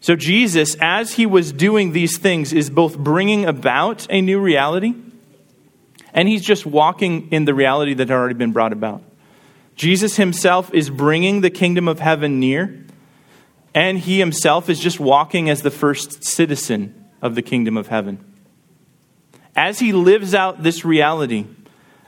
So, 0.00 0.16
Jesus, 0.16 0.76
as 0.80 1.14
he 1.14 1.24
was 1.24 1.52
doing 1.52 1.92
these 1.92 2.18
things, 2.18 2.52
is 2.52 2.68
both 2.68 2.98
bringing 2.98 3.44
about 3.44 4.06
a 4.10 4.20
new 4.20 4.40
reality 4.40 4.94
and 6.12 6.26
he's 6.26 6.42
just 6.42 6.66
walking 6.66 7.28
in 7.30 7.44
the 7.44 7.54
reality 7.54 7.94
that 7.94 8.08
had 8.08 8.14
already 8.14 8.34
been 8.34 8.52
brought 8.52 8.72
about. 8.72 9.02
Jesus 9.76 10.16
himself 10.16 10.72
is 10.74 10.90
bringing 10.90 11.42
the 11.42 11.50
kingdom 11.50 11.86
of 11.86 12.00
heaven 12.00 12.40
near, 12.40 12.84
and 13.72 13.98
he 13.98 14.18
himself 14.18 14.68
is 14.68 14.80
just 14.80 14.98
walking 14.98 15.48
as 15.48 15.62
the 15.62 15.70
first 15.70 16.24
citizen 16.24 17.08
of 17.22 17.36
the 17.36 17.42
kingdom 17.42 17.76
of 17.76 17.86
heaven 17.86 18.27
as 19.56 19.78
he 19.78 19.92
lives 19.92 20.34
out 20.34 20.62
this 20.62 20.84
reality, 20.84 21.46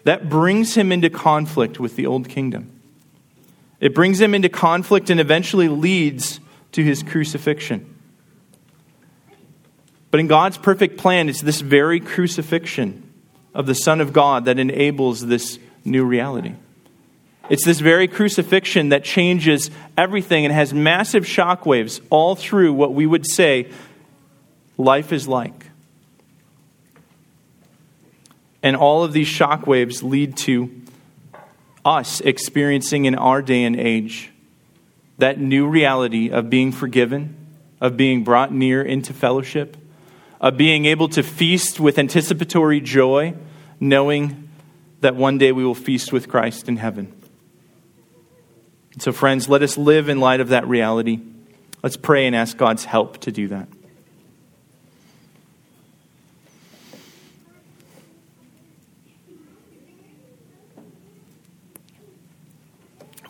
that 0.04 0.28
brings 0.28 0.74
him 0.74 0.92
into 0.92 1.10
conflict 1.10 1.78
with 1.78 1.96
the 1.96 2.06
old 2.06 2.28
kingdom. 2.28 2.80
It 3.80 3.94
brings 3.94 4.20
him 4.20 4.34
into 4.34 4.48
conflict 4.48 5.10
and 5.10 5.20
eventually 5.20 5.68
leads 5.68 6.40
to 6.72 6.82
his 6.82 7.02
crucifixion. 7.02 7.86
But 10.10 10.20
in 10.20 10.26
God's 10.26 10.58
perfect 10.58 10.98
plan, 10.98 11.28
it's 11.28 11.40
this 11.40 11.60
very 11.60 12.00
crucifixion 12.00 13.10
of 13.54 13.66
the 13.66 13.74
Son 13.74 14.00
of 14.00 14.12
God 14.12 14.44
that 14.46 14.58
enables 14.58 15.26
this 15.26 15.58
new 15.84 16.04
reality. 16.04 16.54
It's 17.48 17.64
this 17.64 17.80
very 17.80 18.06
crucifixion 18.06 18.90
that 18.90 19.02
changes 19.02 19.70
everything 19.96 20.44
and 20.44 20.54
has 20.54 20.72
massive 20.72 21.24
shockwaves 21.24 22.00
all 22.10 22.36
through 22.36 22.72
what 22.72 22.94
we 22.94 23.06
would 23.06 23.26
say 23.26 23.70
life 24.78 25.12
is 25.12 25.26
like. 25.26 25.59
And 28.62 28.76
all 28.76 29.04
of 29.04 29.12
these 29.12 29.28
shockwaves 29.28 30.02
lead 30.02 30.36
to 30.38 30.70
us 31.84 32.20
experiencing 32.20 33.06
in 33.06 33.14
our 33.14 33.40
day 33.42 33.64
and 33.64 33.76
age 33.76 34.30
that 35.18 35.38
new 35.38 35.66
reality 35.66 36.30
of 36.30 36.50
being 36.50 36.72
forgiven, 36.72 37.36
of 37.80 37.96
being 37.96 38.24
brought 38.24 38.52
near 38.52 38.82
into 38.82 39.12
fellowship, 39.12 39.76
of 40.40 40.56
being 40.56 40.86
able 40.86 41.08
to 41.08 41.22
feast 41.22 41.80
with 41.80 41.98
anticipatory 41.98 42.80
joy, 42.80 43.34
knowing 43.78 44.48
that 45.00 45.14
one 45.14 45.38
day 45.38 45.52
we 45.52 45.64
will 45.64 45.74
feast 45.74 46.12
with 46.12 46.28
Christ 46.28 46.68
in 46.68 46.76
heaven. 46.76 47.12
So, 48.98 49.12
friends, 49.12 49.48
let 49.48 49.62
us 49.62 49.78
live 49.78 50.08
in 50.08 50.20
light 50.20 50.40
of 50.40 50.48
that 50.48 50.66
reality. 50.66 51.20
Let's 51.82 51.96
pray 51.96 52.26
and 52.26 52.36
ask 52.36 52.56
God's 52.56 52.84
help 52.84 53.18
to 53.18 53.32
do 53.32 53.48
that. 53.48 53.68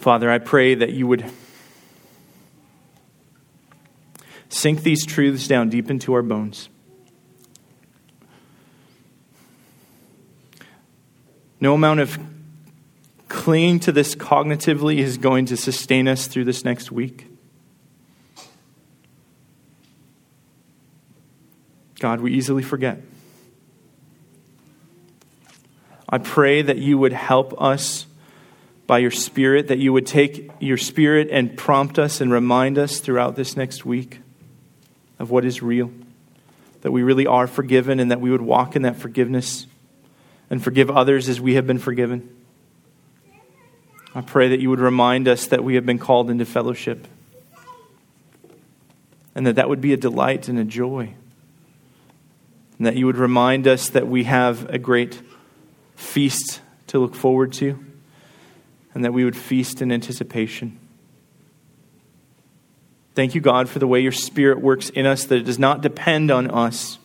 Father, 0.00 0.30
I 0.30 0.38
pray 0.38 0.74
that 0.74 0.94
you 0.94 1.06
would 1.06 1.30
sink 4.48 4.82
these 4.82 5.04
truths 5.04 5.46
down 5.46 5.68
deep 5.68 5.90
into 5.90 6.14
our 6.14 6.22
bones. 6.22 6.70
No 11.60 11.74
amount 11.74 12.00
of 12.00 12.18
clinging 13.28 13.78
to 13.80 13.92
this 13.92 14.14
cognitively 14.14 15.00
is 15.00 15.18
going 15.18 15.44
to 15.44 15.56
sustain 15.58 16.08
us 16.08 16.26
through 16.26 16.46
this 16.46 16.64
next 16.64 16.90
week. 16.90 17.26
God, 21.98 22.22
we 22.22 22.32
easily 22.32 22.62
forget. 22.62 23.02
I 26.08 26.16
pray 26.16 26.62
that 26.62 26.78
you 26.78 26.96
would 26.96 27.12
help 27.12 27.60
us 27.60 28.06
by 28.90 28.98
your 28.98 29.12
Spirit, 29.12 29.68
that 29.68 29.78
you 29.78 29.92
would 29.92 30.04
take 30.04 30.50
your 30.58 30.76
Spirit 30.76 31.28
and 31.30 31.56
prompt 31.56 31.96
us 31.96 32.20
and 32.20 32.32
remind 32.32 32.76
us 32.76 32.98
throughout 32.98 33.36
this 33.36 33.56
next 33.56 33.84
week 33.84 34.18
of 35.20 35.30
what 35.30 35.44
is 35.44 35.62
real, 35.62 35.92
that 36.80 36.90
we 36.90 37.04
really 37.04 37.24
are 37.24 37.46
forgiven, 37.46 38.00
and 38.00 38.10
that 38.10 38.20
we 38.20 38.32
would 38.32 38.42
walk 38.42 38.74
in 38.74 38.82
that 38.82 38.96
forgiveness 38.96 39.68
and 40.50 40.60
forgive 40.60 40.90
others 40.90 41.28
as 41.28 41.40
we 41.40 41.54
have 41.54 41.68
been 41.68 41.78
forgiven. 41.78 42.36
I 44.12 44.22
pray 44.22 44.48
that 44.48 44.58
you 44.58 44.70
would 44.70 44.80
remind 44.80 45.28
us 45.28 45.46
that 45.46 45.62
we 45.62 45.76
have 45.76 45.86
been 45.86 46.00
called 46.00 46.28
into 46.28 46.44
fellowship 46.44 47.06
and 49.36 49.46
that 49.46 49.54
that 49.54 49.68
would 49.68 49.80
be 49.80 49.92
a 49.92 49.96
delight 49.96 50.48
and 50.48 50.58
a 50.58 50.64
joy. 50.64 51.14
And 52.78 52.86
that 52.88 52.96
you 52.96 53.06
would 53.06 53.18
remind 53.18 53.68
us 53.68 53.90
that 53.90 54.08
we 54.08 54.24
have 54.24 54.68
a 54.68 54.78
great 54.78 55.22
feast 55.94 56.60
to 56.88 56.98
look 56.98 57.14
forward 57.14 57.52
to 57.52 57.78
and 59.00 59.04
that 59.06 59.14
we 59.14 59.24
would 59.24 59.34
feast 59.34 59.80
in 59.80 59.90
anticipation. 59.90 60.78
Thank 63.14 63.34
you, 63.34 63.40
God, 63.40 63.66
for 63.66 63.78
the 63.78 63.86
way 63.86 64.00
your 64.00 64.12
Spirit 64.12 64.60
works 64.60 64.90
in 64.90 65.06
us, 65.06 65.24
that 65.24 65.36
it 65.36 65.44
does 65.44 65.58
not 65.58 65.80
depend 65.80 66.30
on 66.30 66.50
us, 66.50 66.98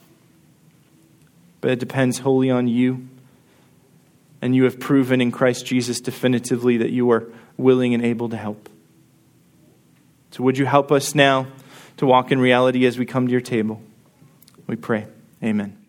but 1.61 1.71
it 1.71 1.79
depends 1.79 2.19
wholly 2.19 2.51
on 2.51 2.67
you. 2.67 3.07
And 4.41 4.53
you 4.53 4.65
have 4.65 4.77
proven 4.77 5.21
in 5.21 5.31
Christ 5.31 5.65
Jesus 5.65 6.01
definitively 6.01 6.75
that 6.75 6.89
you 6.89 7.09
are 7.11 7.31
willing 7.55 7.93
and 7.93 8.03
able 8.03 8.27
to 8.27 8.35
help. 8.35 8.67
So, 10.31 10.43
would 10.43 10.57
you 10.57 10.65
help 10.65 10.91
us 10.91 11.15
now 11.15 11.47
to 11.95 12.05
walk 12.05 12.29
in 12.29 12.41
reality 12.41 12.85
as 12.85 12.99
we 12.99 13.05
come 13.05 13.25
to 13.27 13.31
your 13.31 13.39
table? 13.39 13.81
We 14.67 14.75
pray. 14.75 15.07
Amen. 15.41 15.84